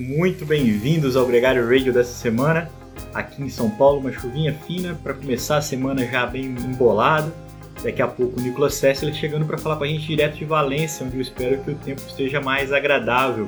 Muito 0.00 0.46
bem-vindos 0.46 1.14
ao 1.14 1.26
Gregário 1.26 1.68
Radio 1.68 1.92
dessa 1.92 2.14
semana. 2.14 2.70
Aqui 3.12 3.42
em 3.42 3.50
São 3.50 3.68
Paulo, 3.68 4.00
uma 4.00 4.10
chuvinha 4.10 4.54
fina 4.66 4.98
para 5.02 5.12
começar 5.12 5.58
a 5.58 5.60
semana 5.60 6.06
já 6.06 6.24
bem 6.24 6.46
embolado. 6.46 7.30
Daqui 7.82 8.00
a 8.00 8.08
pouco 8.08 8.40
o 8.40 8.42
Nicolas 8.42 8.72
Sessler 8.76 9.12
chegando 9.12 9.44
para 9.44 9.58
falar 9.58 9.76
com 9.76 9.84
a 9.84 9.86
gente 9.86 10.06
direto 10.06 10.38
de 10.38 10.46
Valência, 10.46 11.04
onde 11.04 11.16
eu 11.16 11.20
espero 11.20 11.62
que 11.62 11.72
o 11.72 11.74
tempo 11.74 12.00
esteja 12.00 12.40
mais 12.40 12.72
agradável. 12.72 13.46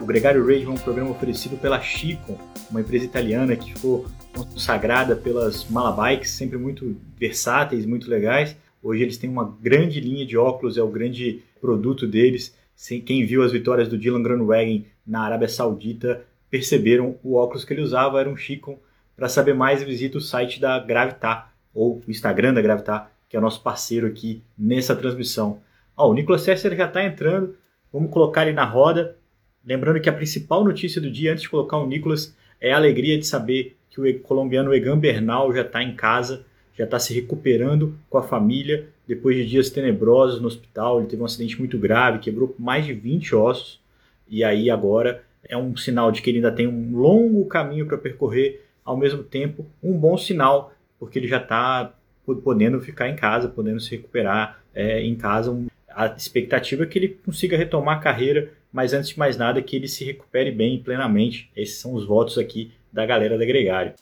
O 0.00 0.04
Gregário 0.04 0.44
Radio 0.44 0.68
é 0.68 0.72
um 0.72 0.78
programa 0.78 1.12
oferecido 1.12 1.56
pela 1.56 1.80
Chicon, 1.80 2.36
uma 2.68 2.80
empresa 2.80 3.04
italiana 3.04 3.54
que 3.54 3.72
ficou 3.72 4.04
consagrada 4.34 5.14
pelas 5.14 5.64
Malabikes, 5.70 6.30
sempre 6.30 6.58
muito 6.58 6.96
versáteis, 7.16 7.86
muito 7.86 8.10
legais. 8.10 8.56
Hoje 8.82 9.04
eles 9.04 9.16
têm 9.16 9.30
uma 9.30 9.56
grande 9.62 10.00
linha 10.00 10.26
de 10.26 10.36
óculos, 10.36 10.76
é 10.76 10.82
o 10.82 10.88
grande 10.88 11.40
produto 11.60 12.04
deles. 12.04 12.52
Quem 13.06 13.24
viu 13.24 13.44
as 13.44 13.52
vitórias 13.52 13.88
do 13.88 13.96
Dylan 13.96 14.22
Groenewegen 14.22 14.86
na 15.08 15.22
Arábia 15.22 15.48
Saudita 15.48 16.22
perceberam 16.50 17.16
o 17.24 17.34
óculos 17.34 17.64
que 17.64 17.72
ele 17.72 17.80
usava 17.80 18.20
era 18.20 18.28
um 18.28 18.36
Chicon. 18.36 18.78
Para 19.16 19.28
saber 19.28 19.54
mais, 19.54 19.82
visita 19.82 20.18
o 20.18 20.20
site 20.20 20.60
da 20.60 20.78
Gravitar 20.78 21.52
ou 21.74 22.02
o 22.06 22.10
Instagram 22.10 22.54
da 22.54 22.60
Gravitar, 22.60 23.10
que 23.28 23.36
é 23.36 23.40
nosso 23.40 23.62
parceiro 23.62 24.06
aqui 24.06 24.42
nessa 24.56 24.94
transmissão. 24.94 25.60
Ó, 25.96 26.10
o 26.10 26.14
Nicolas 26.14 26.42
Sesser 26.42 26.76
já 26.76 26.86
está 26.86 27.02
entrando, 27.02 27.56
vamos 27.92 28.10
colocar 28.10 28.46
ele 28.46 28.54
na 28.54 28.64
roda. 28.64 29.16
Lembrando 29.64 30.00
que 30.00 30.08
a 30.08 30.12
principal 30.12 30.62
notícia 30.62 31.00
do 31.00 31.10
dia, 31.10 31.32
antes 31.32 31.42
de 31.42 31.48
colocar 31.48 31.78
o 31.78 31.86
Nicolas, 31.86 32.36
é 32.60 32.72
a 32.72 32.76
alegria 32.76 33.18
de 33.18 33.26
saber 33.26 33.76
que 33.90 34.00
o 34.00 34.20
colombiano 34.20 34.74
Egan 34.74 34.98
Bernal 34.98 35.52
já 35.52 35.62
está 35.62 35.82
em 35.82 35.94
casa, 35.94 36.44
já 36.76 36.84
está 36.84 36.98
se 36.98 37.12
recuperando 37.12 37.98
com 38.08 38.18
a 38.18 38.22
família 38.22 38.88
depois 39.06 39.36
de 39.36 39.46
dias 39.46 39.70
tenebrosos 39.70 40.40
no 40.40 40.46
hospital. 40.46 40.98
Ele 40.98 41.08
teve 41.08 41.22
um 41.22 41.26
acidente 41.26 41.58
muito 41.58 41.78
grave, 41.78 42.20
quebrou 42.20 42.54
mais 42.58 42.86
de 42.86 42.92
20 42.92 43.34
ossos 43.34 43.77
e 44.28 44.44
aí 44.44 44.70
agora 44.70 45.22
é 45.44 45.56
um 45.56 45.76
sinal 45.76 46.12
de 46.12 46.20
que 46.20 46.30
ele 46.30 46.38
ainda 46.38 46.52
tem 46.52 46.66
um 46.66 46.96
longo 46.96 47.44
caminho 47.46 47.86
para 47.86 47.96
percorrer, 47.98 48.64
ao 48.84 48.96
mesmo 48.96 49.22
tempo 49.22 49.66
um 49.82 49.92
bom 49.92 50.16
sinal, 50.16 50.72
porque 50.98 51.18
ele 51.18 51.28
já 51.28 51.38
está 51.38 51.92
podendo 52.44 52.80
ficar 52.80 53.08
em 53.08 53.16
casa, 53.16 53.48
podendo 53.48 53.80
se 53.80 53.90
recuperar 53.90 54.60
é, 54.74 55.02
em 55.02 55.14
casa. 55.14 55.56
A 55.88 56.06
expectativa 56.06 56.84
é 56.84 56.86
que 56.86 56.98
ele 56.98 57.08
consiga 57.24 57.56
retomar 57.56 57.98
a 57.98 58.00
carreira, 58.00 58.52
mas 58.72 58.92
antes 58.92 59.10
de 59.10 59.18
mais 59.18 59.36
nada 59.36 59.62
que 59.62 59.76
ele 59.76 59.88
se 59.88 60.04
recupere 60.04 60.50
bem 60.50 60.78
plenamente. 60.82 61.50
Esses 61.56 61.78
são 61.78 61.94
os 61.94 62.04
votos 62.04 62.36
aqui 62.38 62.72
da 62.92 63.06
galera 63.06 63.38
da 63.38 63.44
Gregário. 63.44 63.94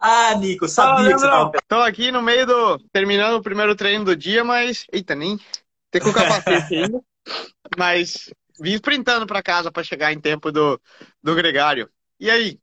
Ah, 0.00 0.34
Nico, 0.34 0.66
sabia 0.66 1.10
ah, 1.10 1.12
que 1.12 1.18
você 1.18 1.28
tava... 1.28 1.52
Tô 1.68 1.76
aqui 1.76 2.10
no 2.10 2.22
meio 2.22 2.46
do... 2.46 2.78
Terminando 2.90 3.34
o 3.34 3.42
primeiro 3.42 3.76
treino 3.76 4.04
do 4.04 4.16
dia, 4.16 4.42
mas... 4.42 4.86
Eita, 4.90 5.14
nem... 5.14 5.38
Tem 5.90 6.00
com 6.00 6.12
capacete 6.12 6.74
ainda. 6.74 7.02
Mas 7.76 8.32
vim 8.58 8.72
sprintando 8.74 9.26
para 9.26 9.42
casa 9.42 9.70
para 9.70 9.84
chegar 9.84 10.12
em 10.12 10.20
tempo 10.20 10.50
do, 10.50 10.80
do 11.22 11.34
Gregário. 11.34 11.90
E 12.18 12.30
aí? 12.30 12.58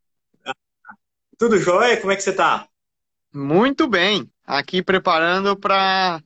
Tudo 1.38 1.60
jóia? 1.60 1.98
Como 1.98 2.12
é 2.12 2.16
que 2.16 2.24
você 2.24 2.34
tá? 2.34 2.68
Muito 3.32 3.88
bem. 3.88 4.28
Aqui 4.44 4.82
preparando 4.82 5.56
para 5.56 6.22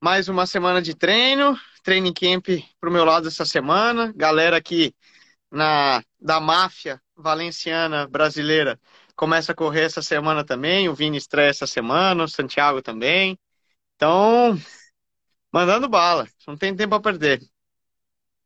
mais 0.00 0.28
uma 0.28 0.46
semana 0.46 0.82
de 0.82 0.94
treino. 0.94 1.58
Training 1.82 2.12
camp 2.12 2.48
pro 2.78 2.90
meu 2.90 3.04
lado 3.04 3.28
essa 3.28 3.46
semana. 3.46 4.12
Galera 4.14 4.56
aqui 4.58 4.94
na 5.50 6.02
da 6.20 6.40
máfia 6.40 7.00
valenciana 7.16 8.06
brasileira 8.06 8.78
começa 9.16 9.52
a 9.52 9.54
correr 9.54 9.82
essa 9.82 10.02
semana 10.02 10.44
também, 10.44 10.88
o 10.88 10.94
Vini 10.94 11.16
estreia 11.16 11.48
essa 11.48 11.66
semana, 11.66 12.24
o 12.24 12.28
Santiago 12.28 12.82
também. 12.82 13.38
Então, 13.96 14.56
mandando 15.52 15.88
bala, 15.88 16.28
não 16.46 16.56
tem 16.56 16.76
tempo 16.76 16.94
a 16.94 17.00
perder. 17.00 17.40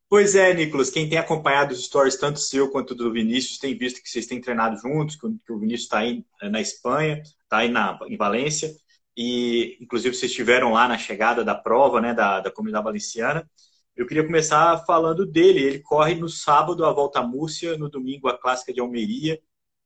Pois 0.09 0.35
é, 0.35 0.53
Nicolas, 0.55 0.91
quem 0.91 1.09
tem 1.09 1.19
acompanhado 1.19 1.73
os 1.73 1.85
stories, 1.85 2.17
tanto 2.17 2.41
seu 2.41 2.71
quanto 2.71 2.95
do 2.95 3.13
Vinícius, 3.13 3.59
tem 3.59 3.77
visto 3.77 4.03
que 4.03 4.09
vocês 4.09 4.27
têm 4.27 4.41
treinado 4.41 4.77
juntos, 4.77 5.17
que 5.17 5.53
o 5.53 5.59
Vinícius 5.59 5.85
está 5.85 5.99
aí 5.99 6.25
eh, 6.43 6.49
na 6.49 6.61
Espanha, 6.61 7.23
está 7.23 7.59
aí 7.59 7.69
na, 7.69 7.99
em 8.09 8.17
Valência, 8.17 8.75
e 9.17 9.77
inclusive 9.81 10.15
vocês 10.15 10.31
estiveram 10.31 10.73
lá 10.73 10.89
na 10.89 10.99
chegada 10.99 11.45
da 11.45 11.55
prova, 11.55 12.01
né, 12.01 12.13
da, 12.15 12.41
da 12.41 12.51
comunidade 12.51 12.85
valenciana. 12.85 13.49
Eu 13.97 14.07
queria 14.07 14.25
começar 14.25 14.79
falando 14.87 15.27
dele. 15.27 15.63
Ele 15.63 15.79
corre 15.81 16.15
no 16.15 16.29
sábado 16.29 16.85
a 16.85 16.93
Volta 16.93 17.21
à 17.21 17.23
Múrcia, 17.23 17.77
no 17.77 17.89
domingo 17.89 18.29
a 18.29 18.39
Clássica 18.39 18.73
de 18.73 18.81
Almeria. 18.81 19.39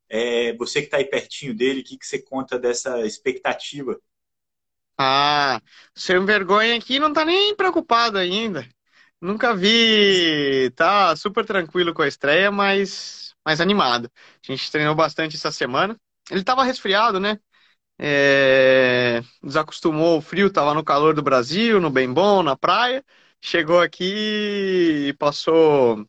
É, 0.08 0.52
você 0.54 0.80
que 0.80 0.86
está 0.86 0.98
aí 0.98 1.04
pertinho 1.06 1.54
dele, 1.54 1.80
o 1.80 1.84
que, 1.84 1.98
que 1.98 2.06
você 2.06 2.20
conta 2.20 2.58
dessa 2.58 3.06
expectativa? 3.06 3.98
Ah, 4.98 5.60
sem 5.94 6.24
vergonha 6.24 6.76
aqui 6.76 6.98
não 7.00 7.12
tá 7.12 7.24
nem 7.24 7.54
preocupado 7.56 8.16
ainda. 8.18 8.66
Nunca 9.20 9.54
vi, 9.56 10.70
tá 10.76 11.16
super 11.16 11.44
tranquilo 11.46 11.94
com 11.94 12.02
a 12.02 12.08
estreia, 12.08 12.50
mas 12.52 13.34
mais 13.44 13.60
animado. 13.60 14.10
A 14.48 14.52
gente 14.52 14.70
treinou 14.70 14.94
bastante 14.94 15.36
essa 15.36 15.50
semana. 15.52 15.98
Ele 16.30 16.40
estava 16.40 16.64
resfriado, 16.64 17.18
né? 17.20 17.38
É... 17.98 19.22
Desacostumou 19.42 20.18
o 20.18 20.22
frio, 20.22 20.50
tava 20.52 20.74
no 20.74 20.84
calor 20.84 21.14
do 21.14 21.22
Brasil, 21.22 21.80
no 21.80 21.90
bem 21.90 22.12
bom, 22.12 22.42
na 22.42 22.56
praia. 22.56 23.04
Chegou 23.42 23.80
aqui 23.80 25.08
e 25.10 25.14
passou 25.18 26.06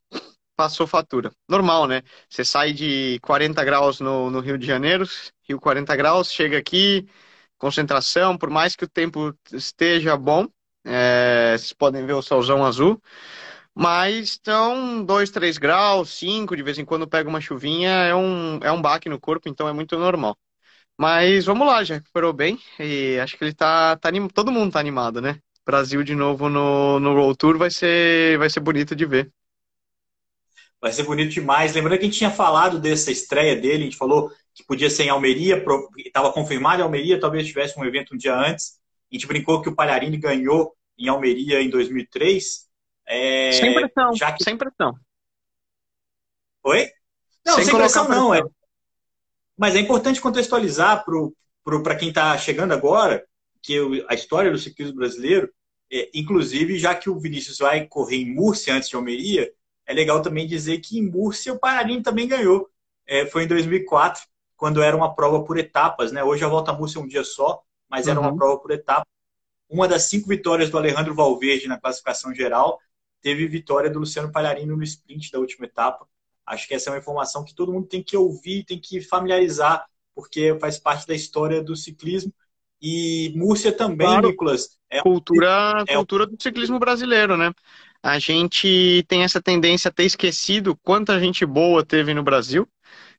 passou 0.56 0.88
fatura. 0.88 1.32
Normal, 1.48 1.88
né? 1.88 2.02
Você 2.30 2.46
sai 2.46 2.74
de 2.74 3.20
40 3.22 3.64
graus 3.64 4.00
no, 4.00 4.30
no 4.30 4.40
Rio 4.40 4.58
de 4.58 4.66
Janeiro, 4.66 5.06
Rio 5.48 5.60
40 5.60 5.96
graus, 5.96 6.32
chega 6.32 6.58
aqui, 6.58 7.08
concentração, 7.58 8.38
por 8.38 8.50
mais 8.50 8.76
que 8.76 8.86
o 8.86 8.90
tempo 8.90 9.34
esteja 9.52 10.18
bom, 10.18 10.48
é, 10.86 11.56
vocês 11.58 11.74
podem 11.74 12.06
ver 12.06 12.14
o 12.14 12.22
solzão 12.22 12.66
azul, 12.66 13.02
mas 13.74 14.30
estão 14.30 15.04
2, 15.04 15.32
3 15.32 15.58
graus, 15.58 16.10
5, 16.18 16.56
de 16.56 16.64
vez 16.64 16.78
em 16.80 16.86
quando 16.86 17.08
pega 17.08 17.30
uma 17.30 17.42
chuvinha, 17.42 17.90
é 17.90 18.16
um, 18.16 18.58
é 18.64 18.72
um 18.72 18.82
baque 18.82 19.10
no 19.10 19.20
corpo, 19.20 19.50
então 19.50 19.68
é 19.68 19.74
muito 19.74 19.98
normal. 19.98 20.38
Mas 20.98 21.46
vamos 21.46 21.68
lá, 21.68 21.84
já 21.84 21.96
recuperou 21.96 22.34
bem 22.34 22.60
e 22.80 23.20
acho 23.20 23.38
que 23.38 23.44
ele 23.44 23.54
tá, 23.54 23.98
tá 23.98 24.10
todo 24.34 24.52
mundo 24.52 24.72
tá 24.74 24.80
animado, 24.80 25.22
né? 25.22 25.40
Brasil 25.66 26.04
de 26.04 26.16
novo 26.16 26.48
no, 26.50 27.00
no 27.00 27.14
World 27.16 27.38
Tour 27.38 27.58
vai 27.58 27.70
ser, 27.72 28.38
vai 28.38 28.50
ser 28.50 28.60
bonito 28.62 28.96
de 28.96 29.06
ver. 29.06 29.32
Vai 30.82 30.92
ser 30.92 31.04
bonito 31.04 31.32
demais. 31.32 31.74
Lembrando 31.74 31.98
que 31.98 32.06
a 32.06 32.08
gente 32.08 32.18
tinha 32.18 32.32
falado 32.32 32.80
dessa 32.80 33.12
estreia 33.12 33.56
dele, 33.56 33.84
a 33.84 33.86
gente 33.86 33.98
falou 33.98 34.32
que 34.54 34.64
podia 34.64 34.90
ser 34.90 35.04
em 35.04 35.10
Almeria, 35.10 35.64
estava 35.98 36.32
confirmado 36.32 36.82
em 36.82 36.84
Almeria, 36.84 37.20
talvez 37.20 37.48
tivesse 37.48 37.78
um 37.80 37.86
evento 37.86 38.14
um 38.14 38.18
dia 38.18 38.36
antes. 38.36 38.80
A 39.12 39.16
gente 39.16 39.28
brincou 39.28 39.62
que 39.62 39.70
o 39.70 39.76
Palharini 39.76 40.18
ganhou 40.18 40.76
em 40.98 41.08
Almeria 41.08 41.62
em 41.62 41.70
2003. 41.70 42.66
É, 43.08 43.52
sem 43.52 43.74
pressão, 43.74 44.12
que... 44.12 44.44
sem 44.44 44.58
pressão. 44.58 44.96
Oi? 46.64 46.90
Não, 47.46 47.56
sem, 47.56 47.66
sem 47.66 47.76
pressão, 47.76 48.06
pressão 48.06 48.24
não. 48.24 48.34
É... 48.34 48.42
Mas 49.58 49.76
é 49.76 49.80
importante 49.80 50.20
contextualizar 50.20 51.06
para 51.84 51.96
quem 51.96 52.10
está 52.10 52.38
chegando 52.38 52.74
agora 52.74 53.26
que 53.62 54.06
a 54.08 54.14
história 54.14 54.52
do 54.52 54.58
ciclismo 54.58 54.98
brasileiro, 54.98 55.52
é, 55.92 56.10
inclusive 56.14 56.78
já 56.78 56.94
que 56.94 57.10
o 57.10 57.20
Vinícius 57.20 57.58
vai 57.58 57.88
correr 57.88 58.18
em 58.18 58.34
Múrcia 58.34 58.76
antes 58.76 58.90
de 58.90 58.96
Almeria, 58.96 59.52
é 59.86 59.94
legal 59.94 60.22
também 60.22 60.48
dizer 60.48 60.80
que 60.80 60.98
em 60.98 61.10
Múrcia 61.10 61.54
o 61.54 61.60
Pararim 61.60 62.02
também 62.02 62.28
ganhou. 62.28 62.70
É, 63.06 63.26
foi 63.26 63.44
em 63.44 63.48
2004, 63.48 64.24
quando 64.58 64.82
era 64.82 64.96
uma 64.96 65.14
prova 65.14 65.44
por 65.44 65.58
etapas. 65.58 66.12
Né? 66.12 66.24
Hoje 66.24 66.44
a 66.44 66.48
volta 66.48 66.72
a 66.72 66.74
Múrcia 66.74 67.00
é 67.00 67.04
um 67.04 67.08
dia 67.08 67.24
só, 67.24 67.62
mas 67.90 68.08
era 68.08 68.20
uhum. 68.20 68.28
uma 68.28 68.36
prova 68.36 68.60
por 68.60 68.72
etapas. 68.72 69.06
Uma 69.70 69.88
das 69.88 70.04
cinco 70.04 70.28
vitórias 70.28 70.70
do 70.70 70.78
Alejandro 70.78 71.14
Valverde 71.14 71.68
na 71.68 71.80
classificação 71.80 72.34
geral 72.34 72.80
teve 73.22 73.48
vitória 73.48 73.90
do 73.90 74.00
Luciano 74.00 74.32
Palharini 74.32 74.68
no 74.68 74.84
sprint 74.84 75.32
da 75.32 75.40
última 75.40 75.66
etapa. 75.66 76.08
Acho 76.46 76.68
que 76.68 76.76
essa 76.76 76.90
é 76.90 76.94
uma 76.94 77.00
informação 77.00 77.44
que 77.44 77.56
todo 77.56 77.74
mundo 77.74 77.88
tem 77.88 78.04
que 78.04 78.16
ouvir, 78.16 78.64
tem 78.64 78.80
que 78.80 79.02
familiarizar, 79.02 79.84
porque 80.14 80.56
faz 80.60 80.78
parte 80.78 81.08
da 81.08 81.16
história 81.16 81.64
do 81.64 81.76
ciclismo. 81.76 82.32
E 82.80 83.34
Múrcia 83.36 83.72
também, 83.72 84.06
claro. 84.06 84.28
Nicolas. 84.28 84.78
É 84.90 85.02
cultura, 85.02 85.84
é 85.88 85.96
cultura 85.96 86.28
do 86.28 86.42
ciclismo 86.42 86.78
brasileiro, 86.78 87.36
né? 87.36 87.52
A 88.06 88.20
gente 88.20 89.04
tem 89.08 89.24
essa 89.24 89.42
tendência 89.42 89.90
a 89.90 89.92
ter 89.92 90.04
esquecido 90.04 90.78
quanta 90.84 91.20
gente 91.20 91.44
boa 91.44 91.84
teve 91.84 92.14
no 92.14 92.22
Brasil, 92.22 92.70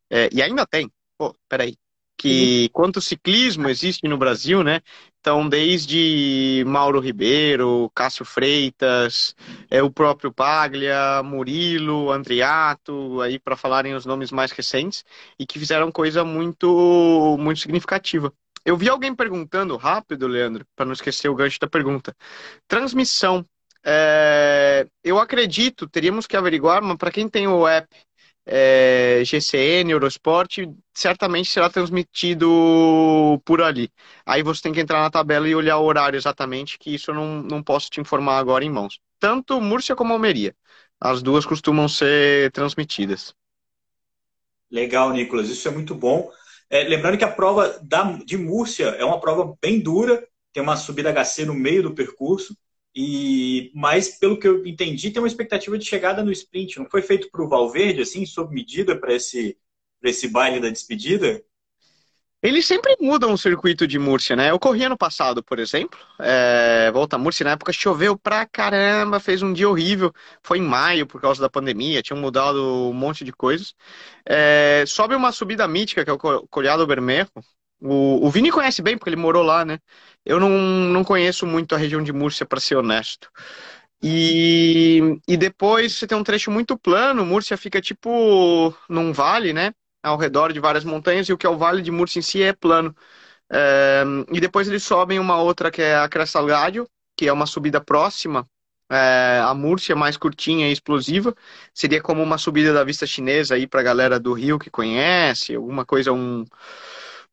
é, 0.08 0.28
e 0.32 0.40
ainda 0.40 0.64
tem. 0.64 0.88
Pô, 1.18 1.34
peraí. 1.48 1.76
Que 2.16 2.62
uhum. 2.62 2.68
quanto 2.72 3.00
ciclismo 3.00 3.68
existe 3.68 4.06
no 4.06 4.16
Brasil, 4.16 4.62
né? 4.62 4.80
Então, 5.18 5.48
desde 5.48 6.62
Mauro 6.68 7.00
Ribeiro, 7.00 7.90
Cássio 7.96 8.24
Freitas, 8.24 9.34
é, 9.68 9.82
o 9.82 9.90
próprio 9.90 10.32
Paglia, 10.32 11.20
Murilo, 11.24 12.12
Andriato, 12.12 13.20
aí 13.20 13.40
para 13.40 13.56
falarem 13.56 13.92
os 13.92 14.06
nomes 14.06 14.30
mais 14.30 14.52
recentes, 14.52 15.04
e 15.36 15.44
que 15.44 15.58
fizeram 15.58 15.90
coisa 15.90 16.24
muito, 16.24 17.36
muito 17.40 17.60
significativa. 17.60 18.32
Eu 18.64 18.76
vi 18.76 18.88
alguém 18.88 19.14
perguntando 19.14 19.76
rápido, 19.76 20.28
Leandro, 20.28 20.64
para 20.76 20.86
não 20.86 20.92
esquecer 20.92 21.28
o 21.28 21.34
gancho 21.34 21.58
da 21.60 21.66
pergunta. 21.66 22.16
Transmissão 22.68 23.44
é, 23.86 24.84
eu 25.04 25.18
acredito, 25.18 25.88
teríamos 25.88 26.26
que 26.26 26.36
averiguar, 26.36 26.82
mas 26.82 26.96
para 26.96 27.12
quem 27.12 27.28
tem 27.28 27.46
o 27.46 27.68
app 27.68 27.86
é, 28.44 29.22
GCN, 29.24 29.92
Eurosport, 29.92 30.58
certamente 30.92 31.48
será 31.48 31.70
transmitido 31.70 33.40
por 33.44 33.62
ali. 33.62 33.88
Aí 34.24 34.42
você 34.42 34.62
tem 34.62 34.72
que 34.72 34.80
entrar 34.80 35.00
na 35.00 35.10
tabela 35.10 35.48
e 35.48 35.54
olhar 35.54 35.78
o 35.78 35.84
horário 35.84 36.16
exatamente, 36.16 36.78
que 36.78 36.94
isso 36.94 37.12
eu 37.12 37.14
não, 37.14 37.42
não 37.42 37.62
posso 37.62 37.88
te 37.88 38.00
informar 38.00 38.38
agora 38.38 38.64
em 38.64 38.70
mãos. 38.70 38.98
Tanto 39.20 39.60
Múrcia 39.60 39.94
como 39.94 40.12
Almeria. 40.12 40.54
As 41.00 41.22
duas 41.22 41.46
costumam 41.46 41.88
ser 41.88 42.50
transmitidas. 42.52 43.34
Legal, 44.70 45.12
Nicolas, 45.12 45.48
isso 45.48 45.68
é 45.68 45.70
muito 45.70 45.94
bom. 45.94 46.30
É, 46.68 46.82
lembrando 46.82 47.18
que 47.18 47.24
a 47.24 47.30
prova 47.30 47.78
da, 47.82 48.02
de 48.24 48.36
Múrcia 48.36 48.86
é 48.98 49.04
uma 49.04 49.20
prova 49.20 49.56
bem 49.62 49.78
dura, 49.78 50.26
tem 50.52 50.62
uma 50.62 50.76
subida 50.76 51.12
HC 51.12 51.44
no 51.44 51.54
meio 51.54 51.84
do 51.84 51.94
percurso, 51.94 52.56
e 52.96 53.70
mas 53.74 54.18
pelo 54.18 54.38
que 54.38 54.48
eu 54.48 54.66
entendi, 54.66 55.10
tem 55.10 55.20
uma 55.20 55.28
expectativa 55.28 55.76
de 55.76 55.84
chegada 55.84 56.24
no 56.24 56.32
sprint. 56.32 56.78
Não 56.78 56.88
foi 56.88 57.02
feito 57.02 57.30
para 57.30 57.44
o 57.44 57.48
Valverde, 57.48 58.00
assim, 58.00 58.24
sob 58.24 58.54
medida 58.54 58.98
para 58.98 59.12
esse, 59.12 59.58
esse 60.02 60.28
baile 60.28 60.60
da 60.60 60.70
despedida? 60.70 61.44
Eles 62.42 62.64
sempre 62.64 62.96
mudam 63.00 63.32
o 63.32 63.38
circuito 63.38 63.86
de 63.86 63.98
Múrcia, 63.98 64.36
né? 64.36 64.50
Eu 64.50 64.58
corri 64.58 64.84
ano 64.84 64.96
passado, 64.96 65.42
por 65.42 65.58
exemplo, 65.58 65.98
é, 66.20 66.90
volta 66.92 67.16
a 67.16 67.18
Múrcia, 67.18 67.44
na 67.44 67.50
época 67.50 67.72
choveu 67.72 68.16
pra 68.16 68.46
caramba, 68.46 69.20
fez 69.20 69.42
um 69.42 69.52
dia 69.52 69.68
horrível, 69.68 70.12
foi 70.42 70.58
em 70.58 70.62
maio 70.62 71.06
por 71.06 71.20
causa 71.20 71.40
da 71.40 71.50
pandemia, 71.50 72.02
tinham 72.02 72.20
mudado 72.20 72.62
um 72.62 72.92
monte 72.94 73.24
de 73.24 73.32
coisas. 73.32 73.74
É, 74.24 74.84
sobe 74.86 75.14
uma 75.14 75.32
subida 75.32 75.66
mítica, 75.66 76.04
que 76.04 76.10
é 76.10 76.12
o 76.12 76.18
Colhado 76.18 76.86
Bermejo, 76.86 77.30
o, 77.80 78.26
o 78.26 78.30
Vini 78.30 78.50
conhece 78.50 78.82
bem, 78.82 78.96
porque 78.96 79.10
ele 79.10 79.16
morou 79.16 79.42
lá, 79.42 79.64
né? 79.64 79.78
Eu 80.24 80.40
não, 80.40 80.50
não 80.50 81.04
conheço 81.04 81.46
muito 81.46 81.74
a 81.74 81.78
região 81.78 82.02
de 82.02 82.12
Múrcia, 82.12 82.46
para 82.46 82.60
ser 82.60 82.76
honesto. 82.76 83.30
E, 84.02 85.18
e 85.26 85.36
depois 85.36 85.94
você 85.94 86.06
tem 86.06 86.16
um 86.18 86.24
trecho 86.24 86.50
muito 86.50 86.78
plano, 86.78 87.24
Múrcia 87.24 87.56
fica 87.56 87.80
tipo 87.80 88.74
num 88.88 89.12
vale, 89.12 89.52
né? 89.52 89.72
ao 90.06 90.16
redor 90.16 90.52
de 90.52 90.60
várias 90.60 90.84
montanhas, 90.84 91.28
e 91.28 91.32
o 91.32 91.38
que 91.38 91.46
é 91.46 91.50
o 91.50 91.58
Vale 91.58 91.82
de 91.82 91.90
Murcia 91.90 92.20
em 92.20 92.22
si 92.22 92.42
é 92.42 92.52
plano. 92.52 92.94
É, 93.50 94.04
e 94.32 94.40
depois 94.40 94.68
eles 94.68 94.84
sobem 94.84 95.18
uma 95.18 95.40
outra 95.40 95.70
que 95.70 95.82
é 95.82 95.96
a 95.96 96.08
Cresta 96.08 96.38
Algádio, 96.38 96.88
que 97.16 97.26
é 97.28 97.32
uma 97.32 97.46
subida 97.46 97.80
próxima 97.80 98.48
é, 98.90 99.40
a 99.44 99.52
Múrcia, 99.54 99.96
mais 99.96 100.16
curtinha 100.16 100.68
e 100.68 100.72
explosiva. 100.72 101.34
Seria 101.74 102.00
como 102.00 102.22
uma 102.22 102.38
subida 102.38 102.72
da 102.72 102.84
vista 102.84 103.06
chinesa 103.06 103.54
aí 103.54 103.66
para 103.66 103.80
a 103.80 103.82
galera 103.84 104.20
do 104.20 104.32
Rio 104.32 104.58
que 104.58 104.70
conhece, 104.70 105.54
alguma 105.54 105.84
coisa, 105.84 106.12
um 106.12 106.44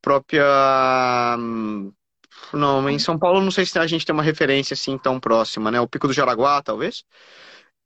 própria. 0.04 0.46
Não, 2.54 2.88
em 2.90 3.00
São 3.00 3.18
Paulo 3.18 3.42
não 3.42 3.50
sei 3.50 3.66
se 3.66 3.80
a 3.80 3.88
gente 3.88 4.06
tem 4.06 4.14
uma 4.14 4.22
referência 4.22 4.76
assim 4.76 4.98
tão 4.98 5.20
próxima, 5.20 5.72
né? 5.72 5.80
O 5.80 5.88
Pico 5.88 6.08
do 6.08 6.14
Jaraguá, 6.14 6.62
talvez. 6.62 7.04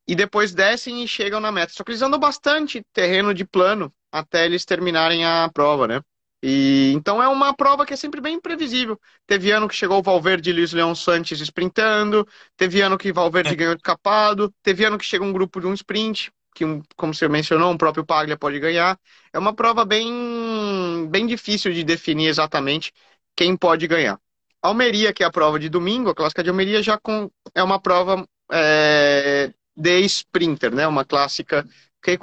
E 0.08 0.16
depois 0.16 0.54
descem 0.54 1.04
e 1.04 1.08
chegam 1.08 1.40
na 1.40 1.52
meta. 1.52 1.72
Só 1.74 1.84
que 1.84 1.92
eles 1.92 2.02
andam 2.02 2.20
bastante 2.20 2.84
terreno 2.92 3.34
de 3.34 3.46
plano 3.46 3.94
até 4.12 4.46
eles 4.46 4.66
terminarem 4.66 5.24
a 5.26 5.50
prova, 5.54 5.88
né? 5.88 6.02
E 6.42 6.92
então 6.94 7.22
é 7.22 7.28
uma 7.28 7.54
prova 7.54 7.86
que 7.86 7.94
é 7.94 7.98
sempre 7.98 8.22
bem 8.22 8.36
imprevisível. 8.36 9.00
Teve 9.26 9.52
ano 9.52 9.68
que 9.68 9.76
chegou 9.76 10.00
o 10.00 10.04
Valverde 10.04 10.50
e 10.50 10.54
Luiz 10.54 10.72
Leão 10.72 10.94
Santos 10.96 11.40
sprintando, 11.42 12.28
teve 12.56 12.82
ano 12.82 12.98
que 12.98 13.12
Valverde 13.12 13.54
é. 13.54 13.56
ganhou 13.56 13.76
de 13.76 13.82
capado, 13.82 14.54
teve 14.62 14.86
ano 14.86 14.98
que 14.98 15.06
chega 15.06 15.24
um 15.24 15.34
grupo 15.34 15.60
de 15.60 15.68
um 15.68 15.74
sprint, 15.74 16.32
que 16.58 16.66
como 16.96 17.14
você 17.14 17.28
mencionou, 17.28 17.72
o 17.72 17.78
próprio 17.78 18.04
Paglia 18.04 18.36
pode 18.36 18.60
ganhar. 18.60 19.00
É 19.32 19.38
uma 19.38 19.54
prova 19.54 19.86
bem 19.86 21.08
bem 21.10 21.28
difícil 21.28 21.72
de 21.72 21.84
definir 21.84 22.28
exatamente 22.28 22.92
quem 23.36 23.56
pode 23.56 23.88
ganhar. 23.88 24.20
Almeria, 24.62 25.14
que 25.14 25.24
é 25.24 25.26
a 25.28 25.32
prova 25.32 25.60
de 25.60 25.70
domingo, 25.70 26.10
a 26.10 26.16
clássica 26.16 26.44
de 26.44 26.50
Almeria 26.50 26.82
já 26.82 26.98
com, 26.98 27.30
é 27.54 27.62
uma 27.62 27.80
prova 27.80 28.28
é, 28.52 29.54
de 29.76 30.00
sprinter, 30.02 30.74
né? 30.74 30.88
Uma 30.88 31.06
clássica 31.06 31.68
que 32.02 32.18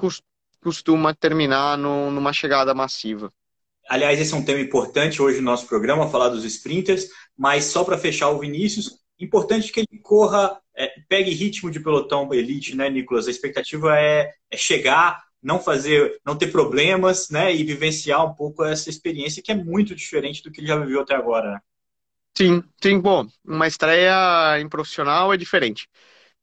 costuma 0.61 1.15
terminar 1.15 1.79
no, 1.79 2.11
numa 2.11 2.33
chegada 2.33 2.75
massiva. 2.75 3.31
Aliás, 3.89 4.21
esse 4.21 4.35
é 4.35 4.37
um 4.37 4.45
tema 4.45 4.61
importante 4.61 5.23
hoje 5.23 5.39
no 5.39 5.45
nosso 5.45 5.69
programa, 5.69 6.11
falar 6.11 6.31
dos 6.31 6.45
sprinters, 6.45 7.07
mas 7.37 7.67
só 7.67 7.85
para 7.85 7.99
fechar 7.99 8.31
o 8.31 8.41
Vinícius, 8.41 8.99
importante 9.21 9.71
que 9.71 9.81
ele 9.81 10.01
corra, 10.03 10.59
pegue 11.09 11.31
ritmo 11.31 11.71
de 11.71 11.81
pelotão 11.81 12.33
elite, 12.33 12.75
né, 12.75 12.89
Nicolas? 12.89 13.27
A 13.27 13.31
expectativa 13.31 13.99
é, 13.99 14.33
é, 14.51 14.57
chegar, 14.57 15.23
não 15.43 15.61
fazer, 15.61 16.21
não 16.25 16.37
ter 16.37 16.49
problemas, 16.49 17.29
né, 17.31 17.55
e 17.55 17.63
vivenciar 17.65 18.25
um 18.25 18.35
pouco 18.35 18.65
essa 18.65 18.91
experiência 18.91 19.43
que 19.43 19.53
é 19.53 19.55
muito 19.55 19.95
diferente 19.95 20.43
do 20.43 20.51
que 20.51 20.61
ele 20.61 20.69
já 20.69 20.77
viveu 20.77 21.01
até 21.01 21.15
agora. 21.15 21.53
Né? 21.53 21.61
Sim, 22.37 22.63
sim, 22.83 23.01
bom, 23.01 23.27
uma 23.45 23.67
estreia 23.67 24.61
em 24.61 24.69
profissional 24.69 25.33
é 25.33 25.37
diferente. 25.37 25.89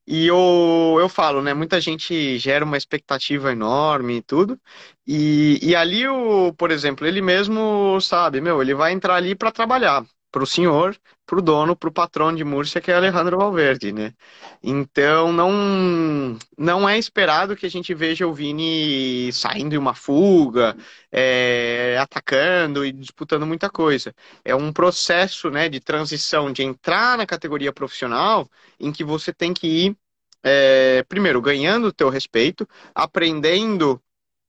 E 0.06 0.26
eu, 0.26 0.96
eu 1.00 1.08
falo, 1.08 1.40
né? 1.42 1.54
Muita 1.54 1.80
gente 1.80 2.38
gera 2.38 2.64
uma 2.64 2.76
expectativa 2.76 3.52
enorme 3.52 4.16
e 4.16 4.22
tudo. 4.22 4.60
E, 5.06 5.60
e 5.62 5.76
ali, 5.76 6.08
o, 6.08 6.52
por 6.54 6.70
exemplo, 6.72 7.06
ele 7.06 7.22
mesmo 7.22 8.00
sabe, 8.00 8.40
meu, 8.40 8.60
ele 8.60 8.74
vai 8.74 8.92
entrar 8.92 9.14
ali 9.14 9.34
para 9.36 9.52
trabalhar 9.52 10.04
para 10.32 10.42
o 10.42 10.46
senhor, 10.46 10.98
para 11.26 11.38
o 11.38 11.42
dono, 11.42 11.76
para 11.76 11.88
o 11.90 11.92
patrão 11.92 12.34
de 12.34 12.44
Múrcia, 12.44 12.80
que 12.80 12.90
é 12.90 12.94
Alejandro 12.96 13.38
Valverde, 13.38 13.92
né? 13.92 14.14
Então 14.62 15.32
não 15.32 16.38
não 16.58 16.88
é 16.88 16.98
esperado 16.98 17.56
que 17.56 17.66
a 17.66 17.70
gente 17.70 17.94
veja 17.94 18.26
o 18.26 18.34
Vini 18.34 19.32
saindo 19.32 19.74
em 19.74 19.78
uma 19.78 19.94
fuga, 19.94 20.76
é, 21.10 21.96
atacando 22.00 22.84
e 22.84 22.92
disputando 22.92 23.46
muita 23.46 23.70
coisa. 23.70 24.14
É 24.44 24.54
um 24.54 24.72
processo, 24.72 25.50
né, 25.50 25.68
de 25.68 25.80
transição 25.80 26.52
de 26.52 26.62
entrar 26.62 27.18
na 27.18 27.26
categoria 27.26 27.72
profissional 27.72 28.48
em 28.80 28.92
que 28.92 29.04
você 29.04 29.32
tem 29.32 29.52
que 29.54 29.66
ir 29.66 29.96
é, 30.42 31.02
primeiro 31.04 31.40
ganhando 31.40 31.88
o 31.88 31.92
teu 31.92 32.08
respeito, 32.08 32.66
aprendendo 32.94 34.02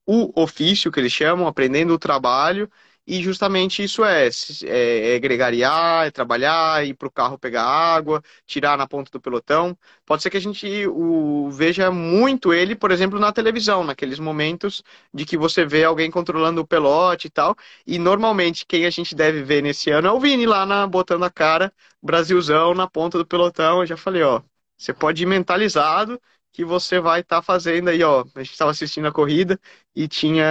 o 0.06 0.32
ofício 0.42 0.92
que 0.92 1.00
eles 1.00 1.12
chamam, 1.14 1.48
aprendendo 1.48 1.94
o 1.94 2.00
trabalho 2.00 2.70
e 3.06 3.22
justamente 3.22 3.84
isso 3.84 4.04
é, 4.06 4.30
é, 4.64 5.16
é 5.16 5.20
gregariar, 5.20 6.08
é 6.08 6.12
trabalhar, 6.12 6.86
ir 6.86 6.94
para 6.94 7.08
o 7.08 7.12
carro 7.12 7.38
pegar 7.38 7.64
água, 7.64 8.24
tirar 8.46 8.78
na 8.78 8.88
ponta 8.88 9.12
do 9.12 9.20
pelotão. 9.20 9.78
Pode 10.06 10.24
ser 10.24 10.30
que 10.30 10.38
a 10.38 10.42
gente 10.42 10.88
o, 10.88 11.50
veja 11.52 11.92
muito 11.92 12.54
ele, 12.54 12.76
por 12.76 12.92
exemplo, 12.92 13.20
na 13.20 13.32
televisão, 13.34 13.84
naqueles 13.84 14.20
momentos 14.20 14.84
de 15.14 15.26
que 15.26 15.38
você 15.38 15.66
vê 15.66 15.84
alguém 15.84 16.10
controlando 16.10 16.62
o 16.62 16.68
pelote 16.68 17.28
e 17.28 17.30
tal. 17.30 17.56
E 17.86 18.00
normalmente 18.00 18.66
quem 18.66 18.86
a 18.86 18.90
gente 18.90 19.14
deve 19.16 19.44
ver 19.44 19.62
nesse 19.62 19.90
ano 19.92 20.08
é 20.08 20.12
o 20.12 20.20
Vini 20.20 20.46
lá 20.46 20.66
na, 20.66 20.88
botando 20.88 21.24
a 21.24 21.30
cara, 21.30 21.74
Brasilzão 22.02 22.74
na 22.74 22.88
ponta 22.88 23.18
do 23.18 23.26
pelotão. 23.26 23.82
Eu 23.82 23.86
já 23.86 23.98
falei, 23.98 24.24
ó, 24.24 24.42
você 24.78 24.94
pode 24.94 25.24
ir 25.24 25.26
mentalizado 25.26 26.20
que 26.54 26.64
você 26.64 27.00
vai 27.00 27.22
estar 27.22 27.38
tá 27.38 27.42
fazendo 27.42 27.90
aí, 27.90 28.04
ó. 28.04 28.24
A 28.36 28.40
gente 28.40 28.52
estava 28.52 28.72
assistindo 28.72 29.08
a 29.08 29.12
corrida 29.12 29.60
e 29.96 30.08
tinha 30.08 30.46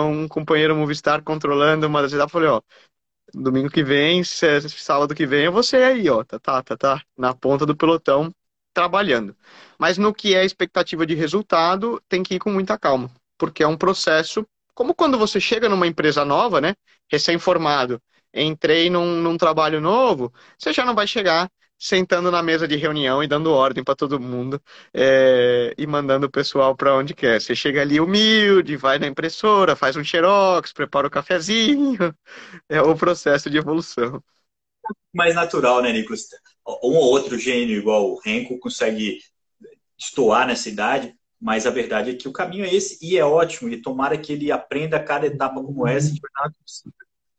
um 0.00 0.28
companheiro 0.28 0.76
Movistar 0.76 1.22
controlando 1.22 1.86
uma 1.86 2.02
das 2.02 2.12
etapas. 2.12 2.32
Falei, 2.32 2.48
ó, 2.48 2.60
domingo 3.34 3.70
que 3.70 3.84
vem, 3.84 4.22
sábado 4.24 5.14
que 5.14 5.26
vem 5.26 5.46
é 5.46 5.50
você 5.50 5.76
aí, 5.78 6.08
ó. 6.10 6.24
Tá, 6.24 6.38
tá, 6.38 6.62
tá, 6.62 6.76
tá, 6.76 7.02
na 7.16 7.34
ponta 7.34 7.64
do 7.64 7.76
pelotão 7.76 8.32
trabalhando. 8.74 9.36
Mas 9.78 9.98
no 9.98 10.12
que 10.14 10.34
é 10.34 10.44
expectativa 10.44 11.06
de 11.06 11.14
resultado, 11.14 12.02
tem 12.08 12.22
que 12.22 12.34
ir 12.36 12.38
com 12.40 12.50
muita 12.50 12.78
calma, 12.78 13.10
porque 13.38 13.62
é 13.62 13.66
um 13.66 13.76
processo, 13.76 14.46
como 14.74 14.94
quando 14.94 15.18
você 15.18 15.40
chega 15.40 15.68
numa 15.68 15.86
empresa 15.86 16.24
nova, 16.24 16.60
né? 16.60 16.74
Recém-formado, 17.10 18.02
entrei 18.34 18.90
num, 18.90 19.22
num 19.22 19.38
trabalho 19.38 19.80
novo, 19.80 20.32
você 20.58 20.72
já 20.72 20.84
não 20.84 20.94
vai 20.94 21.06
chegar 21.06 21.50
sentando 21.78 22.30
na 22.30 22.42
mesa 22.42 22.66
de 22.66 22.76
reunião 22.76 23.22
e 23.22 23.28
dando 23.28 23.52
ordem 23.52 23.84
para 23.84 23.94
todo 23.94 24.20
mundo 24.20 24.60
é, 24.94 25.74
e 25.76 25.86
mandando 25.86 26.26
o 26.26 26.30
pessoal 26.30 26.74
para 26.76 26.96
onde 26.96 27.14
quer. 27.14 27.40
Você 27.40 27.54
chega 27.54 27.82
ali 27.82 28.00
humilde, 28.00 28.76
vai 28.76 28.98
na 28.98 29.06
impressora, 29.06 29.76
faz 29.76 29.96
um 29.96 30.04
xerox, 30.04 30.72
prepara 30.72 31.06
o 31.06 31.10
cafezinho. 31.10 31.96
É 32.68 32.80
o 32.80 32.96
processo 32.96 33.48
de 33.48 33.58
evolução. 33.58 34.22
Mais 35.14 35.34
natural, 35.34 35.82
né, 35.82 35.92
Nicolas? 35.92 36.22
Um 36.66 36.94
ou 36.96 37.10
outro 37.10 37.38
gênio 37.38 37.78
igual 37.78 38.10
o 38.10 38.20
Renko 38.20 38.58
consegue 38.58 39.18
estoar 39.98 40.46
nessa 40.46 40.68
idade, 40.68 41.14
mas 41.40 41.66
a 41.66 41.70
verdade 41.70 42.10
é 42.10 42.14
que 42.14 42.28
o 42.28 42.32
caminho 42.32 42.64
é 42.64 42.74
esse 42.74 42.98
e 43.04 43.16
é 43.16 43.24
ótimo. 43.24 43.68
E 43.68 43.80
tomara 43.80 44.18
que 44.18 44.32
ele 44.32 44.50
aprenda 44.50 45.02
cada 45.02 45.26
etapa 45.26 45.62
como 45.62 45.86
essa 45.86 46.12
de 46.12 46.20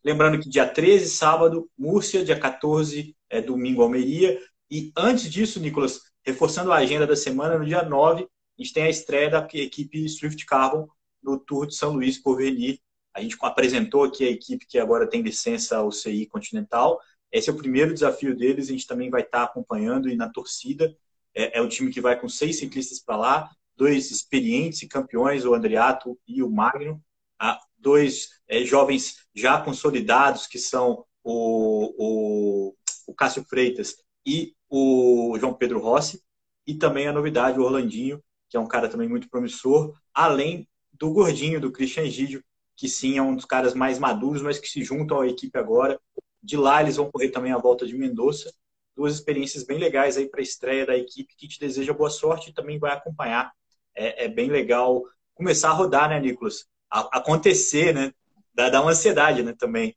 Lembrando 0.07 0.39
que 0.39 0.47
dia 0.47 0.65
13, 0.65 1.09
sábado, 1.09 1.69
Múrcia, 1.77 2.23
dia 2.23 2.39
14, 2.39 3.13
é, 3.29 3.41
domingo, 3.41 3.81
Almeria. 3.81 4.39
E 4.71 4.89
antes 4.95 5.29
disso, 5.29 5.59
Nicolas, 5.59 5.99
reforçando 6.25 6.71
a 6.71 6.77
agenda 6.77 7.05
da 7.05 7.13
semana, 7.13 7.57
no 7.57 7.65
dia 7.65 7.83
9, 7.83 8.23
a 8.23 8.63
gente 8.63 8.73
tem 8.73 8.83
a 8.83 8.89
estreia 8.89 9.29
da 9.29 9.45
equipe 9.55 10.07
Swift 10.07 10.45
Carbon 10.45 10.87
no 11.21 11.37
Tour 11.37 11.67
de 11.67 11.75
São 11.75 11.91
Luís 11.91 12.17
Porvenir. 12.17 12.79
A 13.13 13.19
gente 13.21 13.35
apresentou 13.41 14.05
aqui 14.05 14.25
a 14.25 14.31
equipe 14.31 14.65
que 14.65 14.79
agora 14.79 15.09
tem 15.09 15.21
licença 15.21 15.83
UCI 15.83 16.25
Continental. 16.27 17.01
Esse 17.29 17.49
é 17.49 17.53
o 17.53 17.57
primeiro 17.57 17.93
desafio 17.93 18.33
deles, 18.33 18.69
a 18.69 18.71
gente 18.71 18.87
também 18.87 19.09
vai 19.09 19.23
estar 19.23 19.43
acompanhando 19.43 20.07
e 20.07 20.15
na 20.15 20.29
torcida. 20.29 20.95
É, 21.35 21.57
é 21.57 21.61
um 21.61 21.67
time 21.67 21.91
que 21.91 21.99
vai 21.99 22.17
com 22.17 22.29
seis 22.29 22.59
ciclistas 22.59 23.01
para 23.01 23.17
lá, 23.17 23.49
dois 23.75 24.09
experientes 24.09 24.81
e 24.83 24.87
campeões, 24.87 25.43
o 25.43 25.53
Andriato 25.53 26.17
e 26.25 26.41
o 26.41 26.49
Magno. 26.49 27.03
Ah, 27.37 27.59
dois 27.77 28.29
é, 28.47 28.63
jovens 28.63 29.17
já 29.33 29.61
consolidados, 29.61 30.47
que 30.47 30.59
são 30.59 31.05
o, 31.23 31.93
o, 31.97 32.75
o 33.07 33.13
Cássio 33.13 33.43
Freitas 33.43 33.95
e 34.25 34.55
o 34.69 35.37
João 35.39 35.53
Pedro 35.53 35.79
Rossi, 35.79 36.21
e 36.65 36.75
também 36.75 37.07
a 37.07 37.13
novidade, 37.13 37.59
o 37.59 37.63
Orlandinho, 37.63 38.21
que 38.49 38.57
é 38.57 38.59
um 38.59 38.67
cara 38.67 38.89
também 38.89 39.07
muito 39.07 39.29
promissor, 39.29 39.93
além 40.13 40.67
do 40.93 41.11
Gordinho, 41.11 41.61
do 41.61 41.71
Christian 41.71 42.09
Gidio, 42.09 42.43
que 42.75 42.87
sim 42.87 43.17
é 43.17 43.21
um 43.21 43.35
dos 43.35 43.45
caras 43.45 43.73
mais 43.73 43.99
maduros, 43.99 44.41
mas 44.41 44.59
que 44.59 44.67
se 44.67 44.83
juntam 44.83 45.21
à 45.21 45.27
equipe 45.27 45.57
agora. 45.57 45.99
De 46.41 46.55
lá 46.55 46.81
eles 46.81 46.95
vão 46.95 47.11
correr 47.11 47.29
também 47.29 47.51
a 47.51 47.57
volta 47.57 47.85
de 47.85 47.97
Mendoza. 47.97 48.53
Duas 48.95 49.13
experiências 49.15 49.63
bem 49.63 49.77
legais 49.79 50.17
aí 50.17 50.29
para 50.29 50.39
a 50.39 50.43
estreia 50.43 50.85
da 50.85 50.97
equipe, 50.97 51.35
que 51.35 51.47
te 51.47 51.59
deseja 51.59 51.93
boa 51.93 52.09
sorte 52.09 52.49
e 52.49 52.53
também 52.53 52.79
vai 52.79 52.91
acompanhar. 52.91 53.51
É, 53.95 54.25
é 54.25 54.27
bem 54.27 54.49
legal 54.49 55.03
começar 55.33 55.69
a 55.69 55.73
rodar, 55.73 56.09
né, 56.09 56.19
Nicolas? 56.19 56.65
Acontecer, 56.89 57.93
né? 57.93 58.11
Dá, 58.53 58.69
dá 58.69 58.81
uma 58.81 58.91
ansiedade, 58.91 59.43
né, 59.43 59.53
também. 59.57 59.95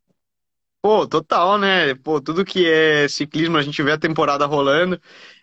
Pô, 0.83 1.07
total, 1.07 1.59
né? 1.59 1.95
Pô, 1.97 2.21
tudo 2.23 2.45
que 2.45 2.67
é 2.67 3.07
ciclismo, 3.07 3.59
a 3.59 3.63
gente 3.63 3.83
vê 3.83 3.93
a 3.93 3.99
temporada 3.99 4.47
rolando 4.47 4.99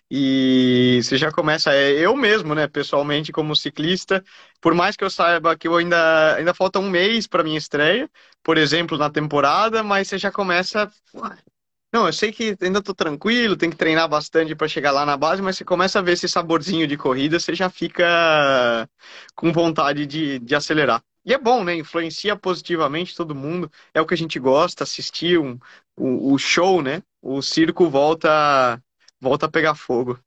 e 0.09 0.99
você 1.03 1.17
já 1.17 1.31
começa. 1.31 1.73
É, 1.73 1.91
eu 1.93 2.15
mesmo, 2.15 2.55
né, 2.55 2.67
pessoalmente, 2.67 3.31
como 3.31 3.55
ciclista, 3.55 4.23
por 4.61 4.73
mais 4.73 4.95
que 4.95 5.03
eu 5.03 5.09
saiba 5.11 5.55
que 5.57 5.67
eu 5.67 5.75
ainda, 5.75 6.35
ainda 6.35 6.53
falta 6.55 6.79
um 6.79 6.89
mês 6.89 7.27
para 7.27 7.43
minha 7.43 7.57
estreia, 7.57 8.09
por 8.43 8.57
exemplo, 8.57 8.97
na 8.97 9.09
temporada, 9.11 9.83
mas 9.83 10.07
você 10.07 10.17
já 10.17 10.31
começa. 10.31 10.91
Não, 11.94 12.06
eu 12.06 12.13
sei 12.13 12.32
que 12.32 12.56
ainda 12.62 12.82
tô 12.84 12.94
tranquilo, 12.94 13.56
tem 13.56 13.70
que 13.70 13.75
treinar 13.77 14.10
bastante 14.10 14.53
para 14.56 14.67
chegar 14.67 14.91
lá 14.91 15.06
na 15.06 15.15
base, 15.15 15.41
mas 15.41 15.58
você 15.58 15.63
começa 15.63 16.00
a 16.00 16.01
ver 16.01 16.13
esse 16.13 16.27
saborzinho 16.27 16.86
de 16.86 16.98
corrida, 16.98 17.39
você 17.39 17.56
já 17.56 17.70
fica 17.70 18.89
com 19.36 19.51
vontade 19.53 20.06
de, 20.06 20.38
de 20.39 20.56
acelerar. 20.56 21.01
E 21.25 21.34
é 21.34 21.38
bom, 21.38 21.63
né? 21.63 21.75
Influencia 21.75 22.36
positivamente 22.36 23.15
todo 23.15 23.36
mundo. 23.36 23.72
É 23.94 24.01
o 24.01 24.06
que 24.06 24.13
a 24.13 24.17
gente 24.17 24.39
gosta, 24.39 24.84
assistir 24.84 25.39
um, 25.39 25.58
o, 25.98 26.34
o 26.34 26.38
show, 26.38 26.82
né? 26.82 27.01
O 27.22 27.41
circo 27.41 27.89
volta, 27.89 28.82
volta 29.20 29.46
a 29.46 29.50
pegar 29.51 29.75
fogo. 29.75 30.20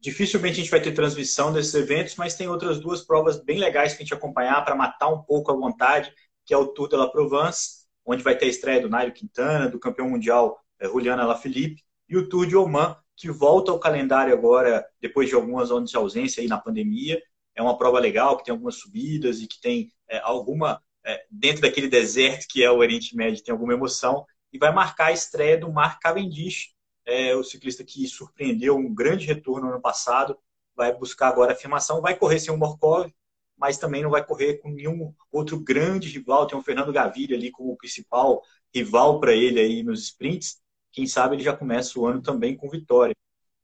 Dificilmente 0.00 0.60
a 0.60 0.62
gente 0.62 0.70
vai 0.70 0.80
ter 0.80 0.92
transmissão 0.92 1.52
desses 1.52 1.74
eventos, 1.74 2.14
mas 2.16 2.34
tem 2.34 2.48
outras 2.48 2.78
duas 2.78 3.02
provas 3.02 3.42
bem 3.42 3.58
legais 3.58 3.92
para 3.92 4.02
a 4.02 4.04
gente 4.04 4.14
acompanhar, 4.14 4.64
para 4.64 4.74
matar 4.76 5.08
um 5.08 5.22
pouco 5.22 5.50
a 5.50 5.54
vontade, 5.56 6.12
que 6.46 6.54
é 6.54 6.56
o 6.56 6.68
Tour 6.68 6.88
de 6.88 6.96
la 6.96 7.08
Provence, 7.10 7.77
onde 8.08 8.24
vai 8.24 8.36
ter 8.36 8.46
a 8.46 8.48
estreia 8.48 8.80
do 8.80 8.88
Nairo 8.88 9.12
Quintana, 9.12 9.68
do 9.68 9.78
campeão 9.78 10.08
mundial 10.08 10.58
é, 10.80 10.86
Juliana 10.86 11.26
Lafilippe, 11.26 11.84
e 12.08 12.16
o 12.16 12.26
Tour 12.26 12.46
de 12.46 12.56
Oman, 12.56 12.96
que 13.14 13.30
volta 13.30 13.70
ao 13.70 13.78
calendário 13.78 14.32
agora, 14.32 14.86
depois 14.98 15.28
de 15.28 15.34
algumas 15.34 15.70
anos 15.70 15.90
de 15.90 15.96
ausência 15.96 16.40
aí 16.40 16.48
na 16.48 16.56
pandemia, 16.56 17.22
é 17.54 17.60
uma 17.60 17.76
prova 17.76 17.98
legal, 17.98 18.38
que 18.38 18.44
tem 18.44 18.52
algumas 18.52 18.76
subidas 18.76 19.40
e 19.40 19.46
que 19.46 19.60
tem 19.60 19.92
é, 20.08 20.18
alguma, 20.20 20.82
é, 21.04 21.22
dentro 21.30 21.60
daquele 21.60 21.88
deserto 21.88 22.46
que 22.48 22.62
é 22.62 22.70
o 22.70 22.78
Oriente 22.78 23.14
Médio, 23.14 23.44
tem 23.44 23.52
alguma 23.52 23.74
emoção, 23.74 24.24
e 24.50 24.58
vai 24.58 24.72
marcar 24.72 25.06
a 25.06 25.12
estreia 25.12 25.58
do 25.58 25.70
Mark 25.70 26.00
Cavendish, 26.00 26.70
é, 27.04 27.36
o 27.36 27.44
ciclista 27.44 27.84
que 27.84 28.06
surpreendeu 28.06 28.76
um 28.76 28.94
grande 28.94 29.26
retorno 29.26 29.66
no 29.66 29.72
ano 29.74 29.82
passado, 29.82 30.38
vai 30.74 30.96
buscar 30.96 31.28
agora 31.28 31.52
a 31.52 31.54
afirmação, 31.54 32.00
vai 32.00 32.16
correr 32.16 32.38
sem 32.38 32.54
o 32.54 32.56
Morkov, 32.56 33.12
mas 33.58 33.78
também 33.78 34.02
não 34.02 34.10
vai 34.10 34.24
correr 34.24 34.58
com 34.58 34.70
nenhum 34.70 35.12
outro 35.32 35.58
grande 35.58 36.08
rival, 36.08 36.46
tem 36.46 36.58
o 36.58 36.62
Fernando 36.62 36.92
Gaviria 36.92 37.36
ali 37.36 37.50
como 37.50 37.76
principal 37.76 38.42
rival 38.74 39.18
para 39.18 39.32
ele 39.32 39.60
aí 39.60 39.82
nos 39.82 40.04
sprints, 40.04 40.60
quem 40.92 41.06
sabe 41.06 41.36
ele 41.36 41.42
já 41.42 41.56
começa 41.56 41.98
o 41.98 42.06
ano 42.06 42.22
também 42.22 42.56
com 42.56 42.68
vitória. 42.68 43.14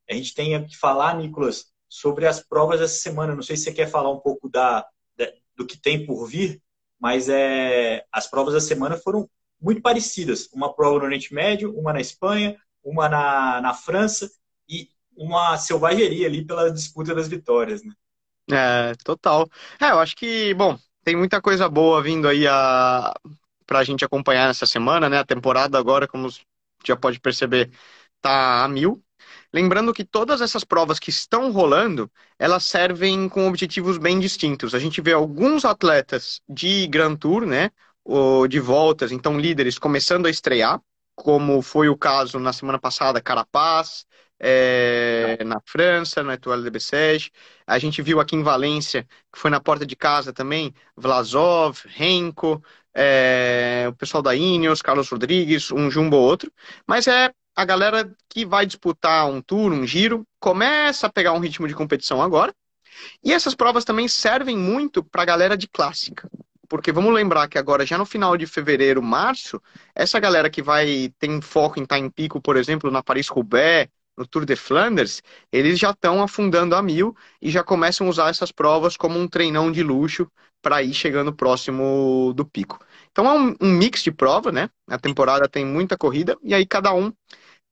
A 0.09 0.15
gente 0.15 0.35
tem 0.35 0.67
que 0.67 0.77
falar, 0.77 1.17
Nicolas, 1.17 1.67
sobre 1.89 2.27
as 2.27 2.41
provas 2.41 2.81
dessa 2.81 2.97
semana. 3.01 3.35
Não 3.35 3.43
sei 3.43 3.57
se 3.57 3.65
você 3.65 3.73
quer 3.73 3.87
falar 3.89 4.11
um 4.11 4.21
pouco 4.21 4.49
da, 4.49 4.87
da 5.17 5.33
do 5.57 5.67
que 5.67 5.81
tem 5.81 6.05
por 6.05 6.27
vir, 6.27 6.61
mas 6.99 7.29
é, 7.29 8.05
as 8.13 8.29
provas 8.29 8.55
da 8.55 8.61
semana 8.61 8.97
foram 8.97 9.29
muito 9.61 9.81
parecidas. 9.81 10.49
Uma 10.53 10.75
prova 10.75 10.99
no 10.99 11.05
Oriente 11.05 11.33
Médio, 11.33 11.77
uma 11.79 11.93
na 11.93 12.01
Espanha, 12.01 12.57
uma 12.83 13.09
na, 13.09 13.61
na 13.61 13.75
França 13.75 14.31
e 14.69 14.89
uma 15.17 15.57
selvageria 15.57 16.27
ali 16.27 16.45
pela 16.45 16.71
disputa 16.71 17.15
das 17.15 17.29
vitórias, 17.29 17.83
né? 17.83 17.93
É, 18.51 18.95
total. 19.05 19.49
É, 19.81 19.91
eu 19.91 19.99
acho 20.01 20.15
que, 20.17 20.53
bom, 20.55 20.79
tem 21.03 21.17
muita 21.17 21.41
coisa 21.41 21.69
boa 21.69 22.03
vindo 22.03 22.29
aí 22.29 22.47
a... 22.47 23.13
pra 23.67 23.83
gente 23.85 24.05
acompanhar 24.05 24.47
nessa 24.49 24.67
semana, 24.67 25.09
né? 25.09 25.19
A 25.19 25.25
temporada 25.25 25.79
agora, 25.79 26.07
como 26.07 26.29
já 26.87 26.97
pode 26.97 27.19
perceber, 27.21 27.71
tá 28.21 28.65
a 28.65 28.69
mil. 28.69 29.03
Lembrando 29.53 29.95
que 29.95 30.05
todas 30.05 30.41
essas 30.43 30.65
provas 30.65 30.99
que 30.99 31.09
estão 31.11 31.51
rolando, 31.53 32.11
elas 32.39 32.65
servem 32.65 33.29
com 33.29 33.49
objetivos 33.49 33.97
bem 33.99 34.21
distintos. 34.21 34.75
A 34.75 34.79
gente 34.79 35.01
vê 35.01 35.13
alguns 35.13 35.65
atletas 35.65 36.43
de 36.49 36.87
Grand 36.89 37.17
Tour, 37.17 37.47
né, 37.47 37.71
ou 38.05 38.47
de 38.49 38.61
voltas, 38.61 39.13
então 39.13 39.39
líderes 39.41 39.79
começando 39.79 40.27
a 40.27 40.31
estrear, 40.31 40.81
como 41.15 41.63
foi 41.63 41.89
o 41.89 41.97
caso 41.97 42.39
na 42.39 42.53
semana 42.53 42.79
passada, 42.79 43.21
Carapaz, 43.23 44.05
é, 44.47 45.43
na 45.43 45.59
França, 45.65 46.23
no 46.23 46.31
Etoile 46.31 46.63
de 46.63 46.71
Bessèges. 46.71 47.31
A 47.67 47.79
gente 47.79 48.03
viu 48.03 48.21
aqui 48.21 48.37
em 48.37 48.43
Valência, 48.43 49.05
que 49.33 49.39
foi 49.39 49.51
na 49.51 49.59
porta 49.59 49.87
de 49.87 49.97
casa 49.97 50.35
também, 50.35 50.75
Vlasov, 50.95 51.79
Renko, 51.87 52.63
é, 52.95 53.87
o 53.89 53.95
pessoal 53.95 54.23
da 54.23 54.37
Ineos, 54.37 54.83
Carlos 54.83 55.09
Rodrigues, 55.09 55.73
um 55.73 55.91
jumbo 55.91 56.19
ou 56.19 56.25
outro. 56.25 56.53
Mas 56.87 57.09
é 57.09 57.33
a 57.57 57.65
galera 57.65 58.15
que 58.29 58.45
vai 58.45 58.67
disputar 58.67 59.27
um 59.31 59.41
tour, 59.41 59.73
um 59.73 59.87
giro, 59.87 60.27
começa 60.39 61.07
a 61.07 61.11
pegar 61.13 61.33
um 61.33 61.41
ritmo 61.41 61.67
de 61.67 61.75
competição 61.75 62.21
agora. 62.21 62.55
E 63.25 63.33
essas 63.33 63.55
provas 63.55 63.85
também 63.85 64.09
servem 64.09 64.59
muito 64.59 65.03
para 65.03 65.23
a 65.23 65.27
galera 65.27 65.57
de 65.57 65.67
clássica. 65.67 66.29
Porque 66.69 66.93
vamos 66.93 67.15
lembrar 67.15 67.49
que 67.49 67.57
agora, 67.57 67.87
já 67.87 67.97
no 67.97 68.05
final 68.05 68.37
de 68.37 68.47
fevereiro, 68.47 69.03
março, 69.03 69.61
essa 69.95 70.21
galera 70.21 70.51
que 70.51 70.61
vai 70.63 71.11
tem 71.19 71.41
foco 71.41 71.79
em 71.79 71.85
estar 71.85 71.99
em 71.99 72.11
pico, 72.11 72.41
por 72.43 72.57
exemplo, 72.57 72.91
na 72.91 73.03
Paris-Roubaix, 73.03 73.89
no 74.17 74.27
Tour 74.27 74.45
de 74.45 74.57
Flanders, 74.57 75.23
eles 75.53 75.79
já 75.79 75.91
estão 75.91 76.23
afundando 76.23 76.75
a 76.75 76.83
mil 76.83 77.17
e 77.41 77.51
já 77.51 77.63
começam 77.63 78.07
a 78.07 78.11
usar 78.11 78.31
essas 78.31 78.53
provas 78.53 78.97
como 78.97 79.19
um 79.19 79.29
treinão 79.29 79.71
de 79.73 79.83
luxo 79.83 80.31
para 80.63 80.83
ir 80.83 80.95
chegando 80.95 81.35
próximo 81.35 82.33
do 82.35 82.45
pico. 82.45 82.79
Então 83.13 83.27
é 83.27 83.39
um, 83.39 83.57
um, 83.61 83.71
mix 83.71 84.03
de 84.03 84.11
prova, 84.11 84.51
né? 84.51 84.71
A 84.89 84.99
temporada 84.99 85.49
tem 85.49 85.65
muita 85.65 85.97
corrida 85.97 86.37
e 86.43 86.55
aí 86.55 86.67
cada 86.67 86.95
um 86.95 87.13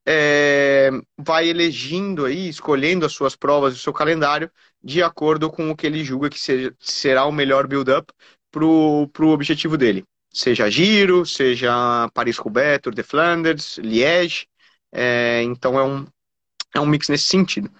é, 0.06 0.90
vai 1.18 1.49
elegindo 1.49 2.25
aí, 2.26 2.49
escolhendo 2.49 3.06
as 3.06 3.12
suas 3.12 3.37
provas, 3.37 3.75
o 3.75 3.78
seu 3.78 3.92
calendário, 3.92 4.50
de 4.82 5.02
acordo 5.02 5.50
com 5.50 5.70
o 5.70 5.76
que 5.76 5.87
ele 5.87 6.04
julga 6.04 6.28
que 6.28 6.38
seja, 6.38 6.75
será 6.80 7.25
o 7.25 7.32
melhor 7.32 7.66
build-up 7.66 8.12
para 8.50 8.64
o 8.64 9.28
objetivo 9.28 9.76
dele. 9.78 10.04
Seja 10.32 10.70
Giro, 10.70 11.25
seja 11.26 12.08
Paris-Roubaix, 12.14 12.80
Tour 12.82 12.94
de 12.94 13.02
Flanders, 13.02 13.78
Liège. 13.78 14.46
É, 14.92 15.42
então 15.42 15.78
é 15.78 15.84
um, 15.84 16.06
é 16.74 16.80
um 16.80 16.86
mix 16.86 17.08
nesse 17.08 17.24
sentido. 17.24 17.70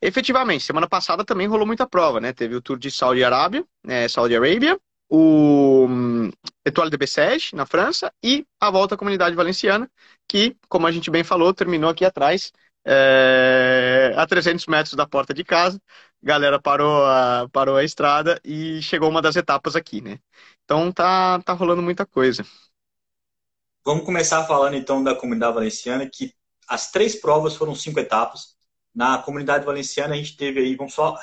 Efetivamente, 0.00 0.64
semana 0.64 0.88
passada 0.88 1.24
também 1.24 1.46
rolou 1.46 1.66
muita 1.66 1.86
prova, 1.86 2.20
né? 2.20 2.32
Teve 2.32 2.54
o 2.54 2.62
Tour 2.62 2.78
de 2.78 2.90
Saudi 2.90 3.22
Arábia, 3.24 3.64
é, 3.86 4.08
Saudi 4.08 4.36
Arábia, 4.36 4.78
o 5.08 5.86
hum, 5.88 6.30
Etoile 6.64 6.90
de 6.90 6.98
Bessèges, 6.98 7.52
na 7.52 7.66
França, 7.66 8.12
e 8.22 8.46
a 8.60 8.70
Volta 8.70 8.94
à 8.94 8.98
Comunidade 8.98 9.34
Valenciana, 9.36 9.90
que, 10.28 10.56
como 10.68 10.86
a 10.86 10.92
gente 10.92 11.10
bem 11.10 11.24
falou, 11.24 11.52
terminou 11.54 11.90
aqui 11.90 12.04
atrás, 12.04 12.52
é, 12.84 14.14
a 14.16 14.26
300 14.26 14.66
metros 14.66 14.94
da 14.94 15.06
porta 15.06 15.34
de 15.34 15.44
casa. 15.44 15.80
A 16.22 16.26
galera 16.26 16.60
parou 16.60 17.04
a, 17.04 17.48
parou 17.52 17.76
a 17.76 17.84
estrada 17.84 18.40
e 18.44 18.82
chegou 18.82 19.08
uma 19.08 19.22
das 19.22 19.36
etapas 19.36 19.76
aqui, 19.76 20.00
né? 20.00 20.18
Então 20.64 20.90
tá, 20.92 21.40
tá 21.42 21.52
rolando 21.52 21.82
muita 21.82 22.04
coisa. 22.04 22.44
Vamos 23.84 24.04
começar 24.04 24.44
falando 24.44 24.74
então 24.74 25.02
da 25.02 25.14
Comunidade 25.14 25.54
Valenciana, 25.54 26.08
que 26.12 26.34
as 26.68 26.90
três 26.90 27.16
provas 27.16 27.56
foram 27.56 27.74
cinco 27.74 27.98
etapas. 27.98 28.56
Na 28.94 29.18
Comunidade 29.18 29.64
Valenciana 29.64 30.14
a 30.14 30.16
gente 30.16 30.36
teve 30.36 30.60
aí, 30.60 30.74
vamos 30.74 30.94
só 30.94 31.18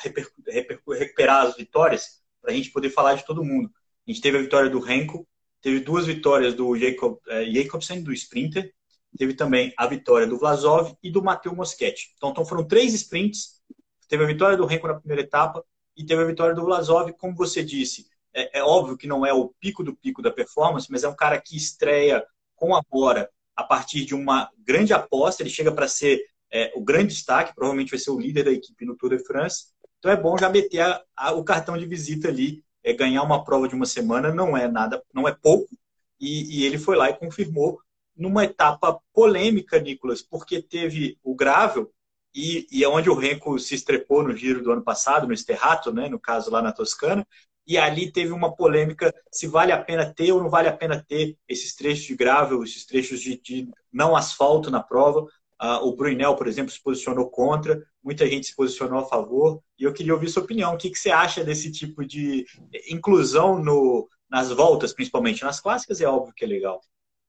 recuperar 0.88 1.46
as 1.46 1.56
vitórias, 1.56 2.22
para 2.42 2.52
a 2.52 2.56
gente 2.56 2.72
poder 2.72 2.90
falar 2.90 3.16
de 3.16 3.26
todo 3.26 3.44
mundo. 3.44 3.70
A 4.08 4.12
gente 4.12 4.22
teve 4.22 4.38
a 4.38 4.42
vitória 4.42 4.70
do 4.70 4.80
Renko, 4.80 5.28
teve 5.62 5.80
duas 5.80 6.06
vitórias 6.06 6.54
do 6.54 6.78
Jacob, 6.78 7.18
eh, 7.28 7.52
Jacobsen, 7.52 8.04
do 8.04 8.14
Sprinter, 8.14 8.74
teve 9.18 9.34
também 9.34 9.74
a 9.78 9.88
vitória 9.88 10.28
do 10.28 10.38
Vlasov 10.38 10.96
e 11.02 11.10
do 11.10 11.24
Matheus 11.24 11.56
Moschetti. 11.56 12.14
Então, 12.16 12.30
então, 12.30 12.46
foram 12.46 12.68
três 12.68 12.94
sprints, 12.94 13.62
teve 14.08 14.24
a 14.24 14.28
vitória 14.28 14.58
do 14.58 14.66
Renko 14.66 14.88
na 14.88 15.00
primeira 15.00 15.24
etapa 15.24 15.64
e 15.96 16.06
teve 16.06 16.22
a 16.22 16.26
vitória 16.26 16.54
do 16.54 16.64
Vlasov, 16.64 17.12
como 17.14 17.36
você 17.36 17.64
disse, 17.64 18.08
é, 18.34 18.60
é, 18.60 18.64
óbvio 18.64 18.98
que 18.98 19.08
não 19.08 19.26
é 19.26 19.34
o 19.34 19.50
pico 19.60 19.84
do 19.84 19.96
pico 19.96 20.22
da 20.22 20.30
performance, 20.30 20.92
mas 20.92 21.04
é 21.04 21.08
um 21.08 21.16
cara 21.16 21.40
que 21.40 21.56
estreia 21.56 22.26
com 22.56 22.76
a 22.76 22.82
Bora 22.90 23.30
a 23.56 23.64
partir 23.64 24.06
de 24.06 24.14
uma 24.14 24.50
grande 24.60 24.94
aposta, 24.94 25.44
ele 25.44 25.50
chega 25.50 25.72
para 25.72 25.88
ser 25.88 26.22
é, 26.52 26.72
o 26.76 26.82
grande 26.82 27.14
destaque, 27.14 27.56
provavelmente 27.56 27.92
vai 27.92 28.00
ser 28.00 28.12
o 28.12 28.20
líder 28.20 28.44
da 28.44 28.52
equipe 28.52 28.86
no 28.86 28.96
Tour 28.96 29.18
de 29.18 29.26
France, 29.26 29.76
então 30.06 30.12
é 30.12 30.16
bom 30.16 30.38
já 30.38 30.50
meter 30.50 30.82
a, 30.82 31.02
a, 31.16 31.32
o 31.32 31.44
cartão 31.44 31.76
de 31.76 31.86
visita 31.86 32.28
ali. 32.28 32.64
É, 32.84 32.94
ganhar 32.94 33.24
uma 33.24 33.44
prova 33.44 33.68
de 33.68 33.74
uma 33.74 33.88
semana 33.88 34.32
não 34.32 34.56
é 34.56 34.68
nada, 34.68 35.04
não 35.12 35.28
é 35.28 35.34
pouco. 35.34 35.76
E, 36.20 36.60
e 36.60 36.64
ele 36.64 36.78
foi 36.78 36.96
lá 36.96 37.10
e 37.10 37.18
confirmou 37.18 37.80
numa 38.16 38.44
etapa 38.46 39.00
polêmica, 39.12 39.80
Nicolas, 39.80 40.22
porque 40.22 40.62
teve 40.62 41.18
o 41.24 41.34
Gravel 41.36 41.92
e, 42.36 42.68
e 42.72 42.84
é 42.84 42.88
onde 42.88 43.10
o 43.10 43.16
Renko 43.16 43.58
se 43.58 43.74
estrepou 43.74 44.22
no 44.22 44.36
giro 44.36 44.62
do 44.62 44.72
ano 44.72 44.84
passado, 44.84 45.26
no 45.26 45.34
Esterrato, 45.34 45.92
né, 45.92 46.08
no 46.08 46.20
caso 46.20 46.52
lá 46.52 46.62
na 46.62 46.72
Toscana, 46.72 47.28
e 47.68 47.78
ali 47.78 48.12
teve 48.12 48.32
uma 48.32 48.56
polêmica 48.56 49.14
se 49.32 49.48
vale 49.48 49.72
a 49.72 49.82
pena 49.82 50.06
ter 50.06 50.32
ou 50.32 50.42
não 50.42 50.50
vale 50.50 50.68
a 50.68 50.76
pena 50.76 51.04
ter 51.08 51.38
esses 51.48 51.76
trechos 51.76 52.06
de 52.06 52.16
gravel, 52.16 52.64
esses 52.64 52.86
trechos 52.86 53.20
de, 53.20 53.40
de 53.42 53.70
não 53.92 54.16
asfalto 54.16 54.70
na 54.70 54.82
prova, 54.82 55.28
Uh, 55.62 55.88
o 55.88 55.96
Brunel, 55.96 56.36
por 56.36 56.48
exemplo, 56.48 56.72
se 56.72 56.82
posicionou 56.82 57.30
contra, 57.30 57.82
muita 58.04 58.28
gente 58.28 58.48
se 58.48 58.56
posicionou 58.56 59.00
a 59.00 59.06
favor, 59.06 59.62
e 59.80 59.84
eu 59.84 59.94
queria 59.94 60.14
ouvir 60.14 60.30
sua 60.30 60.44
opinião. 60.44 60.74
O 60.74 60.78
que, 60.78 60.90
que 60.90 61.00
você 61.00 61.10
acha 61.10 61.46
desse 61.46 61.72
tipo 61.72 62.06
de 62.06 62.46
inclusão 62.90 63.58
no, 63.64 64.10
nas 64.30 64.50
voltas, 64.50 64.94
principalmente 64.94 65.44
nas 65.44 65.62
clássicas? 65.62 66.02
É 66.02 66.08
óbvio 66.08 66.34
que 66.36 66.44
é 66.44 66.48
legal. 66.48 66.82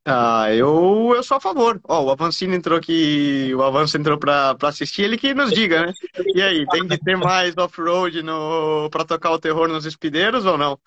Ah, 0.08 0.54
eu, 0.54 1.12
eu 1.16 1.22
sou 1.24 1.36
a 1.36 1.40
favor. 1.40 1.80
Ó, 1.82 2.04
o 2.04 2.10
Avancino 2.10 2.54
entrou 2.54 2.78
aqui, 2.78 3.52
o 3.52 3.60
Avanço 3.62 3.96
entrou 3.96 4.16
para 4.16 4.56
assistir, 4.62 5.02
ele 5.02 5.18
que 5.18 5.34
nos 5.34 5.52
diga, 5.52 5.86
né? 5.86 5.92
E 6.32 6.40
aí, 6.40 6.64
tem 6.68 6.86
que 6.86 6.96
ter 6.96 7.16
mais 7.16 7.56
off-road 7.56 8.22
para 8.88 9.04
tocar 9.04 9.32
o 9.32 9.38
terror 9.40 9.66
nos 9.66 9.84
espideiros 9.84 10.46
ou 10.46 10.56
não? 10.56 10.78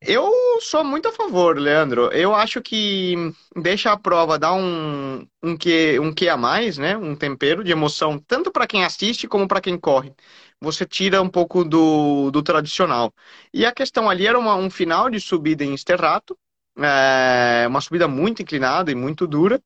Eu 0.00 0.32
sou 0.60 0.84
muito 0.84 1.08
a 1.08 1.12
favor, 1.12 1.58
Leandro. 1.58 2.10
Eu 2.12 2.34
acho 2.34 2.62
que 2.62 3.16
deixa 3.56 3.92
a 3.92 3.98
prova 3.98 4.38
dar 4.38 4.54
um, 4.54 5.26
um, 5.42 5.56
que, 5.56 5.98
um 6.00 6.12
que 6.14 6.28
a 6.28 6.36
mais, 6.36 6.78
né? 6.78 6.96
Um 6.96 7.14
tempero 7.16 7.64
de 7.64 7.72
emoção, 7.72 8.18
tanto 8.18 8.50
para 8.50 8.66
quem 8.66 8.84
assiste 8.84 9.28
como 9.28 9.48
para 9.48 9.60
quem 9.60 9.78
corre. 9.78 10.14
Você 10.60 10.86
tira 10.86 11.20
um 11.22 11.28
pouco 11.28 11.64
do, 11.64 12.30
do 12.30 12.42
tradicional. 12.42 13.12
E 13.52 13.66
a 13.66 13.72
questão 13.72 14.08
ali 14.08 14.26
era 14.26 14.38
uma, 14.38 14.54
um 14.56 14.70
final 14.70 15.10
de 15.10 15.20
subida 15.20 15.64
em 15.64 15.74
Esterrato, 15.74 16.38
é 16.78 17.66
uma 17.68 17.80
subida 17.80 18.08
muito 18.08 18.42
inclinada 18.42 18.90
e 18.90 18.94
muito 18.94 19.26
dura. 19.26 19.62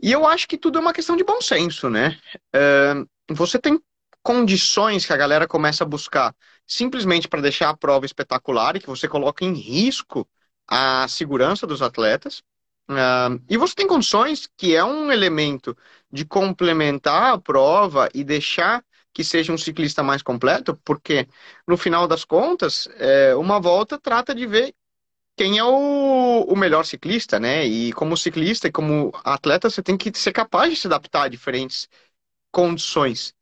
E 0.00 0.12
eu 0.12 0.26
acho 0.26 0.46
que 0.46 0.58
tudo 0.58 0.78
é 0.78 0.80
uma 0.80 0.92
questão 0.92 1.16
de 1.16 1.24
bom 1.24 1.40
senso, 1.40 1.90
né? 1.90 2.18
É, 2.54 2.94
você 3.30 3.58
tem 3.58 3.80
condições 4.22 5.06
que 5.06 5.12
a 5.12 5.16
galera 5.16 5.46
começa 5.48 5.84
a 5.84 5.86
buscar 5.86 6.34
simplesmente 6.66 7.28
para 7.28 7.40
deixar 7.40 7.70
a 7.70 7.76
prova 7.76 8.06
espetacular 8.06 8.76
e 8.76 8.80
que 8.80 8.86
você 8.86 9.08
coloca 9.08 9.44
em 9.44 9.54
risco 9.54 10.28
a 10.66 11.08
segurança 11.08 11.66
dos 11.66 11.82
atletas. 11.82 12.42
Uh, 12.90 13.40
e 13.48 13.56
você 13.56 13.74
tem 13.74 13.86
condições 13.86 14.48
que 14.56 14.74
é 14.74 14.84
um 14.84 15.12
elemento 15.12 15.76
de 16.10 16.24
complementar 16.24 17.34
a 17.34 17.38
prova 17.38 18.08
e 18.14 18.24
deixar 18.24 18.82
que 19.12 19.24
seja 19.24 19.52
um 19.52 19.58
ciclista 19.58 20.02
mais 20.02 20.22
completo, 20.22 20.78
porque 20.84 21.26
no 21.66 21.76
final 21.76 22.06
das 22.06 22.24
contas, 22.24 22.88
é, 22.96 23.34
uma 23.34 23.58
volta 23.60 23.98
trata 23.98 24.34
de 24.34 24.46
ver 24.46 24.74
quem 25.38 25.58
é 25.58 25.64
o, 25.64 26.42
o 26.42 26.56
melhor 26.56 26.84
ciclista, 26.84 27.38
né? 27.40 27.64
E 27.66 27.92
como 27.92 28.16
ciclista 28.16 28.68
e 28.68 28.72
como 28.72 29.12
atleta, 29.24 29.70
você 29.70 29.82
tem 29.82 29.96
que 29.96 30.12
ser 30.18 30.32
capaz 30.32 30.70
de 30.72 30.76
se 30.80 30.86
adaptar 30.88 31.24
a 31.24 31.28
diferentes 31.28 31.88
condições. 32.52 33.34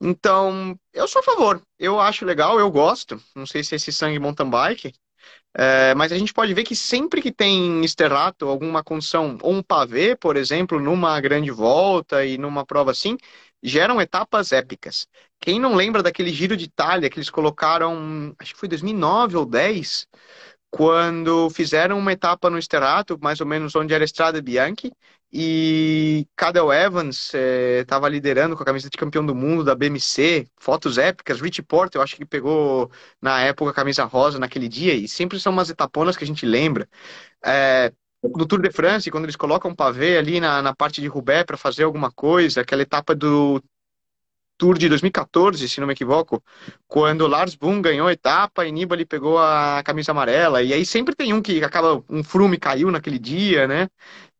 Então, 0.00 0.78
eu 0.92 1.08
sou 1.08 1.20
a 1.20 1.24
favor. 1.24 1.62
Eu 1.78 2.00
acho 2.00 2.24
legal, 2.24 2.58
eu 2.60 2.70
gosto. 2.70 3.22
Não 3.34 3.46
sei 3.46 3.64
se 3.64 3.74
é 3.74 3.76
esse 3.76 3.92
sangue 3.92 4.18
mountain 4.18 4.50
bike, 4.50 4.94
é, 5.56 5.94
mas 5.94 6.12
a 6.12 6.18
gente 6.18 6.34
pode 6.34 6.54
ver 6.54 6.64
que 6.64 6.76
sempre 6.76 7.22
que 7.22 7.32
tem 7.32 7.84
esterrato, 7.84 8.48
alguma 8.48 8.82
condição, 8.84 9.38
ou 9.42 9.54
um 9.54 9.62
pavê, 9.62 10.16
por 10.16 10.36
exemplo, 10.36 10.80
numa 10.80 11.20
grande 11.20 11.50
volta 11.50 12.24
e 12.26 12.38
numa 12.38 12.66
prova 12.66 12.90
assim, 12.92 13.16
geram 13.62 14.00
etapas 14.00 14.52
épicas. 14.52 15.06
Quem 15.40 15.60
não 15.60 15.74
lembra 15.74 16.02
daquele 16.02 16.30
Giro 16.32 16.56
de 16.56 16.64
Itália 16.66 17.08
que 17.10 17.18
eles 17.18 17.30
colocaram, 17.30 18.34
acho 18.38 18.54
que 18.54 18.60
foi 18.60 18.68
2009 18.68 19.36
ou 19.36 19.46
10, 19.46 20.08
quando 20.74 21.48
fizeram 21.50 21.96
uma 21.96 22.10
etapa 22.12 22.50
no 22.50 22.58
Esterato, 22.58 23.16
mais 23.22 23.40
ou 23.40 23.46
menos 23.46 23.76
onde 23.76 23.94
era 23.94 24.02
Estrada 24.02 24.42
Bianchi, 24.42 24.92
e 25.32 26.26
Cadel 26.34 26.72
Evans 26.72 27.32
estava 27.80 28.08
eh, 28.08 28.10
liderando 28.10 28.56
com 28.56 28.64
a 28.64 28.66
camisa 28.66 28.90
de 28.90 28.96
campeão 28.96 29.24
do 29.24 29.36
mundo 29.36 29.62
da 29.62 29.76
BMC, 29.76 30.48
fotos 30.56 30.98
épicas, 30.98 31.40
Rich 31.40 31.62
Porter, 31.62 32.00
eu 32.00 32.02
acho 32.02 32.16
que 32.16 32.26
pegou 32.26 32.90
na 33.22 33.40
época 33.40 33.70
a 33.70 33.74
camisa 33.74 34.02
rosa 34.02 34.40
naquele 34.40 34.68
dia, 34.68 34.94
e 34.94 35.06
sempre 35.06 35.38
são 35.38 35.52
umas 35.52 35.70
etaponas 35.70 36.16
que 36.16 36.24
a 36.24 36.26
gente 36.26 36.44
lembra. 36.44 36.88
É, 37.44 37.92
no 38.20 38.44
Tour 38.44 38.60
de 38.60 38.72
France, 38.72 39.12
quando 39.12 39.26
eles 39.26 39.36
colocam 39.36 39.70
um 39.70 39.74
pavê 39.76 40.18
ali 40.18 40.40
na, 40.40 40.60
na 40.60 40.74
parte 40.74 41.00
de 41.00 41.06
Roubaix 41.06 41.44
para 41.46 41.56
fazer 41.56 41.84
alguma 41.84 42.10
coisa, 42.10 42.62
aquela 42.62 42.82
etapa 42.82 43.14
do 43.14 43.62
Tour 44.56 44.78
de 44.78 44.88
2014, 44.88 45.68
se 45.68 45.80
não 45.80 45.86
me 45.86 45.92
equivoco, 45.94 46.42
quando 46.86 47.26
Lars 47.26 47.54
Boom 47.56 47.82
ganhou 47.82 48.06
a 48.08 48.12
etapa 48.12 48.66
e 48.66 48.72
Nibali 48.72 49.04
pegou 49.04 49.38
a 49.38 49.82
camisa 49.84 50.12
amarela. 50.12 50.62
E 50.62 50.72
aí 50.72 50.86
sempre 50.86 51.14
tem 51.14 51.32
um 51.32 51.42
que 51.42 51.62
acaba, 51.64 52.04
um 52.08 52.22
frume 52.22 52.58
caiu 52.58 52.90
naquele 52.90 53.18
dia, 53.18 53.66
né? 53.66 53.88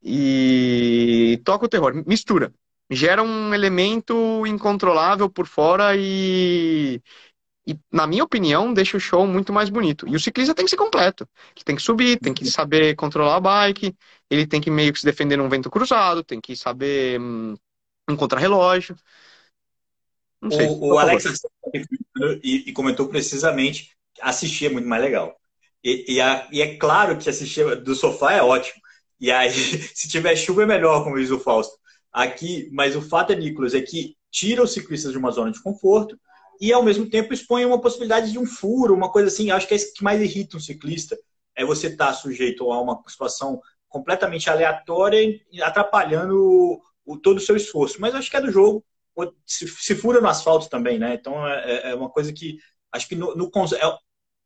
E 0.02 1.40
toca 1.44 1.66
o 1.66 1.68
terror, 1.68 1.94
mistura. 2.06 2.52
Gera 2.90 3.22
um 3.22 3.54
elemento 3.54 4.46
incontrolável 4.46 5.28
por 5.30 5.46
fora 5.46 5.96
e, 5.96 7.00
e, 7.66 7.78
na 7.90 8.06
minha 8.06 8.24
opinião, 8.24 8.72
deixa 8.74 8.96
o 8.96 9.00
show 9.00 9.26
muito 9.26 9.52
mais 9.52 9.70
bonito. 9.70 10.06
E 10.08 10.14
o 10.16 10.20
ciclista 10.20 10.54
tem 10.54 10.64
que 10.66 10.70
ser 10.70 10.76
completo. 10.76 11.26
Ele 11.56 11.64
tem 11.64 11.76
que 11.76 11.82
subir, 11.82 12.18
tem 12.18 12.34
que 12.34 12.44
saber 12.46 12.94
controlar 12.94 13.36
a 13.36 13.40
bike, 13.40 13.96
ele 14.30 14.46
tem 14.46 14.60
que 14.60 14.70
meio 14.70 14.92
que 14.92 15.00
se 15.00 15.06
defender 15.06 15.36
num 15.38 15.48
vento 15.48 15.70
cruzado, 15.70 16.22
tem 16.22 16.40
que 16.40 16.54
saber 16.56 17.20
hum, 17.20 17.54
um 18.08 18.16
contrarrelógio. 18.16 18.96
Não 20.44 20.50
sei, 20.50 20.66
o, 20.66 20.92
o 20.92 20.98
Alex 20.98 21.24
e, 22.42 22.64
e, 22.68 22.72
comentou 22.74 23.08
precisamente 23.08 23.90
assistir 24.20 24.66
é 24.66 24.68
muito 24.68 24.86
mais 24.86 25.02
legal. 25.02 25.34
E, 25.82 26.14
e, 26.14 26.20
a, 26.20 26.46
e, 26.52 26.60
é 26.60 26.76
claro 26.76 27.16
que 27.16 27.30
assistir 27.30 27.76
do 27.82 27.94
sofá 27.94 28.34
é 28.34 28.42
ótimo. 28.42 28.78
E 29.18 29.30
aí, 29.30 29.50
se 29.94 30.06
tiver 30.06 30.36
chuva 30.36 30.64
é 30.64 30.66
melhor, 30.66 31.02
como 31.02 31.18
diz 31.18 31.30
o 31.30 31.40
Fausto. 31.40 31.74
Aqui, 32.12 32.68
mas 32.72 32.94
o 32.94 33.00
fato 33.00 33.32
é, 33.32 33.36
Nicolas, 33.36 33.72
é 33.72 33.80
que 33.80 34.16
tira 34.30 34.62
os 34.62 34.74
ciclistas 34.74 35.12
de 35.12 35.18
uma 35.18 35.30
zona 35.30 35.50
de 35.50 35.62
conforto 35.62 36.18
e 36.60 36.72
ao 36.72 36.82
mesmo 36.82 37.08
tempo 37.08 37.32
expõe 37.32 37.64
uma 37.64 37.80
possibilidade 37.80 38.30
de 38.30 38.38
um 38.38 38.44
furo, 38.44 38.94
uma 38.94 39.10
coisa 39.10 39.28
assim. 39.28 39.50
Acho 39.50 39.66
que 39.66 39.72
é 39.72 39.76
isso 39.78 39.94
que 39.94 40.04
mais 40.04 40.20
irrita 40.20 40.58
um 40.58 40.60
ciclista 40.60 41.18
é 41.56 41.64
você 41.64 41.86
estar 41.86 42.08
tá 42.08 42.12
sujeito 42.12 42.70
a 42.70 42.82
uma 42.82 43.02
situação 43.08 43.62
completamente 43.88 44.50
aleatória 44.50 45.22
e 45.50 45.62
atrapalhando 45.62 46.36
o, 46.36 46.82
o, 47.06 47.16
todo 47.16 47.38
o 47.38 47.40
seu 47.40 47.56
esforço. 47.56 47.98
Mas 47.98 48.14
acho 48.14 48.30
que 48.30 48.36
é 48.36 48.40
do 48.42 48.52
jogo 48.52 48.84
se, 49.46 49.68
se 49.68 49.94
fura 49.94 50.20
no 50.20 50.28
asfalto 50.28 50.68
também, 50.68 50.98
né? 50.98 51.14
Então 51.14 51.46
é, 51.46 51.64
é, 51.64 51.90
é 51.90 51.94
uma 51.94 52.08
coisa 52.08 52.32
que 52.32 52.58
acho 52.92 53.08
que 53.08 53.14
no, 53.14 53.34
no 53.34 53.50
é, 53.74 53.98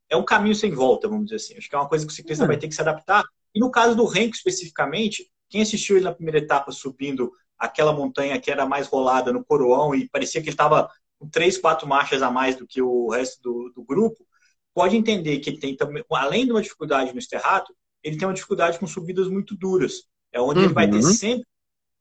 é, 0.09 0.17
um 0.17 0.23
caminho 0.23 0.55
sem 0.55 0.71
volta, 0.71 1.07
vamos 1.07 1.25
dizer 1.25 1.37
assim. 1.37 1.57
Acho 1.57 1.69
que 1.69 1.75
é 1.75 1.77
uma 1.77 1.89
coisa 1.89 2.05
que 2.05 2.11
o 2.11 2.15
ciclista 2.15 2.47
vai 2.47 2.57
ter 2.57 2.67
que 2.67 2.75
se 2.75 2.81
adaptar. 2.81 3.23
E 3.53 3.59
no 3.59 3.71
caso 3.71 3.95
do 3.95 4.05
Renko 4.05 4.35
especificamente, 4.35 5.29
quem 5.49 5.61
assistiu 5.61 5.95
ele 5.95 6.05
na 6.05 6.13
primeira 6.13 6.39
etapa 6.39 6.71
subindo 6.71 7.31
aquela 7.57 7.91
montanha 7.91 8.39
que 8.39 8.49
era 8.49 8.65
mais 8.65 8.87
rolada 8.87 9.33
no 9.33 9.43
Coroão 9.43 9.93
e 9.93 10.07
parecia 10.09 10.41
que 10.41 10.47
ele 10.47 10.53
estava 10.53 10.89
com 11.17 11.27
três, 11.27 11.57
quatro 11.57 11.87
marchas 11.87 12.21
a 12.21 12.31
mais 12.31 12.55
do 12.55 12.65
que 12.65 12.81
o 12.81 13.09
resto 13.09 13.41
do, 13.41 13.71
do 13.75 13.83
grupo, 13.83 14.25
pode 14.73 14.95
entender 14.95 15.39
que 15.39 15.49
ele 15.49 15.59
tem 15.59 15.75
também, 15.75 16.03
além 16.11 16.45
de 16.45 16.51
uma 16.51 16.61
dificuldade 16.61 17.11
no 17.11 17.19
esterrato, 17.19 17.75
ele 18.01 18.17
tem 18.17 18.25
uma 18.27 18.33
dificuldade 18.33 18.79
com 18.79 18.87
subidas 18.87 19.27
muito 19.27 19.55
duras. 19.57 20.03
É 20.31 20.39
onde 20.39 20.59
uhum. 20.59 20.65
ele 20.65 20.73
vai 20.73 20.89
ter 20.89 20.95
uhum. 20.95 21.13
sempre 21.13 21.45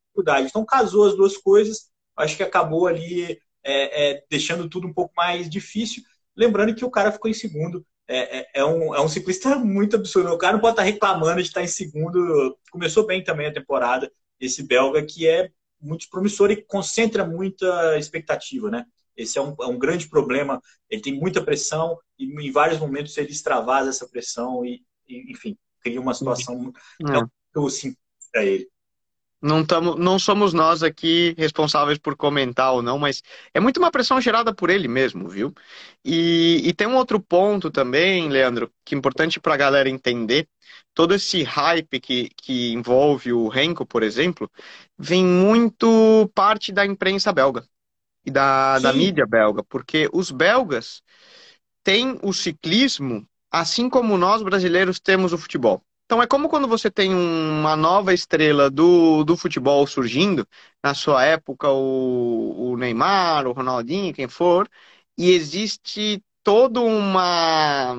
dificuldade. 0.05 0.47
Então 0.47 0.65
casou 0.65 1.09
as 1.09 1.17
duas 1.17 1.37
coisas 1.37 1.91
acho 2.19 2.37
que 2.37 2.43
acabou 2.43 2.87
ali 2.87 3.41
é, 3.65 4.11
é, 4.11 4.25
deixando 4.31 4.69
tudo 4.69 4.87
um 4.87 4.93
pouco 4.93 5.13
mais 5.17 5.49
difícil. 5.49 6.03
Lembrando 6.37 6.75
que 6.75 6.85
o 6.85 6.91
cara 6.91 7.13
ficou 7.13 7.31
em 7.31 7.35
segundo. 7.35 7.85
É, 8.07 8.39
é, 8.39 8.49
é 8.55 8.65
um, 8.65 8.95
é 8.95 9.01
um 9.01 9.09
ciclista 9.09 9.57
muito 9.59 9.97
absurdo. 9.97 10.33
O 10.33 10.39
cara 10.39 10.55
não 10.55 10.61
pode 10.61 10.73
estar 10.73 10.83
reclamando 10.83 11.43
de 11.43 11.49
estar 11.49 11.63
em 11.63 11.69
segundo. 11.69 12.59
Começou 12.71 13.07
bem 13.07 13.23
também 13.23 13.47
a 13.47 13.53
temporada, 13.53 14.11
esse 14.41 14.63
belga, 14.63 15.05
que 15.05 15.29
é 15.29 15.51
muito 15.81 16.09
promissor 16.11 16.51
e 16.51 16.63
concentra 16.63 17.25
muita 17.25 17.97
expectativa, 17.99 18.71
né? 18.71 18.85
Esse 19.17 19.39
é 19.39 19.43
um, 19.43 19.55
é 19.61 19.67
um 19.67 19.79
grande 19.79 20.09
problema. 20.09 20.61
Ele 20.89 21.03
tem 21.03 21.19
muita 21.19 21.43
pressão 21.43 21.99
e 22.19 22.25
em 22.25 22.53
vários 22.53 22.79
momentos 22.79 23.17
ele 23.17 23.31
extravasa 23.31 23.91
essa 23.91 24.09
pressão 24.09 24.65
e, 24.65 24.83
e 25.09 25.33
enfim, 25.33 25.57
cria 25.81 26.01
uma 26.01 26.15
situação 26.15 26.57
muito, 26.57 26.81
muito 27.01 27.71
simples 27.71 27.99
para 28.33 28.45
ele. 28.45 28.69
Não, 29.41 29.65
tamo, 29.65 29.95
não 29.95 30.19
somos 30.19 30.53
nós 30.53 30.83
aqui 30.83 31.33
responsáveis 31.39 31.97
por 31.99 32.17
comentar 32.17 32.73
ou 32.73 32.83
não, 32.83 32.99
mas 32.99 33.23
é 33.55 33.61
muito 33.61 33.77
uma 33.79 33.91
pressão 33.91 34.21
gerada 34.21 34.53
por 34.53 34.69
ele 34.69 34.89
mesmo, 34.89 35.29
viu? 35.29 35.55
E, 36.05 36.61
e 36.65 36.75
tem 36.75 36.89
um 36.89 36.97
outro 36.97 37.21
ponto 37.21 37.71
também, 37.71 38.29
Leandro, 38.29 38.73
que 38.85 38.95
é 38.97 38.99
importante 38.99 39.39
para 39.39 39.55
a 39.55 39.57
galera 39.57 39.89
entender. 39.89 40.49
Todo 40.93 41.15
esse 41.15 41.45
hype 41.45 42.01
que, 42.01 42.31
que 42.37 42.73
envolve 42.73 43.33
o 43.33 43.47
Renko, 43.49 43.87
por 43.87 44.03
exemplo, 44.03 44.51
vem 44.99 45.25
muito 45.25 46.29
parte 46.35 46.73
da 46.73 46.85
imprensa 46.85 47.33
belga 47.33 47.65
e 48.27 48.31
da, 48.31 48.79
da 48.81 48.93
mídia 48.93 49.27
belga, 49.27 49.65
porque 49.65 50.09
os 50.13 50.31
belgas 50.31 51.03
têm 51.85 52.19
o 52.23 52.33
ciclismo 52.33 53.29
assim 53.51 53.89
como 53.91 54.19
nós 54.19 54.43
brasileiros 54.43 55.01
temos 55.01 55.33
o 55.33 55.39
futebol. 55.39 55.83
Então 56.09 56.23
é 56.23 56.27
como 56.27 56.49
quando 56.49 56.67
você 56.67 56.91
tem 56.91 57.15
uma 57.15 57.77
nova 57.77 58.15
estrela 58.15 58.71
do, 58.71 59.25
do 59.25 59.37
futebol 59.37 59.87
surgindo, 59.87 60.49
na 60.83 60.95
sua 60.95 61.23
época 61.23 61.69
o, 61.71 62.71
o 62.73 62.77
Neymar, 62.79 63.47
o 63.47 63.53
Ronaldinho, 63.53 64.15
quem 64.15 64.27
for, 64.27 64.67
e 65.19 65.31
existe 65.33 66.23
toda 66.43 66.81
uma 66.81 67.95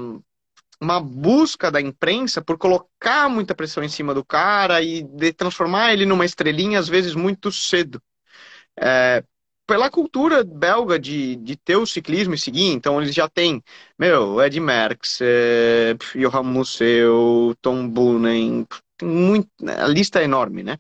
uma 0.82 1.00
busca 1.02 1.72
da 1.72 1.82
imprensa 1.82 2.42
por 2.42 2.58
colocar 2.58 3.30
muita 3.30 3.56
pressão 3.56 3.84
em 3.84 3.90
cima 3.90 4.14
do 4.14 4.26
cara 4.26 4.82
e 4.82 5.04
de 5.04 5.34
transformar 5.34 5.94
ele 5.94 6.06
numa 6.06 6.26
estrelinha, 6.26 6.80
às 6.80 6.88
vezes 6.90 7.16
muito 7.16 7.52
cedo. 7.52 8.02
É, 8.80 9.24
pela 9.70 9.88
cultura 9.88 10.44
belga 10.44 10.98
de, 10.98 11.36
de 11.36 11.56
ter 11.56 11.76
o 11.76 11.86
ciclismo 11.86 12.34
e 12.34 12.40
seguir, 12.40 12.72
então 12.72 13.00
eles 13.00 13.14
já 13.14 13.30
têm, 13.30 13.64
meu, 14.00 14.42
Ed 14.42 14.60
Merckx, 14.60 15.20
é, 15.22 15.94
Johan 16.16 16.42
Mussel, 16.42 17.56
Tom 17.62 17.88
Boonen, 17.88 18.66
muito, 19.04 19.48
a 19.68 19.86
lista 19.88 20.22
é 20.22 20.24
enorme, 20.24 20.64
né? 20.64 20.80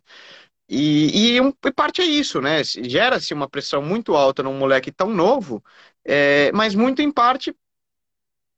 E, 0.67 1.37
e, 1.37 1.39
e 1.39 1.71
parte 1.71 2.01
é 2.01 2.05
isso, 2.05 2.41
né? 2.41 2.63
Gera-se 2.63 3.33
uma 3.33 3.47
pressão 3.49 3.81
muito 3.81 4.15
alta 4.15 4.41
num 4.41 4.57
moleque 4.57 4.91
tão 4.91 5.13
novo, 5.13 5.63
é, 6.03 6.51
mas 6.53 6.73
muito 6.73 6.99
em 7.03 7.11
parte 7.11 7.55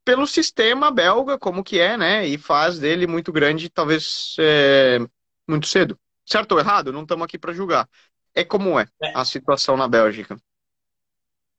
pelo 0.06 0.26
sistema 0.26 0.92
belga, 0.92 1.38
como 1.38 1.64
que 1.64 1.78
é, 1.80 1.98
né? 1.98 2.26
E 2.28 2.38
faz 2.38 2.80
dele 2.80 3.06
muito 3.08 3.32
grande, 3.34 3.70
talvez 3.70 4.36
é, 4.40 5.00
muito 5.48 5.68
cedo. 5.68 6.00
Certo 6.26 6.54
ou 6.54 6.60
errado? 6.60 6.94
Não 6.94 7.02
estamos 7.04 7.26
aqui 7.26 7.38
para 7.38 7.54
julgar. 7.54 7.90
É 8.34 8.44
como 8.44 8.80
é, 8.80 8.88
é 9.02 9.12
a 9.16 9.26
situação 9.26 9.76
na 9.76 9.88
Bélgica. 9.88 10.38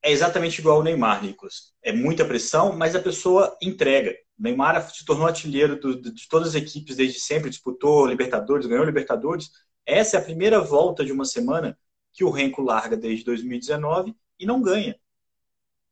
É 0.03 0.11
exatamente 0.11 0.59
igual 0.59 0.79
ao 0.79 0.83
Neymar, 0.83 1.23
Nicolas. 1.23 1.73
É 1.83 1.93
muita 1.93 2.25
pressão, 2.25 2.77
mas 2.77 2.97
a 2.97 3.01
pessoa 3.01 3.57
entrega. 3.63 4.17
O 4.39 4.43
Neymar 4.43 4.91
se 4.91 5.05
tornou 5.05 5.27
artilheiro 5.27 5.79
do, 5.79 6.01
de 6.01 6.29
todas 6.29 6.49
as 6.49 6.55
equipes 6.57 6.97
desde 6.97 7.21
sempre, 7.21 7.51
disputou 7.51 8.07
Libertadores, 8.07 8.67
ganhou 8.67 8.85
Libertadores. 8.85 9.51
Essa 9.87 10.17
é 10.17 10.21
a 10.21 10.25
primeira 10.25 10.61
volta 10.61 11.05
de 11.05 11.13
uma 11.13 11.25
semana 11.25 11.79
que 12.13 12.25
o 12.25 12.31
Renko 12.31 12.63
larga 12.63 12.97
desde 12.97 13.25
2019 13.25 14.15
e 14.39 14.45
não 14.45 14.61
ganha. 14.61 14.99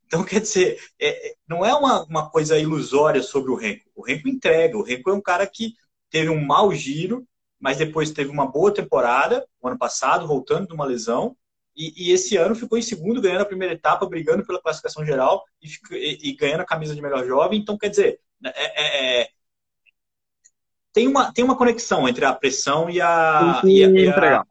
Então, 0.07 0.25
quer 0.27 0.41
dizer, 0.41 0.81
é, 1.01 1.35
não 1.47 1.65
é 1.65 1.73
uma, 1.73 2.03
uma 2.05 2.31
coisa 2.31 2.59
ilusória 2.59 3.23
sobre 3.23 3.53
o 3.53 3.57
Renko. 3.57 3.89
O 3.95 4.03
Renko 4.03 4.29
entrega. 4.29 4.77
O 4.77 4.83
Renko 4.83 5.11
é 5.11 5.15
um 5.15 5.23
cara 5.23 5.47
que 5.47 5.75
teve 6.11 6.29
um 6.29 6.45
mau 6.45 6.75
giro, 6.75 7.25
mas 7.61 7.77
depois 7.77 8.11
teve 8.11 8.31
uma 8.31 8.51
boa 8.51 8.73
temporada, 8.73 9.47
o 9.61 9.69
ano 9.69 9.79
passado, 9.79 10.27
voltando 10.27 10.67
de 10.67 10.73
uma 10.73 10.87
lesão. 10.87 11.37
E, 11.77 12.09
e 12.09 12.13
esse 12.13 12.37
ano 12.37 12.55
ficou 12.55 12.79
em 12.79 12.83
segundo, 12.83 13.21
ganhando 13.21 13.43
a 13.43 13.47
primeira 13.47 13.75
etapa, 13.75 14.07
brigando 14.07 14.45
pela 14.45 14.61
classificação 14.61 15.05
geral 15.05 15.45
e, 15.63 15.69
e, 15.93 16.31
e 16.31 16.37
ganhando 16.37 16.63
a 16.63 16.67
camisa 16.67 16.95
de 16.95 17.03
melhor 17.03 17.25
jovem. 17.27 17.61
Então, 17.61 17.77
quer 17.77 17.91
dizer, 17.91 18.19
é, 18.45 18.51
é, 18.51 19.21
é, 19.23 19.29
tem, 20.93 21.07
uma, 21.07 21.33
tem 21.33 21.45
uma 21.45 21.57
conexão 21.57 22.09
entre 22.09 22.25
a 22.25 22.33
pressão 22.33 22.89
e 22.89 23.01
a. 23.01 23.61
E, 23.65 23.79
e 23.79 24.09
a, 24.09 24.45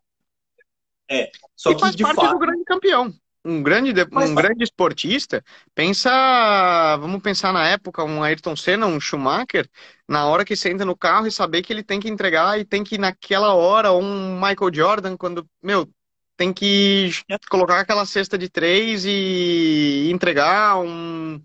é, 1.11 1.31
só 1.55 1.71
e 1.71 1.75
que 1.75 1.81
faz 1.81 1.95
de 1.95 2.03
parte 2.03 2.15
fato, 2.15 2.33
do 2.33 2.39
grande 2.39 2.63
campeão 2.63 3.11
um 3.49 3.63
grande, 3.63 3.91
um 4.11 4.35
grande 4.35 4.63
esportista, 4.63 5.43
pensa, 5.73 6.09
vamos 6.97 7.21
pensar 7.21 7.51
na 7.51 7.67
época, 7.67 8.03
um 8.03 8.23
Ayrton 8.23 8.55
Senna, 8.55 8.85
um 8.85 8.99
Schumacher, 8.99 9.69
na 10.07 10.25
hora 10.27 10.45
que 10.45 10.55
você 10.55 10.69
entra 10.69 10.85
no 10.85 10.95
carro 10.95 11.27
e 11.27 11.31
saber 11.31 11.61
que 11.63 11.73
ele 11.73 11.83
tem 11.83 11.99
que 11.99 12.09
entregar 12.09 12.59
e 12.59 12.65
tem 12.65 12.83
que 12.83 12.97
naquela 12.97 13.53
hora, 13.55 13.91
um 13.93 14.35
Michael 14.35 14.73
Jordan, 14.73 15.17
quando, 15.17 15.47
meu, 15.61 15.89
tem 16.37 16.53
que 16.53 17.11
colocar 17.49 17.79
aquela 17.79 18.05
cesta 18.05 18.37
de 18.37 18.49
três 18.49 19.03
e 19.05 20.09
entregar 20.11 20.77
um, 20.79 21.41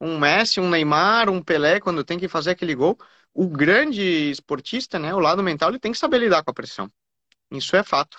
um 0.00 0.18
Messi, 0.18 0.60
um 0.60 0.70
Neymar, 0.70 1.30
um 1.30 1.42
Pelé, 1.42 1.80
quando 1.80 2.04
tem 2.04 2.18
que 2.18 2.28
fazer 2.28 2.50
aquele 2.50 2.74
gol. 2.74 2.98
O 3.34 3.48
grande 3.48 4.02
esportista, 4.30 4.98
né, 4.98 5.14
o 5.14 5.20
lado 5.20 5.42
mental, 5.42 5.70
ele 5.70 5.78
tem 5.78 5.92
que 5.92 5.98
saber 5.98 6.18
lidar 6.18 6.42
com 6.42 6.50
a 6.50 6.54
pressão. 6.54 6.90
Isso 7.50 7.76
é 7.76 7.82
fato 7.84 8.18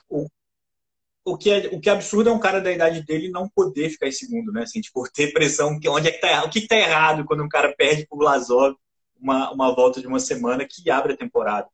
o 1.25 1.37
que, 1.37 1.49
é, 1.49 1.67
o 1.67 1.79
que 1.79 1.89
é 1.89 1.93
absurdo 1.93 2.29
é 2.29 2.33
um 2.33 2.39
cara 2.39 2.59
da 2.59 2.71
idade 2.71 3.01
dele 3.01 3.29
não 3.29 3.47
poder 3.47 3.89
ficar 3.89 4.07
em 4.07 4.11
segundo, 4.11 4.51
né? 4.51 4.63
Assim, 4.63 4.81
tipo, 4.81 5.03
ter 5.11 5.31
pressão, 5.31 5.79
onde 5.87 6.07
é 6.07 6.11
que 6.11 6.19
tá, 6.19 6.43
o 6.43 6.49
que, 6.49 6.59
está 6.59 6.75
errado 6.75 7.23
quando 7.25 7.43
um 7.43 7.49
cara 7.49 7.73
perde 7.75 8.05
pro 8.07 8.17
Vlasov 8.17 8.75
uma, 9.19 9.51
uma 9.51 9.73
volta 9.73 10.01
de 10.01 10.07
uma 10.07 10.19
semana 10.19 10.67
que 10.69 10.89
abre 10.89 11.13
a 11.13 11.17
temporada. 11.17 11.67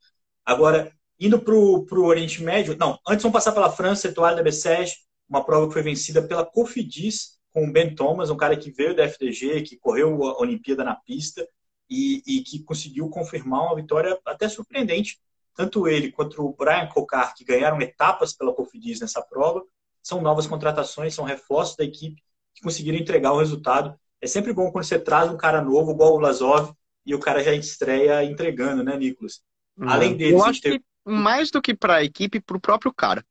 Agora, 0.46 0.92
indo 1.20 1.40
pro, 1.42 1.86
pro 1.86 2.06
Oriente 2.06 2.44
Médio, 2.44 2.78
não, 2.78 3.00
antes 3.08 3.24
vamos 3.24 3.34
passar 3.34 3.52
pela 3.52 3.72
França, 3.72 4.08
Etoile 4.08 4.36
de 4.36 4.44
Bessèges, 4.44 4.98
uma 5.28 5.44
prova 5.44 5.68
que 5.68 5.74
foi 5.74 5.82
vencida 5.82 6.22
pela 6.22 6.46
Cofidis 6.46 7.40
com 7.52 7.66
o 7.66 7.72
Ben 7.72 7.96
Thomas, 7.96 8.30
um 8.30 8.38
cara 8.38 8.56
que 8.56 8.72
veio 8.72 8.96
da 8.96 9.04
FDG, 9.04 9.64
que 9.64 9.78
correu 9.78 10.24
a 10.24 10.40
Olimpíada 10.40 10.84
na 10.84 10.96
pista 10.96 11.48
e, 11.90 12.22
e 12.26 12.44
que 12.44 12.64
conseguiu 12.64 13.10
confirmar 13.10 13.64
uma 13.64 13.76
vitória 13.76 14.18
até 14.26 14.48
surpreendente 14.48 15.20
tanto 15.56 15.88
ele 15.88 16.12
quanto 16.12 16.42
o 16.44 16.54
Brian 16.54 16.88
Cocar, 16.88 17.34
que 17.36 17.44
ganharam 17.44 17.82
etapas 17.82 18.34
pela 18.34 18.54
Cofidis 18.54 19.00
nessa 19.00 19.22
prova, 19.22 19.64
são 20.02 20.22
novas 20.22 20.48
contratações, 20.48 21.14
são 21.14 21.26
reforços 21.26 21.76
da 21.76 21.84
equipe 21.84 22.22
que 22.54 22.62
conseguiram 22.62 22.98
entregar 22.98 23.34
o 23.34 23.40
resultado. 23.40 23.94
É 24.22 24.28
sempre 24.28 24.54
bom 24.54 24.72
quando 24.72 24.86
você 24.86 25.00
traz 25.00 25.30
um 25.30 25.38
cara 25.38 25.62
novo, 25.62 25.92
igual 25.92 26.14
o 26.14 26.20
Lazov, 26.20 26.74
e 27.06 27.16
o 27.16 27.20
cara 27.20 27.44
já 27.44 27.54
estreia 27.54 28.24
entregando, 28.24 28.84
né, 28.84 28.98
Nicolas? 28.98 29.42
Uhum. 29.78 29.90
Além 29.90 30.16
deles, 30.16 30.40
Eu 30.40 30.46
acho 30.46 30.62
que 30.62 30.82
mais 31.06 31.50
do 31.50 31.62
que 31.62 31.74
para 31.74 31.96
a 31.96 32.04
equipe, 32.04 32.40
para 32.40 32.58
o 32.58 32.62
próprio 32.62 32.94
cara. 32.94 33.26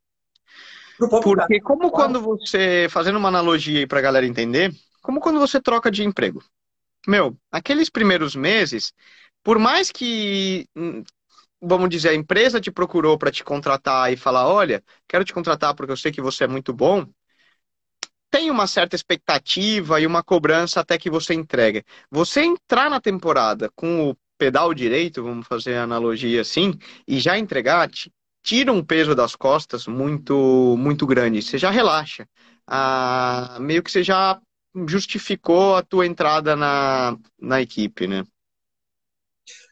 Próprio 0.97 1.21
Porque 1.23 1.61
cara. 1.61 1.63
como 1.63 1.91
quando 1.91 2.21
você, 2.21 2.89
fazendo 2.91 3.19
uma 3.19 3.29
analogia 3.29 3.81
aí 3.81 3.87
para 3.87 4.01
a 4.01 4.03
galera 4.03 4.27
entender, 4.27 4.75
como 5.01 5.21
quando 5.21 5.39
você 5.39 5.61
troca 5.61 5.91
de 5.91 6.03
emprego. 6.03 6.43
Meu, 7.07 7.37
aqueles 7.53 7.89
primeiros 7.89 8.35
meses, 8.35 8.93
por 9.45 9.59
mais 9.59 9.93
que 9.93 10.67
vamos 11.61 11.89
dizer, 11.91 12.11
a 12.11 12.15
empresa 12.15 12.61
te 12.61 12.71
procurou 12.71 13.19
para 13.19 13.31
te 13.31 13.45
contratar 13.45 14.13
e 14.13 14.17
falar, 14.17 14.47
olha, 14.49 14.83
quero 15.09 15.25
te 15.25 15.33
contratar 15.35 15.75
porque 15.75 15.93
eu 15.93 15.97
sei 15.97 16.13
que 16.13 16.21
você 16.23 16.45
é 16.45 16.49
muito 16.49 16.73
bom, 16.73 17.07
tem 18.31 18.51
uma 18.51 18.67
certa 18.67 18.95
expectativa 18.97 20.01
e 20.01 20.07
uma 20.07 20.23
cobrança 20.23 20.81
até 20.81 20.99
que 20.99 21.11
você 21.11 21.35
entregue. 21.35 21.85
Você 22.11 22.43
entrar 22.43 22.91
na 22.91 23.01
temporada 23.01 23.71
com 23.75 24.11
o 24.11 24.17
pedal 24.37 24.73
direito, 24.75 25.23
vamos 25.23 25.47
fazer 25.47 25.77
a 25.77 25.83
analogia 25.85 26.43
assim, 26.43 26.75
e 27.07 27.19
já 27.19 27.39
entregar, 27.39 27.91
tira 28.43 28.73
um 28.73 28.85
peso 28.85 29.15
das 29.15 29.35
costas 29.35 29.87
muito 29.87 30.77
muito 30.79 31.07
grande. 31.07 31.43
Você 31.43 31.59
já 31.59 31.71
relaxa. 31.71 32.29
Ah, 32.67 33.57
meio 33.61 33.83
que 33.83 33.91
você 33.91 34.03
já 34.03 34.39
justificou 34.87 35.75
a 35.77 35.83
tua 35.83 36.07
entrada 36.07 36.55
na, 36.55 37.17
na 37.41 37.61
equipe, 37.63 38.07
né? 38.07 38.25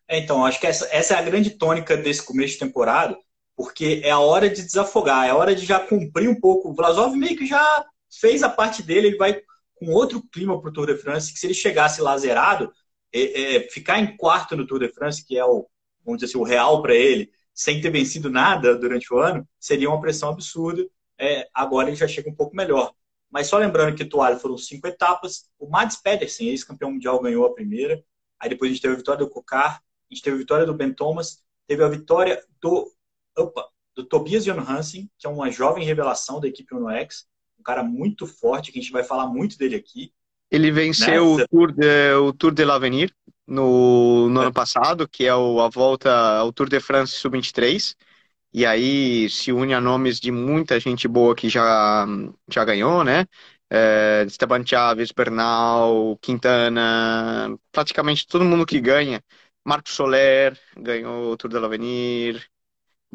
É, 0.09 0.19
então, 0.19 0.45
acho 0.45 0.61
que 0.61 0.67
essa, 0.67 0.89
essa 0.93 1.15
é 1.15 1.19
a 1.19 1.23
grande 1.23 1.51
tônica 1.51 1.97
desse 1.97 2.23
começo 2.23 2.55
de 2.55 2.61
temporada, 2.61 3.19
porque 3.57 4.01
é 4.05 4.11
a 4.11 4.21
hora 4.21 4.49
de 4.49 4.63
desafogar, 4.63 5.27
é 5.27 5.31
a 5.31 5.37
hora 5.37 5.55
de 5.55 5.65
já 5.65 5.81
cumprir 5.81 6.29
um 6.29 6.41
pouco. 6.41 6.71
O 6.71 6.75
Vlasov 6.75 7.17
meio 7.17 7.37
que 7.37 7.47
já 7.47 7.85
fez 8.21 8.43
a 8.43 8.49
parte 8.49 8.83
dele, 8.83 9.09
ele 9.09 9.17
vai 9.17 9.41
com 9.75 9.91
outro 9.93 10.23
clima 10.31 10.61
para 10.61 10.71
o 10.71 10.73
Tour 10.73 10.87
de 10.87 10.97
France, 10.97 11.33
que 11.33 11.39
se 11.39 11.47
ele 11.47 11.55
chegasse 11.55 12.01
lá 12.01 12.17
zerado, 12.17 12.73
é, 13.13 13.57
é, 13.57 13.69
ficar 13.71 13.99
em 13.99 14.17
quarto 14.17 14.57
no 14.57 14.67
Tour 14.67 14.81
de 14.81 14.89
France, 14.93 15.25
que 15.25 15.37
é 15.39 15.45
o, 15.45 15.67
vamos 16.05 16.21
dizer 16.21 16.31
assim, 16.31 16.39
o 16.39 16.47
real 16.47 16.83
para 16.83 16.95
ele, 16.95 17.31
sem 17.55 17.81
ter 17.81 17.91
vencido 17.91 18.31
nada 18.31 18.77
durante 18.77 19.13
o 19.13 19.19
ano, 19.19 19.47
seria 19.59 19.89
uma 19.89 20.01
pressão 20.01 20.31
absurda. 20.31 20.87
É, 21.19 21.49
agora 21.55 21.89
ele 21.89 21.97
já 21.97 22.07
chega 22.07 22.31
um 22.31 22.35
pouco 22.35 22.55
melhor. 22.55 22.93
Mas 23.31 23.49
só 23.49 23.59
lembrando 23.59 23.97
que 23.97 24.05
Toalha 24.05 24.39
foram 24.39 24.57
cinco 24.57 24.87
etapas, 24.87 25.49
o 25.59 25.69
Mads 25.69 25.97
Pedersen, 25.97 26.49
ex-campeão 26.49 26.93
mundial, 26.93 27.21
ganhou 27.21 27.45
a 27.47 27.55
primeira, 27.55 28.03
aí 28.39 28.49
depois 28.49 28.71
a 28.71 28.73
gente 28.75 28.83
teve 28.83 28.95
a 28.95 28.99
vitória 28.99 29.25
do 29.25 29.31
Cocar, 29.31 29.83
a 30.11 30.15
gente 30.15 30.23
teve 30.23 30.37
a 30.37 30.39
vitória 30.39 30.67
do 30.67 30.75
Ben 30.75 30.93
Thomas, 30.93 31.43
teve 31.67 31.83
a 31.83 31.89
vitória 31.89 32.43
do, 32.61 32.91
opa, 33.37 33.69
do 33.95 34.05
Tobias 34.05 34.45
Johansen, 34.45 35.11
que 35.19 35.27
é 35.27 35.31
uma 35.31 35.51
jovem 35.51 35.85
revelação 35.85 36.41
da 36.41 36.47
equipe 36.47 36.75
Uno 36.75 36.91
X, 36.91 37.27
um 37.59 37.63
cara 37.63 37.83
muito 37.83 38.27
forte, 38.27 38.71
que 38.71 38.79
a 38.79 38.83
gente 38.83 38.93
vai 38.93 39.03
falar 39.03 39.27
muito 39.27 39.59
dele 39.59 39.77
aqui. 39.77 40.13
Ele 40.51 40.71
venceu 40.71 41.37
né? 41.37 41.45
o, 41.45 41.49
Tour 41.49 41.73
de, 41.73 42.15
o 42.15 42.33
Tour 42.33 42.53
de 42.53 42.65
l'Avenir 42.65 43.13
no, 43.47 44.29
no 44.29 44.41
é. 44.41 44.45
ano 44.45 44.53
passado, 44.53 45.09
que 45.09 45.27
é 45.27 45.35
o, 45.35 45.61
a 45.61 45.69
volta 45.69 46.13
ao 46.39 46.53
Tour 46.53 46.69
de 46.69 46.79
France 46.79 47.15
Sub-23. 47.15 47.97
E 48.53 48.65
aí 48.65 49.29
se 49.29 49.53
une 49.53 49.75
a 49.75 49.81
nomes 49.81 50.21
de 50.21 50.31
muita 50.31 50.79
gente 50.79 51.09
boa 51.09 51.35
que 51.35 51.49
já, 51.49 52.07
já 52.49 52.65
ganhou, 52.65 53.03
né? 53.03 53.27
É, 53.69 54.25
Esteban 54.27 54.65
Chaves, 54.65 55.11
Bernal, 55.11 56.17
Quintana, 56.23 57.59
praticamente 57.73 58.27
todo 58.27 58.45
mundo 58.45 58.65
que 58.65 58.81
ganha 58.81 59.23
Marco 59.67 59.91
Soler 59.91 60.57
ganhou 60.77 61.33
o 61.33 61.37
Tour 61.37 61.51
de 61.51 61.59
l'Avenir. 61.59 62.47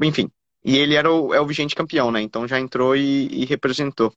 Enfim. 0.01 0.29
E 0.65 0.77
ele 0.77 0.95
era 0.95 1.09
o, 1.09 1.33
é 1.33 1.39
o 1.39 1.45
vigente 1.45 1.73
campeão, 1.73 2.11
né? 2.11 2.21
Então 2.21 2.45
já 2.45 2.59
entrou 2.59 2.93
e, 2.93 3.27
e 3.27 3.45
representou. 3.45 4.13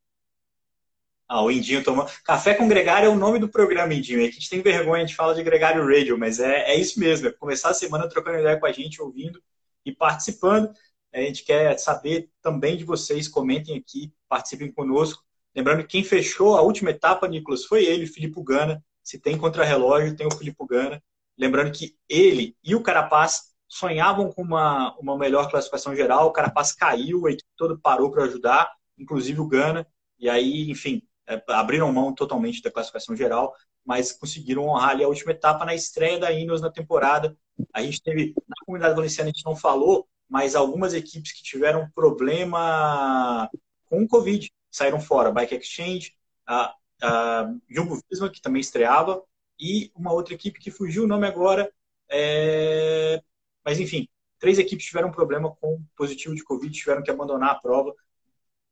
Ah, 1.28 1.42
o 1.44 1.50
Indinho 1.50 1.84
tomou. 1.84 2.06
Café 2.24 2.54
com 2.54 2.66
Gregário 2.66 3.06
é 3.06 3.08
o 3.08 3.14
nome 3.14 3.38
do 3.38 3.48
programa, 3.48 3.94
Indinho. 3.94 4.20
A 4.20 4.24
gente 4.24 4.50
tem 4.50 4.60
vergonha 4.60 5.06
de 5.06 5.14
falar 5.14 5.34
de 5.34 5.44
Gregário 5.44 5.86
Radio, 5.86 6.18
mas 6.18 6.40
é, 6.40 6.72
é 6.72 6.74
isso 6.74 6.98
mesmo. 6.98 7.28
É 7.28 7.32
começar 7.32 7.70
a 7.70 7.74
semana 7.74 8.08
trocando 8.08 8.40
ideia 8.40 8.58
com 8.58 8.66
a 8.66 8.72
gente, 8.72 9.00
ouvindo 9.00 9.40
e 9.86 9.92
participando. 9.92 10.72
A 11.12 11.20
gente 11.20 11.44
quer 11.44 11.78
saber 11.78 12.28
também 12.42 12.76
de 12.76 12.82
vocês. 12.82 13.28
Comentem 13.28 13.76
aqui, 13.78 14.12
participem 14.28 14.72
conosco. 14.72 15.22
Lembrando 15.54 15.82
que 15.82 15.88
quem 15.88 16.02
fechou 16.02 16.56
a 16.56 16.62
última 16.62 16.90
etapa, 16.90 17.28
Nicolas, 17.28 17.64
foi 17.64 17.84
ele, 17.84 18.08
Filipe 18.08 18.42
Gana. 18.42 18.84
Se 19.04 19.20
tem 19.20 19.38
contra-relógio, 19.38 20.16
tem 20.16 20.26
o 20.26 20.36
Filipe 20.36 20.66
Gana. 20.68 21.00
Lembrando 21.36 21.72
que 21.72 21.96
ele 22.08 22.56
e 22.62 22.74
o 22.74 22.82
Carapaz 22.82 23.54
sonhavam 23.68 24.30
com 24.30 24.42
uma, 24.42 24.96
uma 24.98 25.18
melhor 25.18 25.50
classificação 25.50 25.94
geral. 25.96 26.28
O 26.28 26.32
Carapaz 26.32 26.72
caiu, 26.72 27.26
a 27.26 27.30
equipe 27.30 27.48
toda 27.56 27.76
parou 27.76 28.10
para 28.10 28.24
ajudar, 28.24 28.72
inclusive 28.98 29.40
o 29.40 29.48
Gana. 29.48 29.86
E 30.18 30.28
aí, 30.28 30.70
enfim, 30.70 31.02
é, 31.26 31.42
abriram 31.48 31.92
mão 31.92 32.14
totalmente 32.14 32.62
da 32.62 32.70
classificação 32.70 33.16
geral, 33.16 33.54
mas 33.84 34.12
conseguiram 34.12 34.68
honrar 34.68 34.90
ali 34.90 35.04
a 35.04 35.08
última 35.08 35.32
etapa 35.32 35.64
na 35.64 35.74
estreia 35.74 36.18
da 36.18 36.30
Ineos 36.32 36.60
na 36.60 36.70
temporada. 36.70 37.36
A 37.72 37.82
gente 37.82 38.02
teve, 38.02 38.34
na 38.46 38.56
comunidade 38.64 38.94
valenciana 38.94 39.30
a 39.30 39.32
gente 39.32 39.44
não 39.44 39.56
falou, 39.56 40.06
mas 40.28 40.54
algumas 40.54 40.94
equipes 40.94 41.32
que 41.32 41.42
tiveram 41.42 41.90
problema 41.94 43.50
com 43.86 44.02
o 44.02 44.08
Covid 44.08 44.50
saíram 44.70 45.00
fora. 45.00 45.32
Bike 45.32 45.54
Exchange, 45.54 46.14
a, 46.46 46.74
a 47.02 47.52
Jumbo 47.68 48.00
Visma, 48.10 48.30
que 48.30 48.40
também 48.40 48.60
estreava, 48.60 49.22
e 49.58 49.90
uma 49.94 50.12
outra 50.12 50.34
equipe 50.34 50.60
que 50.60 50.70
fugiu 50.70 51.04
o 51.04 51.06
nome 51.06 51.26
agora. 51.26 51.72
É... 52.08 53.22
Mas, 53.64 53.80
enfim, 53.80 54.08
três 54.38 54.58
equipes 54.58 54.86
tiveram 54.86 55.10
problema 55.10 55.54
com 55.56 55.82
positivo 55.96 56.34
de 56.34 56.44
Covid, 56.44 56.76
tiveram 56.76 57.02
que 57.02 57.10
abandonar 57.10 57.50
a 57.50 57.54
prova, 57.54 57.94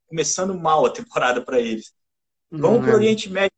começando 0.06 0.54
mal 0.54 0.84
a 0.84 0.90
temporada 0.90 1.42
para 1.42 1.60
eles. 1.60 1.94
Vamos 2.50 2.80
para 2.80 2.88
o 2.88 2.90
uhum. 2.90 2.96
Oriente 2.96 3.30
Médio, 3.30 3.56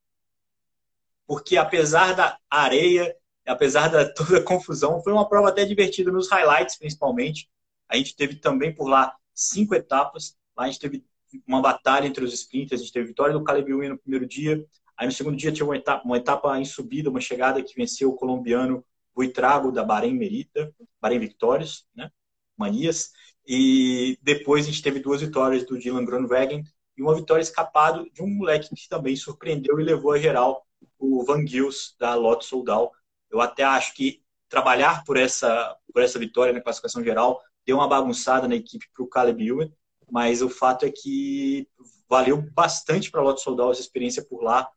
porque 1.27 1.57
apesar 1.57 2.15
da 2.15 2.39
areia, 2.49 3.17
apesar 3.45 3.89
da 3.89 4.09
toda 4.15 4.39
a 4.39 4.43
confusão, 4.43 5.03
foi 5.03 5.13
uma 5.13 5.29
prova 5.29 5.49
até 5.49 5.65
divertida 5.65 6.13
nos 6.13 6.31
highlights, 6.31 6.77
principalmente. 6.77 7.51
A 7.89 7.97
gente 7.97 8.15
teve 8.15 8.37
também 8.37 8.73
por 8.73 8.89
lá 8.89 9.15
cinco 9.35 9.75
etapas. 9.75 10.37
Lá 10.57 10.65
a 10.65 10.67
gente 10.67 10.79
teve 10.79 11.05
uma 11.47 11.61
batalha 11.61 12.07
entre 12.07 12.25
os 12.25 12.33
sprinters. 12.33 12.81
A 12.81 12.85
gente 12.85 12.93
teve 12.93 13.09
vitória 13.09 13.33
do 13.33 13.43
Caleb 13.43 13.71
Ewan 13.71 13.89
no 13.89 13.99
primeiro 13.99 14.27
dia. 14.27 14.65
Aí 14.97 15.07
no 15.07 15.13
segundo 15.13 15.37
dia 15.37 15.53
tinha 15.53 15.67
uma 15.67 15.77
etapa, 15.77 16.05
uma 16.05 16.17
etapa 16.17 16.59
em 16.59 16.65
subida, 16.65 17.11
uma 17.11 17.21
chegada 17.21 17.63
que 17.63 17.75
venceu 17.75 18.11
o 18.11 18.15
colombiano 18.15 18.85
Buitrago 19.15 19.71
da 19.71 19.85
Bahrein 19.85 20.15
Merita, 20.15 20.75
Bahrein 21.01 21.19
Victorious, 21.19 21.87
né? 21.95 22.11
Manias. 22.57 23.13
E 23.47 24.19
depois 24.23 24.65
a 24.65 24.71
gente 24.71 24.83
teve 24.83 25.01
duas 25.01 25.21
vitórias 25.21 25.65
do 25.65 25.79
Dylan 25.79 26.05
Groenewegen 26.05 26.65
e 26.97 27.03
uma 27.03 27.15
vitória 27.15 27.43
escapado 27.43 28.09
de 28.13 28.23
um 28.23 28.29
moleque 28.29 28.75
que 28.75 28.89
também 28.89 29.17
surpreendeu 29.17 29.79
e 29.79 29.85
levou 29.85 30.13
a 30.13 30.19
geral, 30.19 30.67
o 30.99 31.25
Van 31.25 31.47
Gils 31.47 31.95
da 31.99 32.15
Lotto 32.15 32.45
Soldal. 32.45 32.93
Eu 33.31 33.41
até 33.41 33.65
acho 33.65 33.95
que 33.95 34.23
trabalhar 34.49 35.05
por 35.05 35.17
essa, 35.17 35.77
por 35.93 36.03
essa 36.03 36.19
vitória 36.19 36.53
na 36.53 36.61
classificação 36.61 37.03
geral 37.03 37.41
deu 37.67 37.77
uma 37.77 37.89
bagunçada 37.89 38.47
na 38.47 38.55
equipe 38.55 38.87
para 38.95 39.03
o 39.03 39.09
Caleb 39.09 39.47
Ewan, 39.47 39.71
mas 40.11 40.43
o 40.43 40.49
fato 40.49 40.85
é 40.85 40.91
que 40.91 41.67
valeu 42.09 42.41
bastante 42.53 43.11
para 43.11 43.21
a 43.21 43.25
Lotto 43.25 43.41
Soldal 43.41 43.73
essa 43.73 43.81
experiência 43.81 44.25
por 44.25 44.43
lá, 44.43 44.69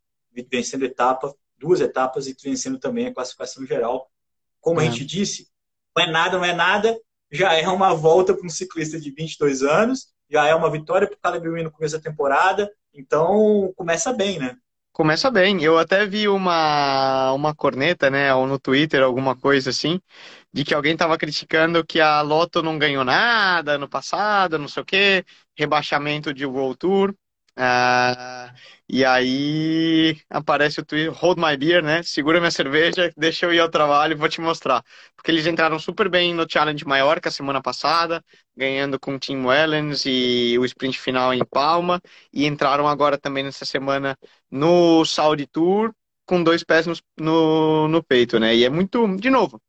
vencendo 0.43 0.86
etapa, 0.86 1.34
duas 1.58 1.82
etapas 1.82 2.28
e 2.28 2.36
vencendo 2.41 2.80
também 2.80 3.08
a 3.08 3.13
classificação 3.13 3.65
geral. 3.65 4.10
Como 4.60 4.82
é. 4.82 4.88
a 4.88 4.89
gente 4.89 5.06
disse, 5.06 5.47
não 5.95 6.04
é 6.04 6.12
nada, 6.12 6.38
não 6.38 6.45
é 6.45 6.54
nada, 6.54 7.00
já 7.32 7.54
é 7.54 7.67
uma 7.67 7.93
volta 7.93 8.34
para 8.34 8.45
um 8.45 8.50
ciclista 8.50 9.00
de 9.00 9.12
22 9.12 9.63
anos, 9.63 10.08
já 10.30 10.45
é 10.45 10.54
uma 10.54 10.71
vitória 10.71 11.08
para 11.08 11.15
o 11.15 11.19
Caleb 11.19 11.63
no 11.63 11.71
começo 11.71 11.97
da 11.97 12.04
temporada, 12.04 12.71
então 12.93 13.73
começa 13.76 14.13
bem, 14.13 14.39
né? 14.39 14.56
Começa 14.91 15.30
bem. 15.30 15.63
Eu 15.63 15.78
até 15.78 16.08
vi 16.08 16.28
uma, 16.28 17.32
uma 17.34 17.54
corneta, 17.54 18.10
né, 18.10 18.34
ou 18.34 18.47
no 18.47 18.58
Twitter, 18.58 19.04
alguma 19.04 19.36
coisa 19.36 19.69
assim, 19.69 20.02
de 20.52 20.65
que 20.65 20.73
alguém 20.73 20.93
estava 20.93 21.17
criticando 21.19 21.86
que 21.86 22.02
a 22.02 22.21
Lotto 22.21 22.63
não 22.63 22.80
ganhou 22.80 23.04
nada 23.04 23.78
no 23.78 23.88
passado, 23.88 24.58
não 24.58 24.67
sei 24.67 24.82
o 24.82 24.86
quê, 24.86 25.23
rebaixamento 25.56 26.34
de 26.34 26.45
World 26.47 26.78
Tour. 26.80 27.15
Uh, 27.58 28.54
e 28.88 29.04
aí 29.04 30.15
aparece 30.30 30.80
o 30.80 30.86
tweet, 30.86 31.10
hold 31.10 31.38
my 31.39 31.58
beer, 31.58 31.84
né? 31.84 32.04
Segura 32.04 32.39
minha 32.39 32.52
cerveja, 32.52 33.12
deixa 33.17 33.46
eu 33.48 33.54
ir 33.54 33.60
ao 33.60 33.70
trabalho 33.70 34.13
e 34.13 34.15
vou 34.15 34.30
te 34.30 34.39
mostrar. 34.39 34.84
Porque 35.15 35.32
eles 35.32 35.48
entraram 35.48 35.80
super 35.80 36.08
bem 36.10 36.34
no 36.36 36.46
Challenge 36.50 36.86
Maiorca 36.86 37.32
semana 37.32 37.62
passada, 37.62 38.24
ganhando 38.56 39.00
com 39.00 39.15
o 39.15 39.20
Tim 39.20 39.43
Wellens 39.43 40.04
e 40.06 40.56
o 40.60 40.65
sprint 40.65 41.00
final 41.00 41.34
em 41.34 41.43
Palma. 41.43 42.00
E 42.32 42.46
entraram 42.46 42.88
agora 42.88 43.17
também 43.17 43.43
nessa 43.43 43.65
semana 43.65 44.15
no 44.52 45.04
Saudi 45.04 45.48
Tour, 45.48 45.91
com 46.26 46.43
dois 46.43 46.63
pés 46.63 46.86
no, 46.86 46.93
no, 47.20 47.88
no 47.88 48.04
peito, 48.04 48.39
né? 48.39 48.56
E 48.56 48.63
é 48.65 48.70
muito, 48.70 49.15
de 49.17 49.30
novo, 49.32 49.60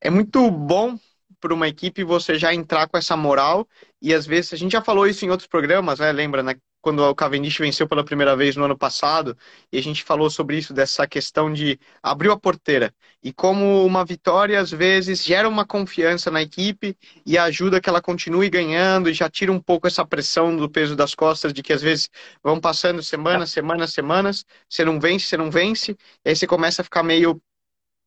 é 0.00 0.10
muito 0.10 0.50
bom 0.50 0.98
para 1.40 1.54
uma 1.54 1.68
equipe 1.68 2.02
você 2.04 2.38
já 2.38 2.54
entrar 2.54 2.88
com 2.88 2.96
essa 2.98 3.16
moral 3.16 3.68
e 4.02 4.12
às 4.14 4.26
vezes 4.26 4.52
a 4.52 4.56
gente 4.56 4.72
já 4.72 4.82
falou 4.82 5.06
isso 5.06 5.24
em 5.24 5.30
outros 5.30 5.48
programas, 5.48 5.98
né? 6.00 6.10
Lembra, 6.12 6.42
né? 6.42 6.54
Quando 6.88 7.00
o 7.00 7.14
Cavendish 7.14 7.58
venceu 7.58 7.86
pela 7.86 8.02
primeira 8.02 8.34
vez 8.34 8.56
no 8.56 8.64
ano 8.64 8.76
passado, 8.76 9.36
e 9.70 9.76
a 9.76 9.82
gente 9.82 10.02
falou 10.02 10.30
sobre 10.30 10.56
isso, 10.56 10.72
dessa 10.72 11.06
questão 11.06 11.52
de 11.52 11.78
abrir 12.02 12.30
a 12.30 12.36
porteira. 12.36 12.94
E 13.22 13.30
como 13.30 13.84
uma 13.84 14.06
vitória, 14.06 14.58
às 14.58 14.70
vezes, 14.70 15.22
gera 15.22 15.46
uma 15.46 15.66
confiança 15.66 16.30
na 16.30 16.40
equipe 16.40 16.96
e 17.26 17.36
ajuda 17.36 17.78
que 17.78 17.90
ela 17.90 18.00
continue 18.00 18.48
ganhando, 18.48 19.10
e 19.10 19.12
já 19.12 19.28
tira 19.28 19.52
um 19.52 19.60
pouco 19.60 19.86
essa 19.86 20.02
pressão 20.06 20.56
do 20.56 20.70
peso 20.70 20.96
das 20.96 21.14
costas, 21.14 21.52
de 21.52 21.62
que 21.62 21.74
às 21.74 21.82
vezes 21.82 22.08
vão 22.42 22.58
passando 22.58 23.02
semanas, 23.02 23.50
semanas, 23.50 23.92
semanas, 23.92 24.46
você 24.66 24.82
não 24.82 24.98
vence, 24.98 25.26
você 25.26 25.36
não 25.36 25.50
vence, 25.50 25.92
e 26.24 26.30
aí 26.30 26.36
você 26.36 26.46
começa 26.46 26.80
a 26.80 26.84
ficar 26.84 27.02
meio 27.02 27.38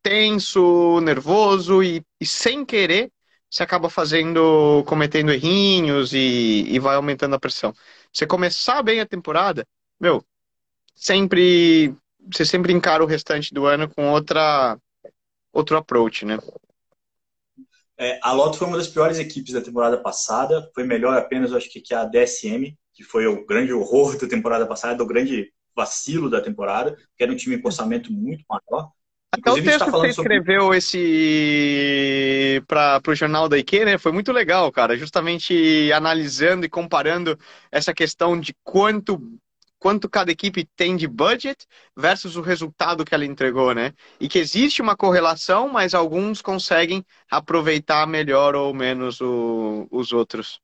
tenso, 0.02 1.00
nervoso, 1.02 1.84
e, 1.84 2.02
e 2.20 2.26
sem 2.26 2.64
querer, 2.64 3.12
você 3.52 3.62
acaba 3.62 3.90
fazendo, 3.90 4.82
cometendo 4.86 5.30
errinhos 5.30 6.14
e, 6.14 6.64
e 6.68 6.78
vai 6.78 6.96
aumentando 6.96 7.34
a 7.34 7.38
pressão. 7.38 7.74
Você 8.10 8.26
começar 8.26 8.82
bem 8.82 9.00
a 9.00 9.06
temporada, 9.06 9.66
meu, 10.00 10.24
sempre 10.94 11.94
você 12.32 12.46
sempre 12.46 12.72
encara 12.72 13.04
o 13.04 13.06
restante 13.06 13.52
do 13.52 13.66
ano 13.66 13.90
com 13.90 14.10
outra 14.10 14.78
outro 15.52 15.76
approach, 15.76 16.24
né? 16.24 16.38
É, 17.98 18.18
a 18.22 18.32
Lotto 18.32 18.56
foi 18.56 18.66
uma 18.66 18.78
das 18.78 18.88
piores 18.88 19.18
equipes 19.18 19.52
da 19.52 19.60
temporada 19.60 19.98
passada, 19.98 20.70
foi 20.74 20.84
melhor 20.84 21.14
apenas, 21.18 21.52
acho 21.52 21.70
que, 21.70 21.80
que 21.80 21.92
a 21.92 22.04
DSM, 22.04 22.74
que 22.94 23.04
foi 23.04 23.26
o 23.26 23.44
grande 23.44 23.70
horror 23.72 24.16
da 24.18 24.26
temporada 24.26 24.66
passada, 24.66 25.02
o 25.02 25.06
grande 25.06 25.52
vacilo 25.76 26.30
da 26.30 26.40
temporada, 26.40 26.96
que 27.16 27.22
era 27.22 27.30
um 27.30 27.36
time 27.36 27.58
com 27.58 27.68
orçamento 27.68 28.10
muito 28.10 28.44
maior. 28.48 28.90
Até 29.32 29.50
o 29.50 29.54
texto 29.54 29.78
tá 29.78 29.84
que 29.86 29.90
você 29.92 30.08
escreveu 30.08 30.60
sobre... 30.64 30.76
esse 30.76 32.62
para 32.68 33.00
o 33.08 33.14
jornal 33.14 33.48
da 33.48 33.56
IQ, 33.56 33.86
né? 33.86 33.96
Foi 33.96 34.12
muito 34.12 34.30
legal, 34.30 34.70
cara. 34.70 34.94
Justamente 34.96 35.90
analisando 35.90 36.66
e 36.66 36.68
comparando 36.68 37.38
essa 37.70 37.94
questão 37.94 38.38
de 38.38 38.54
quanto 38.62 39.18
quanto 39.78 40.08
cada 40.08 40.30
equipe 40.30 40.64
tem 40.76 40.94
de 40.94 41.08
budget 41.08 41.66
versus 41.96 42.36
o 42.36 42.40
resultado 42.40 43.04
que 43.04 43.12
ela 43.12 43.24
entregou, 43.24 43.74
né? 43.74 43.92
E 44.20 44.28
que 44.28 44.38
existe 44.38 44.80
uma 44.80 44.96
correlação, 44.96 45.66
mas 45.66 45.92
alguns 45.92 46.40
conseguem 46.40 47.04
aproveitar 47.28 48.06
melhor 48.06 48.54
ou 48.54 48.72
menos 48.72 49.20
o, 49.20 49.88
os 49.90 50.12
outros. 50.12 50.60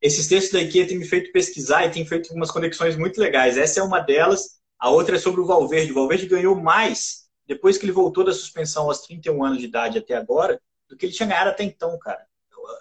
Esses 0.00 0.28
textos 0.28 0.52
da 0.52 0.60
IKEA 0.60 0.86
têm 0.86 0.98
me 0.98 1.04
feito 1.04 1.32
pesquisar 1.32 1.86
e 1.86 1.90
têm 1.90 2.06
feito 2.06 2.28
algumas 2.28 2.52
conexões 2.52 2.96
muito 2.96 3.20
legais. 3.20 3.58
Essa 3.58 3.80
é 3.80 3.82
uma 3.82 3.98
delas. 3.98 4.60
A 4.78 4.90
outra 4.90 5.16
é 5.16 5.18
sobre 5.18 5.40
o 5.40 5.46
Valverde. 5.46 5.90
O 5.90 5.96
Valverde 5.96 6.26
ganhou 6.26 6.54
mais 6.54 7.28
depois 7.50 7.76
que 7.76 7.84
ele 7.84 7.90
voltou 7.90 8.22
da 8.22 8.32
suspensão 8.32 8.84
aos 8.84 9.00
31 9.00 9.44
anos 9.44 9.58
de 9.58 9.64
idade 9.64 9.98
até 9.98 10.14
agora, 10.14 10.62
do 10.88 10.96
que 10.96 11.04
ele 11.04 11.12
tinha 11.12 11.28
ganhado 11.28 11.50
até 11.50 11.64
então, 11.64 11.98
cara. 11.98 12.24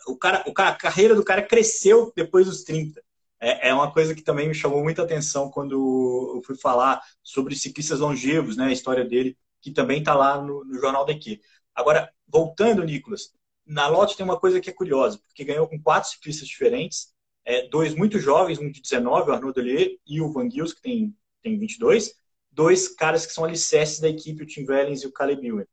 O 0.05 0.15
cara, 0.15 0.43
o 0.45 0.53
cara 0.53 0.69
a 0.69 0.75
carreira 0.75 1.15
do 1.15 1.25
cara 1.25 1.41
cresceu 1.41 2.13
depois 2.15 2.45
dos 2.45 2.61
30. 2.63 3.01
É, 3.39 3.69
é 3.69 3.73
uma 3.73 3.91
coisa 3.91 4.13
que 4.13 4.21
também 4.21 4.47
me 4.47 4.53
chamou 4.53 4.83
muita 4.83 5.01
atenção 5.01 5.49
quando 5.49 6.35
eu 6.35 6.43
fui 6.45 6.55
falar 6.55 7.01
sobre 7.23 7.55
ciclistas 7.55 7.99
longevos, 7.99 8.57
né, 8.57 8.65
a 8.65 8.71
história 8.71 9.03
dele, 9.03 9.35
que 9.59 9.71
também 9.71 10.01
está 10.01 10.13
lá 10.13 10.39
no, 10.39 10.63
no 10.63 10.79
Jornal 10.79 11.03
daqui. 11.03 11.41
Agora, 11.73 12.07
voltando, 12.27 12.83
Nicolas, 12.83 13.33
na 13.65 13.87
Lotte 13.87 14.15
tem 14.15 14.23
uma 14.23 14.39
coisa 14.39 14.61
que 14.61 14.69
é 14.69 14.73
curiosa, 14.73 15.17
porque 15.25 15.43
ganhou 15.43 15.67
com 15.67 15.81
quatro 15.81 16.11
ciclistas 16.11 16.47
diferentes, 16.47 17.11
é, 17.43 17.67
dois 17.69 17.95
muito 17.95 18.19
jovens, 18.19 18.59
um 18.59 18.69
de 18.69 18.81
19, 18.81 19.31
o 19.31 19.33
Arnaud 19.33 19.51
Delier, 19.51 19.97
e 20.05 20.21
o 20.21 20.31
Van 20.31 20.47
Gils, 20.47 20.73
que 20.73 20.81
tem, 20.83 21.15
tem 21.41 21.57
22, 21.57 22.13
dois 22.59 22.89
caras 22.89 23.25
que 23.25 23.31
são 23.31 23.45
alicerces 23.45 24.01
da 24.01 24.09
equipe, 24.09 24.43
o 24.43 24.45
Tim 24.45 24.65
Wellens 24.67 25.01
e 25.01 25.07
o 25.07 25.13
Caleb 25.13 25.47
Ewan. 25.47 25.63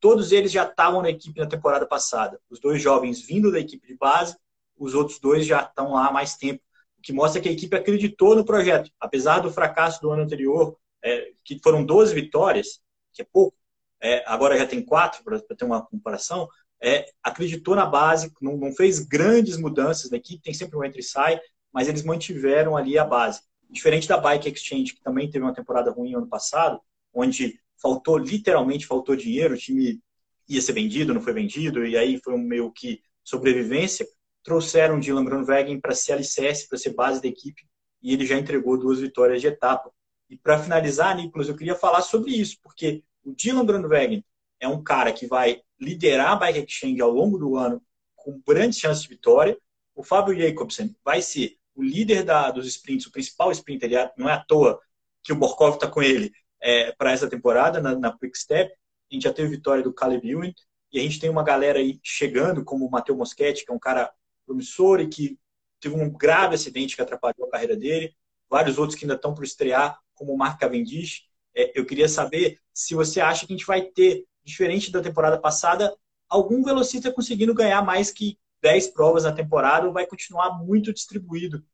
Todos 0.00 0.32
eles 0.32 0.50
já 0.50 0.64
estavam 0.64 1.00
na 1.00 1.10
equipe 1.10 1.38
na 1.38 1.46
temporada 1.46 1.86
passada. 1.86 2.40
Os 2.50 2.58
dois 2.58 2.82
jovens 2.82 3.20
vindo 3.20 3.52
da 3.52 3.60
equipe 3.60 3.86
de 3.86 3.96
base, 3.96 4.36
os 4.76 4.94
outros 4.94 5.20
dois 5.20 5.46
já 5.46 5.62
estão 5.62 5.92
lá 5.92 6.08
há 6.08 6.12
mais 6.12 6.34
tempo, 6.34 6.60
o 6.98 7.02
que 7.02 7.12
mostra 7.12 7.40
que 7.40 7.48
a 7.48 7.52
equipe 7.52 7.76
acreditou 7.76 8.34
no 8.34 8.44
projeto. 8.44 8.90
Apesar 8.98 9.38
do 9.38 9.52
fracasso 9.52 10.00
do 10.02 10.10
ano 10.10 10.24
anterior, 10.24 10.76
é, 11.04 11.30
que 11.44 11.60
foram 11.62 11.84
12 11.84 12.12
vitórias, 12.12 12.80
que 13.12 13.22
é 13.22 13.24
pouco, 13.32 13.56
é, 14.00 14.24
agora 14.26 14.58
já 14.58 14.66
tem 14.66 14.84
quatro, 14.84 15.22
para 15.22 15.38
ter 15.38 15.64
uma 15.64 15.86
comparação, 15.86 16.48
é, 16.82 17.12
acreditou 17.22 17.76
na 17.76 17.86
base, 17.86 18.32
não, 18.42 18.56
não, 18.56 18.72
fez 18.72 18.98
grandes 18.98 19.56
mudanças 19.56 20.10
na 20.10 20.16
equipe, 20.16 20.42
tem 20.42 20.52
sempre 20.52 20.76
um 20.76 20.82
entre 20.82 20.98
e 20.98 21.04
sai, 21.04 21.40
mas 21.72 21.86
eles 21.86 22.02
mantiveram 22.02 22.76
ali 22.76 22.98
a 22.98 23.04
base. 23.04 23.40
Diferente 23.68 24.08
da 24.08 24.16
Bike 24.16 24.48
Exchange, 24.48 24.94
que 24.94 25.02
também 25.02 25.30
teve 25.30 25.44
uma 25.44 25.54
temporada 25.54 25.90
ruim 25.90 26.14
ano 26.14 26.26
passado, 26.26 26.80
onde 27.12 27.60
faltou, 27.80 28.16
literalmente 28.16 28.86
faltou 28.86 29.14
dinheiro, 29.14 29.54
o 29.54 29.58
time 29.58 30.00
ia 30.48 30.62
ser 30.62 30.72
vendido, 30.72 31.12
não 31.12 31.20
foi 31.20 31.32
vendido, 31.32 31.86
e 31.86 31.96
aí 31.96 32.18
foi 32.22 32.34
um 32.34 32.38
meio 32.38 32.72
que 32.72 33.02
sobrevivência. 33.22 34.06
Trouxeram 34.42 34.98
Dylan 34.98 35.24
Groenewegen 35.24 35.80
para 35.80 35.94
ser 35.94 36.12
alicerce, 36.12 36.68
para 36.68 36.78
ser 36.78 36.94
base 36.94 37.20
da 37.20 37.28
equipe, 37.28 37.62
e 38.02 38.12
ele 38.12 38.24
já 38.24 38.36
entregou 38.38 38.78
duas 38.78 39.00
vitórias 39.00 39.40
de 39.40 39.48
etapa. 39.48 39.92
E 40.30 40.36
para 40.36 40.58
finalizar, 40.58 41.16
Nicolas, 41.16 41.48
eu 41.48 41.56
queria 41.56 41.74
falar 41.74 42.00
sobre 42.02 42.32
isso, 42.32 42.56
porque 42.62 43.02
o 43.22 43.34
Dylan 43.34 43.66
Groenewegen 43.66 44.24
é 44.60 44.66
um 44.66 44.82
cara 44.82 45.12
que 45.12 45.26
vai 45.26 45.60
liderar 45.78 46.32
a 46.32 46.36
Bike 46.36 46.60
Exchange 46.60 47.00
ao 47.00 47.10
longo 47.10 47.38
do 47.38 47.56
ano 47.56 47.82
com 48.16 48.40
grandes 48.46 48.78
chances 48.78 49.02
de 49.02 49.08
vitória. 49.08 49.56
O 49.94 50.02
Fábio 50.02 50.38
Jacobsen 50.38 50.94
vai 51.04 51.20
ser 51.20 51.57
o 51.78 51.82
líder 51.82 52.24
da, 52.24 52.50
dos 52.50 52.66
sprints, 52.66 53.06
o 53.06 53.12
principal 53.12 53.52
sprinter, 53.52 53.92
ele 53.92 54.10
não 54.16 54.28
é 54.28 54.32
à 54.32 54.44
toa 54.44 54.80
que 55.22 55.32
o 55.32 55.36
Borkov 55.36 55.74
está 55.74 55.86
com 55.86 56.02
ele 56.02 56.32
é, 56.60 56.90
para 56.90 57.12
essa 57.12 57.28
temporada 57.28 57.80
na, 57.80 57.96
na 57.96 58.18
Quick 58.18 58.36
Step. 58.36 58.72
A 58.72 59.14
gente 59.14 59.22
já 59.22 59.32
teve 59.32 59.50
vitória 59.50 59.80
do 59.80 59.94
Caleb 59.94 60.28
Ewan 60.28 60.52
e 60.92 60.98
a 60.98 61.02
gente 61.02 61.20
tem 61.20 61.30
uma 61.30 61.44
galera 61.44 61.78
aí 61.78 62.00
chegando, 62.02 62.64
como 62.64 62.84
o 62.84 62.90
Matheus 62.90 63.16
Moschetti, 63.16 63.64
que 63.64 63.70
é 63.70 63.74
um 63.74 63.78
cara 63.78 64.12
promissor 64.44 64.98
e 65.00 65.06
que 65.06 65.38
teve 65.80 65.94
um 65.94 66.10
grave 66.10 66.56
acidente 66.56 66.96
que 66.96 67.02
atrapalhou 67.02 67.46
a 67.46 67.50
carreira 67.50 67.76
dele. 67.76 68.12
Vários 68.50 68.76
outros 68.76 68.98
que 68.98 69.04
ainda 69.04 69.14
estão 69.14 69.32
para 69.32 69.44
estrear, 69.44 70.00
como 70.14 70.32
o 70.32 70.36
Mark 70.36 70.58
Cavendish. 70.58 71.26
É, 71.54 71.78
eu 71.78 71.86
queria 71.86 72.08
saber 72.08 72.58
se 72.74 72.96
você 72.96 73.20
acha 73.20 73.46
que 73.46 73.52
a 73.52 73.56
gente 73.56 73.66
vai 73.66 73.82
ter, 73.82 74.24
diferente 74.42 74.90
da 74.90 75.00
temporada 75.00 75.38
passada, 75.38 75.94
algum 76.28 76.64
velocista 76.64 77.12
conseguindo 77.12 77.54
ganhar 77.54 77.82
mais 77.84 78.10
que 78.10 78.36
10 78.62 78.88
provas 78.88 79.24
na 79.24 79.32
temporada 79.32 79.86
ou 79.86 79.92
vai 79.92 80.06
continuar 80.06 80.58
muito 80.58 80.92
distribuído, 80.92 81.64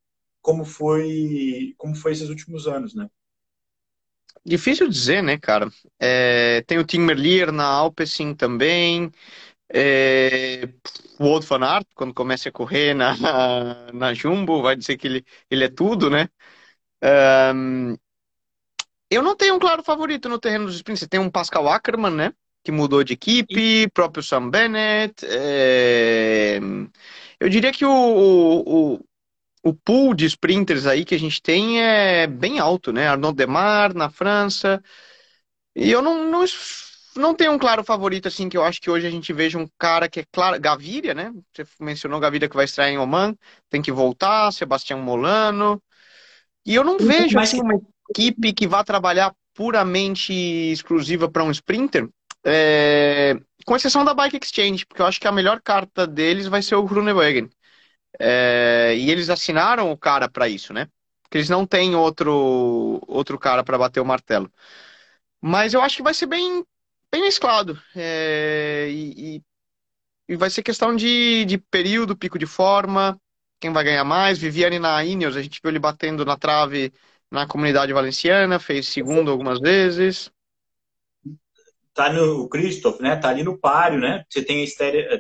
como 0.42 0.64
foi, 0.64 1.74
como 1.78 1.94
foi 1.94 2.12
esses 2.12 2.28
últimos 2.28 2.66
anos, 2.66 2.94
né? 2.94 3.08
Difícil 4.44 4.88
dizer, 4.88 5.22
né, 5.22 5.38
cara? 5.38 5.70
É, 5.98 6.62
tem 6.66 6.78
o 6.78 6.84
Tim 6.84 6.98
Merlier 7.00 7.50
na 7.50 7.64
Alpecin 7.64 8.34
também. 8.34 9.10
É, 9.72 10.68
o 11.18 11.24
Old 11.26 11.46
Van 11.46 11.64
Aert, 11.64 11.86
quando 11.94 12.14
começa 12.14 12.48
a 12.48 12.52
correr 12.52 12.94
na, 12.94 13.14
na 13.92 14.14
Jumbo, 14.14 14.62
vai 14.62 14.76
dizer 14.76 14.96
que 14.98 15.06
ele, 15.06 15.24
ele 15.50 15.64
é 15.64 15.68
tudo, 15.70 16.10
né? 16.10 16.28
Um, 17.54 17.96
eu 19.10 19.22
não 19.22 19.36
tenho 19.36 19.54
um 19.54 19.58
claro 19.58 19.82
favorito 19.82 20.28
no 20.28 20.38
terreno 20.38 20.66
dos 20.66 20.76
sprints. 20.76 21.06
Tem 21.08 21.20
um 21.20 21.30
Pascal 21.30 21.68
Ackermann, 21.68 22.14
né? 22.14 22.32
Que 22.64 22.72
mudou 22.72 23.04
de 23.04 23.12
equipe, 23.12 23.88
próprio 23.90 24.22
Sam 24.22 24.48
Bennett. 24.48 25.14
É... 25.24 26.58
Eu 27.38 27.48
diria 27.48 27.70
que 27.70 27.84
o, 27.84 27.92
o, 27.92 29.00
o 29.62 29.74
pool 29.74 30.14
de 30.14 30.24
sprinters 30.24 30.86
aí 30.86 31.04
que 31.04 31.14
a 31.14 31.18
gente 31.18 31.42
tem 31.42 31.82
é 31.82 32.26
bem 32.26 32.58
alto, 32.58 32.92
né? 32.92 33.06
Arnaud 33.06 33.36
Demar 33.36 33.94
na 33.94 34.08
França. 34.08 34.82
E 35.76 35.90
eu 35.90 36.00
não, 36.00 36.30
não, 36.30 36.44
não 37.16 37.34
tenho 37.34 37.52
um 37.52 37.58
claro 37.58 37.84
favorito, 37.84 38.28
assim, 38.28 38.48
que 38.48 38.56
eu 38.56 38.64
acho 38.64 38.80
que 38.80 38.90
hoje 38.90 39.06
a 39.06 39.10
gente 39.10 39.32
veja 39.32 39.58
um 39.58 39.68
cara 39.78 40.08
que 40.08 40.20
é 40.20 40.24
claro. 40.32 40.60
Gaviria, 40.60 41.14
né? 41.14 41.32
Você 41.52 41.66
mencionou 41.80 42.20
Gaviria 42.20 42.48
que 42.48 42.56
vai 42.56 42.64
estrear 42.64 42.88
em 42.88 42.98
Oman, 42.98 43.36
tem 43.68 43.82
que 43.82 43.92
voltar, 43.92 44.52
Sebastião 44.52 45.02
Molano. 45.02 45.82
E 46.64 46.74
eu 46.74 46.82
não 46.82 46.96
vejo 46.98 47.38
assim, 47.38 47.60
uma 47.60 47.78
equipe 48.10 48.52
que 48.52 48.66
vá 48.66 48.82
trabalhar 48.82 49.34
puramente 49.54 50.32
exclusiva 50.32 51.30
para 51.30 51.44
um 51.44 51.50
sprinter, 51.50 52.08
é... 52.44 53.34
com 53.66 53.76
exceção 53.76 54.04
da 54.04 54.14
Bike 54.14 54.38
Exchange, 54.42 54.86
porque 54.86 55.02
eu 55.02 55.06
acho 55.06 55.20
que 55.20 55.28
a 55.28 55.32
melhor 55.32 55.60
carta 55.62 56.06
deles 56.06 56.46
vai 56.46 56.62
ser 56.62 56.74
o 56.76 56.84
Groenewegen. 56.84 57.50
É, 58.18 58.94
e 58.96 59.10
eles 59.10 59.30
assinaram 59.30 59.90
o 59.90 59.98
cara 59.98 60.28
para 60.28 60.48
isso, 60.48 60.72
né? 60.72 60.88
Porque 61.22 61.38
eles 61.38 61.48
não 61.48 61.66
têm 61.66 61.94
outro, 61.96 63.00
outro 63.08 63.38
cara 63.38 63.64
para 63.64 63.78
bater 63.78 64.00
o 64.00 64.04
martelo. 64.06 64.50
Mas 65.40 65.74
eu 65.74 65.82
acho 65.82 65.96
que 65.96 66.02
vai 66.02 66.14
ser 66.14 66.26
bem, 66.26 66.64
bem 67.12 67.22
mesclado. 67.22 67.80
É, 67.94 68.88
e, 68.90 69.42
e, 70.28 70.36
vai 70.36 70.50
ser 70.50 70.62
questão 70.62 70.94
de, 70.96 71.44
de 71.44 71.58
período, 71.58 72.16
pico 72.16 72.38
de 72.38 72.46
forma, 72.46 73.20
quem 73.60 73.72
vai 73.72 73.84
ganhar 73.84 74.04
mais. 74.04 74.38
Viviane 74.38 74.78
na 74.78 75.04
Ineos, 75.04 75.36
a 75.36 75.42
gente 75.42 75.60
viu 75.62 75.70
ele 75.70 75.78
batendo 75.78 76.24
na 76.24 76.36
trave 76.36 76.92
na 77.30 77.46
comunidade 77.46 77.92
valenciana, 77.92 78.58
fez 78.58 78.88
segundo 78.88 79.30
algumas 79.30 79.60
vezes. 79.60 80.30
Tá 81.94 82.12
no 82.12 82.48
Christoph, 82.48 83.00
né? 83.00 83.16
Tá 83.16 83.28
ali 83.28 83.42
no 83.42 83.58
páreo, 83.58 84.00
né? 84.00 84.24
Você 84.28 84.42
tem, 84.42 84.66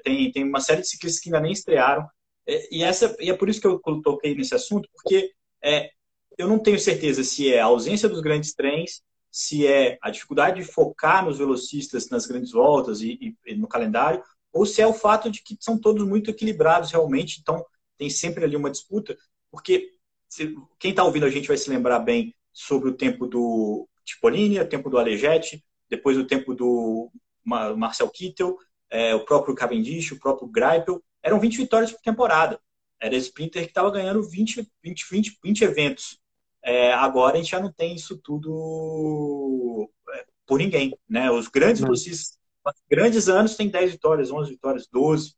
tem, 0.02 0.32
tem 0.32 0.44
uma 0.44 0.60
série 0.60 0.82
de 0.82 0.88
ciclistas 0.88 1.22
que 1.22 1.28
ainda 1.28 1.40
nem 1.40 1.52
estrearam. 1.52 2.06
É, 2.46 2.74
e, 2.74 2.82
essa, 2.82 3.16
e 3.20 3.30
é 3.30 3.36
por 3.36 3.48
isso 3.48 3.60
que 3.60 3.66
eu 3.66 3.80
toquei 4.02 4.34
nesse 4.34 4.54
assunto, 4.54 4.88
porque 4.92 5.30
é, 5.62 5.90
eu 6.36 6.48
não 6.48 6.58
tenho 6.58 6.78
certeza 6.78 7.24
se 7.24 7.52
é 7.52 7.60
a 7.60 7.66
ausência 7.66 8.08
dos 8.08 8.20
grandes 8.20 8.54
trens, 8.54 9.02
se 9.30 9.66
é 9.66 9.98
a 10.02 10.10
dificuldade 10.10 10.60
de 10.60 10.66
focar 10.66 11.24
nos 11.24 11.38
velocistas 11.38 12.08
nas 12.10 12.26
grandes 12.26 12.52
voltas 12.52 13.00
e, 13.00 13.36
e, 13.46 13.54
no 13.54 13.66
calendário, 13.66 14.22
ou 14.52 14.64
se 14.64 14.80
é 14.80 14.86
o 14.86 14.94
fato 14.94 15.30
de 15.30 15.42
que 15.42 15.56
são 15.60 15.78
todos 15.78 16.06
muito 16.06 16.30
equilibrados 16.30 16.92
realmente, 16.92 17.40
então 17.40 17.64
tem 17.98 18.08
sempre 18.08 18.44
ali 18.44 18.56
uma 18.56 18.70
disputa, 18.70 19.16
porque 19.50 19.90
se, 20.28 20.54
quem 20.78 20.90
está 20.90 21.02
ouvindo 21.02 21.26
a 21.26 21.30
gente 21.30 21.48
vai 21.48 21.56
se 21.56 21.70
lembrar 21.70 22.00
bem 22.00 22.34
sobre 22.52 22.88
o 22.88 22.96
tempo 22.96 23.26
do 23.26 23.88
Tipolini, 24.04 24.60
o 24.60 24.68
tempo 24.68 24.88
do 24.88 24.98
Alejete, 24.98 25.64
depois 25.96 26.16
o 26.18 26.26
tempo 26.26 26.54
do 26.54 27.10
Marcel 27.44 28.08
Kittel, 28.10 28.56
é, 28.90 29.14
o 29.14 29.24
próprio 29.24 29.54
Cavendish, 29.54 30.12
o 30.12 30.18
próprio 30.18 30.48
Greipel, 30.48 31.02
eram 31.22 31.40
20 31.40 31.56
vitórias 31.56 31.92
por 31.92 32.00
temporada. 32.00 32.60
Era 33.00 33.16
sprinter 33.16 33.62
que 33.62 33.68
estava 33.68 33.90
ganhando 33.90 34.22
20, 34.22 34.66
20, 34.82 35.06
20, 35.10 35.38
20 35.42 35.64
eventos. 35.64 36.18
É, 36.62 36.92
agora 36.92 37.34
a 37.34 37.36
gente 37.36 37.50
já 37.50 37.60
não 37.60 37.72
tem 37.72 37.94
isso 37.94 38.18
tudo 38.18 39.90
é, 40.10 40.24
por 40.46 40.58
ninguém. 40.58 40.96
Né? 41.08 41.30
Os 41.30 41.48
grandes 41.48 41.82
uhum. 41.82 42.72
grandes 42.88 43.28
anos 43.28 43.56
têm 43.56 43.68
10 43.68 43.92
vitórias, 43.92 44.30
11 44.30 44.50
vitórias, 44.50 44.86
12. 44.86 45.34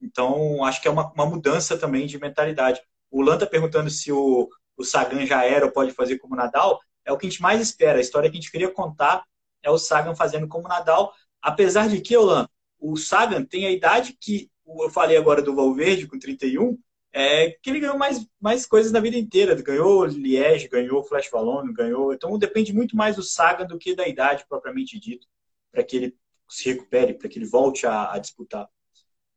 Então, 0.00 0.64
acho 0.64 0.80
que 0.80 0.86
é 0.86 0.90
uma, 0.90 1.12
uma 1.12 1.26
mudança 1.26 1.76
também 1.76 2.06
de 2.06 2.18
mentalidade. 2.18 2.80
O 3.10 3.20
Lan 3.20 3.34
está 3.34 3.46
perguntando 3.46 3.90
se 3.90 4.12
o, 4.12 4.48
o 4.76 4.84
Sagan 4.84 5.26
já 5.26 5.44
era 5.44 5.66
ou 5.66 5.72
pode 5.72 5.92
fazer 5.92 6.18
como 6.18 6.36
Nadal. 6.36 6.78
É 7.04 7.12
o 7.12 7.16
que 7.16 7.26
a 7.26 7.30
gente 7.30 7.42
mais 7.42 7.60
espera. 7.60 7.98
A 7.98 8.00
história 8.00 8.30
que 8.30 8.36
a 8.36 8.40
gente 8.40 8.52
queria 8.52 8.70
contar 8.70 9.24
é 9.62 9.70
o 9.70 9.78
Sagan 9.78 10.14
fazendo 10.14 10.48
como 10.48 10.68
Nadal. 10.68 11.12
Apesar 11.40 11.88
de 11.88 12.00
que, 12.00 12.16
Lan, 12.16 12.48
o 12.78 12.96
Sagan 12.96 13.44
tem 13.44 13.66
a 13.66 13.70
idade 13.70 14.16
que 14.20 14.50
eu 14.66 14.90
falei 14.90 15.16
agora 15.16 15.42
do 15.42 15.54
Valverde 15.54 16.06
com 16.06 16.18
31, 16.18 16.78
é 17.12 17.50
que 17.62 17.70
ele 17.70 17.80
ganhou 17.80 17.96
mais, 17.96 18.26
mais 18.40 18.66
coisas 18.66 18.92
na 18.92 19.00
vida 19.00 19.16
inteira. 19.16 19.54
Ganhou 19.54 20.04
Liège, 20.04 20.68
ganhou 20.68 21.02
Flash 21.02 21.30
Valone, 21.30 21.72
ganhou. 21.72 22.12
Então 22.12 22.38
depende 22.38 22.72
muito 22.72 22.96
mais 22.96 23.16
do 23.16 23.22
Saga 23.22 23.64
do 23.64 23.78
que 23.78 23.94
da 23.94 24.06
idade 24.06 24.44
propriamente 24.48 24.98
dito, 24.98 25.26
para 25.72 25.82
que 25.82 25.96
ele 25.96 26.16
se 26.48 26.70
recupere, 26.70 27.14
para 27.14 27.28
que 27.28 27.38
ele 27.38 27.46
volte 27.46 27.86
a, 27.86 28.12
a, 28.12 28.18
disputar. 28.18 28.68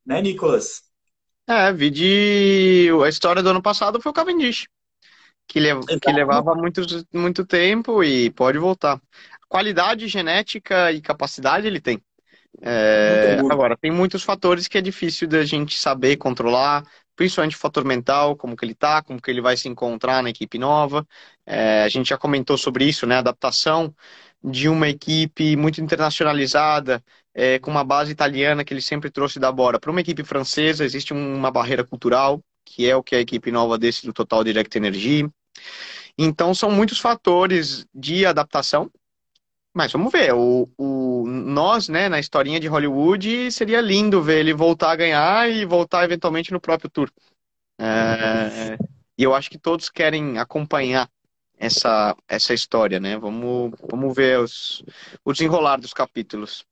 Né, 0.06 0.22
Nicolas? 0.22 0.84
É, 1.48 1.72
vi 1.72 1.90
de. 1.90 2.90
A 3.04 3.10
história 3.10 3.44
do 3.44 3.50
ano 3.50 3.62
passado 3.62 4.02
foi 4.02 4.12
o 4.12 4.14
Cavendish, 4.14 4.68
que, 5.48 5.60
lev... 5.60 5.82
que 5.86 6.12
levava 6.12 6.56
muito, 6.56 6.82
muito 7.14 7.46
tempo 7.46 8.04
e 8.04 8.32
pode 8.32 8.58
voltar. 8.58 9.02
Qualidade 9.52 10.08
genética 10.08 10.94
e 10.94 11.02
capacidade 11.02 11.68
ele 11.68 11.82
tem. 11.82 12.02
É, 12.62 13.38
agora, 13.52 13.76
tem 13.76 13.92
muitos 13.92 14.24
fatores 14.24 14.66
que 14.66 14.78
é 14.78 14.82
difícil 14.82 15.28
da 15.28 15.44
gente 15.44 15.78
saber 15.78 16.16
controlar, 16.16 16.86
principalmente 17.18 17.58
o 17.58 17.60
fator 17.60 17.84
mental, 17.84 18.38
como 18.38 18.56
que 18.56 18.64
ele 18.64 18.74
tá, 18.74 19.02
como 19.02 19.22
que 19.22 19.30
ele 19.30 19.42
vai 19.42 19.58
se 19.58 19.68
encontrar 19.68 20.24
na 20.24 20.30
equipe 20.30 20.58
nova. 20.58 21.06
É, 21.46 21.84
a 21.84 21.90
gente 21.90 22.08
já 22.08 22.18
comentou 22.18 22.58
sobre 22.58 22.86
isso, 22.86 23.06
né? 23.06 23.18
Adaptação 23.18 23.94
de 24.42 24.70
uma 24.70 24.88
equipe 24.88 25.58
muito 25.58 25.82
internacionalizada, 25.82 27.04
é, 27.34 27.60
com 27.60 27.70
uma 27.70 27.84
base 27.84 28.10
italiana 28.10 28.64
que 28.64 28.74
ele 28.74 28.82
sempre 28.82 29.12
trouxe 29.12 29.38
da 29.38 29.52
Bora, 29.52 29.82
para 29.82 29.92
uma 29.92 30.00
equipe 30.00 30.24
francesa, 30.24 30.86
existe 30.86 31.12
uma 31.12 31.52
barreira 31.52 31.84
cultural, 31.84 32.42
que 32.64 32.90
é 32.90 32.96
o 32.96 33.04
que 33.04 33.18
a 33.18 33.20
equipe 33.20 33.52
nova 33.52 33.78
desse 33.78 34.06
do 34.06 34.14
Total 34.14 34.46
Direct 34.46 34.78
Energy. 34.78 35.30
Então, 36.18 36.56
são 36.56 36.72
muitos 36.72 37.00
fatores 37.00 37.86
de 37.94 38.26
adaptação 38.26 38.90
mas 39.74 39.92
vamos 39.92 40.12
ver, 40.12 40.34
o, 40.34 40.70
o, 40.78 41.26
nós, 41.26 41.88
né, 41.88 42.10
na 42.10 42.20
historinha 42.20 42.60
de 42.60 42.68
Hollywood, 42.68 43.52
seria 43.52 43.80
lindo 43.80 44.22
ver 44.22 44.40
ele 44.40 44.54
voltar 44.54 44.92
a 44.92 44.96
ganhar 44.96 45.50
e 45.50 45.66
voltar 45.66 46.04
eventualmente 46.04 46.52
no 46.52 46.60
próprio 46.60 46.90
tour. 46.90 47.10
É, 47.80 48.78
e 49.18 49.24
eu 49.24 49.34
acho 49.34 49.50
que 49.50 49.58
todos 49.58 49.90
querem 49.90 50.38
acompanhar 50.38 51.10
essa, 51.58 52.16
essa 52.28 52.54
história, 52.54 53.00
né? 53.00 53.18
Vamos, 53.18 53.72
vamos 53.90 54.16
ver 54.16 54.40
os, 54.40 54.84
o 55.24 55.32
desenrolar 55.32 55.78
dos 55.78 55.94
capítulos. 55.94 56.66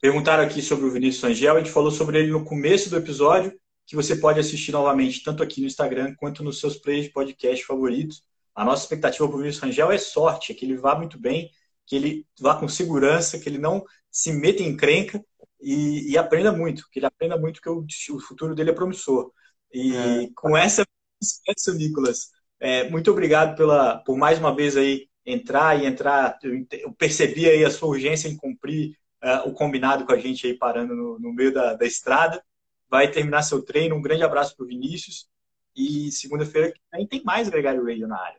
Perguntaram 0.00 0.44
aqui 0.44 0.62
sobre 0.62 0.86
o 0.86 0.90
Vinícius 0.90 1.24
Angel, 1.24 1.56
a 1.56 1.58
gente 1.58 1.70
falou 1.70 1.90
sobre 1.90 2.18
ele 2.18 2.30
no 2.30 2.44
começo 2.44 2.88
do 2.88 2.96
episódio, 2.96 3.58
que 3.86 3.96
você 3.96 4.16
pode 4.16 4.38
assistir 4.38 4.72
novamente, 4.72 5.22
tanto 5.22 5.42
aqui 5.42 5.60
no 5.60 5.66
Instagram 5.66 6.14
quanto 6.16 6.44
nos 6.44 6.60
seus 6.60 6.76
players 6.76 7.06
de 7.06 7.12
podcast 7.12 7.64
favoritos. 7.64 8.22
A 8.54 8.64
nossa 8.64 8.84
expectativa 8.84 9.26
para 9.26 9.36
o 9.36 9.38
Vinícius 9.38 9.64
Angel 9.64 9.90
é 9.90 9.98
sorte, 9.98 10.52
é 10.52 10.54
que 10.54 10.64
ele 10.64 10.76
vá 10.76 10.94
muito 10.94 11.18
bem, 11.18 11.50
que 11.86 11.96
ele 11.96 12.26
vá 12.40 12.56
com 12.58 12.68
segurança, 12.68 13.38
que 13.38 13.48
ele 13.48 13.58
não 13.58 13.84
se 14.10 14.32
meta 14.32 14.62
em 14.62 14.76
crenca 14.76 15.22
e, 15.60 16.12
e 16.12 16.18
aprenda 16.18 16.52
muito, 16.52 16.88
que 16.90 16.98
ele 16.98 17.06
aprenda 17.06 17.36
muito, 17.36 17.60
que 17.60 17.68
o, 17.68 17.84
o 18.12 18.20
futuro 18.20 18.54
dele 18.54 18.70
é 18.70 18.74
promissor. 18.74 19.30
E 19.72 19.96
é. 19.96 20.28
com 20.34 20.56
essa 20.56 20.84
experiência, 21.20 21.74
Nicolas, 21.74 22.30
é, 22.60 22.88
muito 22.88 23.10
obrigado 23.10 23.56
pela, 23.56 23.98
por 23.98 24.16
mais 24.16 24.38
uma 24.38 24.54
vez 24.54 24.76
aí 24.76 25.08
entrar 25.26 25.80
e 25.80 25.86
entrar. 25.86 26.38
Eu, 26.42 26.66
eu 26.72 26.92
percebi 26.92 27.48
aí 27.48 27.64
a 27.64 27.70
sua 27.70 27.88
urgência 27.88 28.28
em 28.28 28.36
cumprir 28.36 28.96
uh, 29.22 29.48
o 29.48 29.52
combinado 29.52 30.04
com 30.04 30.12
a 30.12 30.18
gente 30.18 30.46
aí 30.46 30.54
parando 30.54 30.94
no, 30.94 31.18
no 31.18 31.32
meio 31.32 31.52
da, 31.52 31.74
da 31.74 31.86
estrada. 31.86 32.42
Vai 32.88 33.10
terminar 33.10 33.42
seu 33.42 33.62
treino. 33.62 33.96
Um 33.96 34.02
grande 34.02 34.22
abraço 34.22 34.56
para 34.56 34.64
o 34.64 34.68
Vinícius. 34.68 35.26
E 35.74 36.12
segunda-feira 36.12 36.72
aí 36.92 37.06
tem 37.06 37.22
mais 37.24 37.48
Gregário 37.48 37.84
Radio 37.84 38.06
na 38.06 38.20
área. 38.20 38.38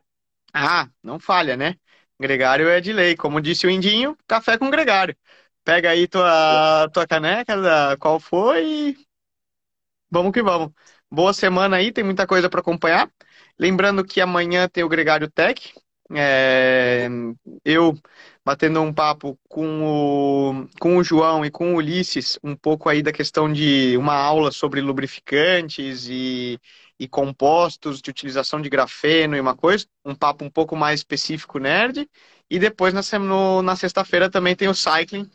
Ah, 0.54 0.88
não 1.02 1.18
falha, 1.18 1.56
né? 1.56 1.76
Gregário 2.20 2.68
é 2.68 2.80
de 2.80 2.92
lei. 2.92 3.16
Como 3.16 3.40
disse 3.40 3.66
o 3.66 3.70
Indinho, 3.70 4.16
café 4.26 4.58
com 4.58 4.70
Gregário. 4.70 5.16
Pega 5.64 5.90
aí 5.90 6.06
tua, 6.08 6.88
tua 6.92 7.06
caneca, 7.06 7.54
qual 7.98 8.20
foi 8.20 8.64
e 8.90 9.06
vamos 10.10 10.32
que 10.32 10.42
vamos. 10.42 10.72
Boa 11.10 11.32
semana 11.32 11.76
aí, 11.76 11.92
tem 11.92 12.04
muita 12.04 12.26
coisa 12.26 12.48
para 12.50 12.60
acompanhar. 12.60 13.10
Lembrando 13.58 14.04
que 14.04 14.20
amanhã 14.20 14.68
tem 14.68 14.84
o 14.84 14.88
Gregário 14.88 15.30
Tech. 15.30 15.72
É, 16.14 17.08
eu 17.64 17.94
batendo 18.44 18.80
um 18.80 18.92
papo 18.94 19.36
com 19.48 19.82
o, 20.62 20.68
com 20.80 20.96
o 20.98 21.04
João 21.04 21.44
e 21.44 21.50
com 21.50 21.74
o 21.74 21.76
Ulisses, 21.78 22.38
um 22.44 22.54
pouco 22.54 22.88
aí 22.88 23.02
da 23.02 23.10
questão 23.12 23.52
de 23.52 23.96
uma 23.96 24.14
aula 24.14 24.52
sobre 24.52 24.80
lubrificantes 24.80 26.06
e 26.08 26.60
e 26.98 27.06
compostos 27.06 28.00
de 28.00 28.10
utilização 28.10 28.60
de 28.60 28.70
grafeno 28.70 29.36
e 29.36 29.40
uma 29.40 29.54
coisa, 29.54 29.86
um 30.04 30.14
papo 30.14 30.44
um 30.44 30.50
pouco 30.50 30.74
mais 30.74 31.00
específico 31.00 31.58
nerd. 31.58 32.08
E 32.48 32.58
depois 32.58 32.94
na, 32.94 33.18
no, 33.18 33.62
na 33.62 33.76
sexta-feira 33.76 34.30
também 34.30 34.56
tem 34.56 34.68
o 34.68 34.74
cycling 34.74 35.28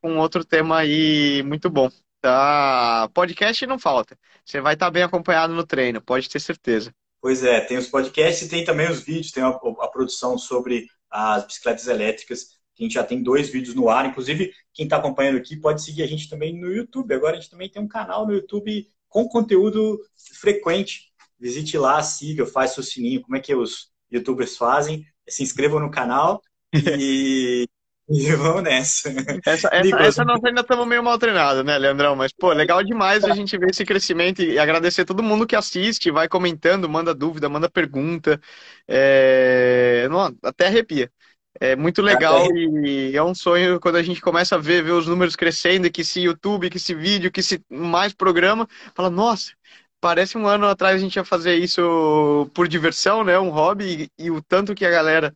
com 0.00 0.18
outro 0.18 0.44
tema 0.44 0.78
aí 0.78 1.42
muito 1.42 1.68
bom. 1.68 1.90
Tá? 2.20 3.08
Podcast 3.14 3.66
não 3.66 3.78
falta. 3.78 4.18
Você 4.44 4.60
vai 4.60 4.74
estar 4.74 4.90
bem 4.90 5.02
acompanhado 5.02 5.54
no 5.54 5.66
treino, 5.66 6.00
pode 6.00 6.28
ter 6.28 6.40
certeza. 6.40 6.92
Pois 7.20 7.42
é, 7.42 7.60
tem 7.60 7.76
os 7.76 7.88
podcasts 7.88 8.46
e 8.46 8.50
tem 8.50 8.64
também 8.64 8.90
os 8.90 9.00
vídeos, 9.00 9.32
tem 9.32 9.42
a, 9.42 9.48
a 9.48 9.88
produção 9.88 10.38
sobre 10.38 10.86
as 11.10 11.44
bicicletas 11.44 11.86
elétricas. 11.86 12.58
A 12.78 12.82
gente 12.82 12.94
já 12.94 13.02
tem 13.02 13.22
dois 13.22 13.48
vídeos 13.48 13.74
no 13.74 13.88
ar. 13.88 14.06
Inclusive, 14.06 14.52
quem 14.72 14.84
está 14.84 14.96
acompanhando 14.96 15.38
aqui 15.38 15.56
pode 15.56 15.82
seguir 15.82 16.02
a 16.02 16.06
gente 16.06 16.28
também 16.28 16.58
no 16.58 16.70
YouTube. 16.70 17.12
Agora 17.12 17.36
a 17.36 17.40
gente 17.40 17.50
também 17.50 17.68
tem 17.68 17.82
um 17.82 17.88
canal 17.88 18.26
no 18.26 18.32
YouTube 18.32 18.86
com 19.08 19.28
conteúdo 19.28 20.00
frequente. 20.40 21.07
Visite 21.38 21.78
lá, 21.78 22.02
siga, 22.02 22.46
faça 22.46 22.80
o 22.80 22.84
sininho, 22.84 23.22
como 23.22 23.36
é 23.36 23.40
que 23.40 23.54
os 23.54 23.90
youtubers 24.10 24.56
fazem. 24.56 25.04
Se 25.28 25.42
inscrevam 25.42 25.80
no 25.80 25.90
canal 25.90 26.42
e 26.74 27.66
E 28.10 28.32
vamos 28.34 28.62
nessa. 28.62 29.10
Essa, 29.44 29.68
essa, 29.70 29.96
essa 29.96 30.24
nós 30.24 30.42
ainda 30.42 30.62
estamos 30.62 30.86
meio 30.86 31.02
mal 31.02 31.18
treinados, 31.18 31.62
né, 31.62 31.76
Leandrão? 31.76 32.16
Mas, 32.16 32.32
pô, 32.32 32.52
legal 32.52 32.82
demais 32.82 33.22
a 33.22 33.34
gente 33.34 33.56
ver 33.58 33.70
esse 33.70 33.84
crescimento 33.84 34.42
e 34.42 34.58
agradecer 34.58 35.04
todo 35.04 35.22
mundo 35.22 35.46
que 35.46 35.54
assiste, 35.54 36.10
vai 36.10 36.26
comentando, 36.26 36.88
manda 36.88 37.14
dúvida, 37.14 37.50
manda 37.50 37.68
pergunta. 37.68 38.40
É... 38.86 40.08
Não, 40.10 40.34
até 40.42 40.68
arrepia. 40.68 41.12
É 41.60 41.76
muito 41.76 42.00
legal 42.00 42.46
e 42.56 43.14
é 43.16 43.22
um 43.22 43.34
sonho 43.34 43.80
quando 43.80 43.96
a 43.96 44.02
gente 44.02 44.20
começa 44.20 44.54
a 44.54 44.58
ver, 44.58 44.82
ver 44.82 44.92
os 44.92 45.06
números 45.06 45.34
crescendo, 45.34 45.90
que 45.90 46.04
se 46.04 46.20
YouTube, 46.20 46.70
que 46.70 46.78
se 46.78 46.94
vídeo, 46.94 47.32
que 47.32 47.42
se 47.42 47.60
mais 47.68 48.14
programa, 48.14 48.66
fala, 48.94 49.10
nossa, 49.10 49.52
parece 50.00 50.38
um 50.38 50.46
ano 50.46 50.66
atrás 50.66 50.96
a 50.96 50.98
gente 50.98 51.16
ia 51.16 51.24
fazer 51.24 51.56
isso 51.56 52.50
por 52.54 52.68
diversão, 52.68 53.24
né? 53.24 53.38
Um 53.38 53.50
hobby, 53.50 54.10
e, 54.18 54.24
e 54.26 54.30
o 54.30 54.42
tanto 54.42 54.74
que 54.74 54.84
a 54.84 54.90
galera 54.90 55.34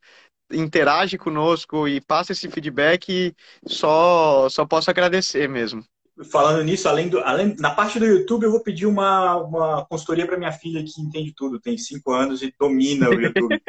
interage 0.51 1.17
conosco 1.17 1.89
e 1.89 2.01
passa 2.01 2.33
esse 2.33 2.49
feedback, 2.49 3.35
só, 3.67 4.49
só 4.49 4.67
posso 4.67 4.91
agradecer 4.91 5.49
mesmo. 5.49 5.85
Falando 6.31 6.63
nisso, 6.63 6.89
além 6.89 7.09
do, 7.09 7.21
além, 7.21 7.57
na 7.59 7.71
parte 7.71 7.99
do 7.99 8.05
YouTube, 8.05 8.45
eu 8.45 8.51
vou 8.51 8.63
pedir 8.63 8.87
uma, 8.87 9.37
uma 9.37 9.87
consultoria 9.87 10.27
para 10.27 10.37
minha 10.37 10.53
filha 10.53 10.85
que 10.85 11.01
entende 11.01 11.33
tudo, 11.35 11.59
tem 11.59 11.77
cinco 11.79 12.13
anos 12.13 12.43
e 12.43 12.55
domina 12.59 13.09
o 13.09 13.15
YouTube. 13.15 13.61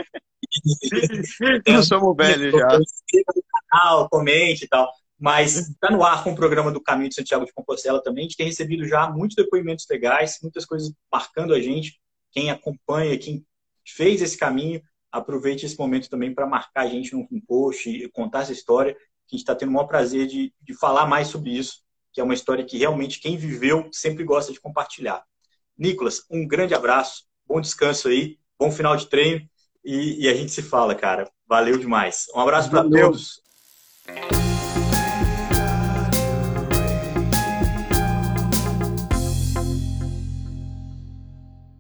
Não 1.67 1.81
somos 1.81 2.15
velhos 2.15 2.51
já. 2.51 2.67
no 2.77 3.43
canal, 3.71 4.09
comente 4.09 4.65
e 4.65 4.67
tal. 4.67 4.91
Mas 5.23 5.55
está 5.55 5.89
no 5.89 6.03
ar 6.03 6.21
com 6.21 6.33
o 6.33 6.35
programa 6.35 6.69
do 6.69 6.81
Caminho 6.81 7.07
de 7.07 7.15
Santiago 7.15 7.45
de 7.45 7.53
Compostela 7.53 8.03
também. 8.03 8.25
A 8.25 8.27
gente 8.27 8.35
tem 8.35 8.45
recebido 8.45 8.85
já 8.85 9.09
muitos 9.09 9.37
depoimentos 9.37 9.85
legais, 9.89 10.37
muitas 10.43 10.65
coisas 10.65 10.91
marcando 11.09 11.53
a 11.53 11.61
gente. 11.61 11.97
Quem 12.29 12.51
acompanha, 12.51 13.17
quem 13.17 13.45
fez 13.87 14.21
esse 14.21 14.37
caminho, 14.37 14.81
aproveite 15.09 15.65
esse 15.65 15.79
momento 15.79 16.09
também 16.09 16.33
para 16.33 16.45
marcar 16.45 16.81
a 16.81 16.87
gente 16.87 17.15
num 17.15 17.39
post 17.47 17.89
e 17.89 18.09
contar 18.09 18.41
essa 18.41 18.51
história. 18.51 18.91
A 18.91 19.31
gente 19.31 19.39
está 19.39 19.55
tendo 19.55 19.69
o 19.69 19.71
maior 19.71 19.87
prazer 19.87 20.27
de, 20.27 20.53
de 20.61 20.73
falar 20.73 21.05
mais 21.05 21.29
sobre 21.29 21.51
isso, 21.51 21.83
que 22.11 22.19
é 22.19 22.23
uma 22.23 22.33
história 22.33 22.65
que 22.65 22.77
realmente 22.77 23.21
quem 23.21 23.37
viveu 23.37 23.87
sempre 23.93 24.25
gosta 24.25 24.51
de 24.51 24.59
compartilhar. 24.59 25.23
Nicolas, 25.77 26.25
um 26.29 26.45
grande 26.45 26.75
abraço, 26.75 27.23
bom 27.47 27.61
descanso 27.61 28.09
aí, 28.09 28.37
bom 28.59 28.69
final 28.69 28.97
de 28.97 29.07
treino 29.07 29.47
e, 29.85 30.25
e 30.25 30.27
a 30.27 30.35
gente 30.35 30.51
se 30.51 30.61
fala, 30.61 30.93
cara. 30.93 31.31
Valeu 31.47 31.77
demais. 31.77 32.25
Um 32.35 32.41
abraço 32.41 32.69
para 32.69 32.83
todos. 32.83 33.41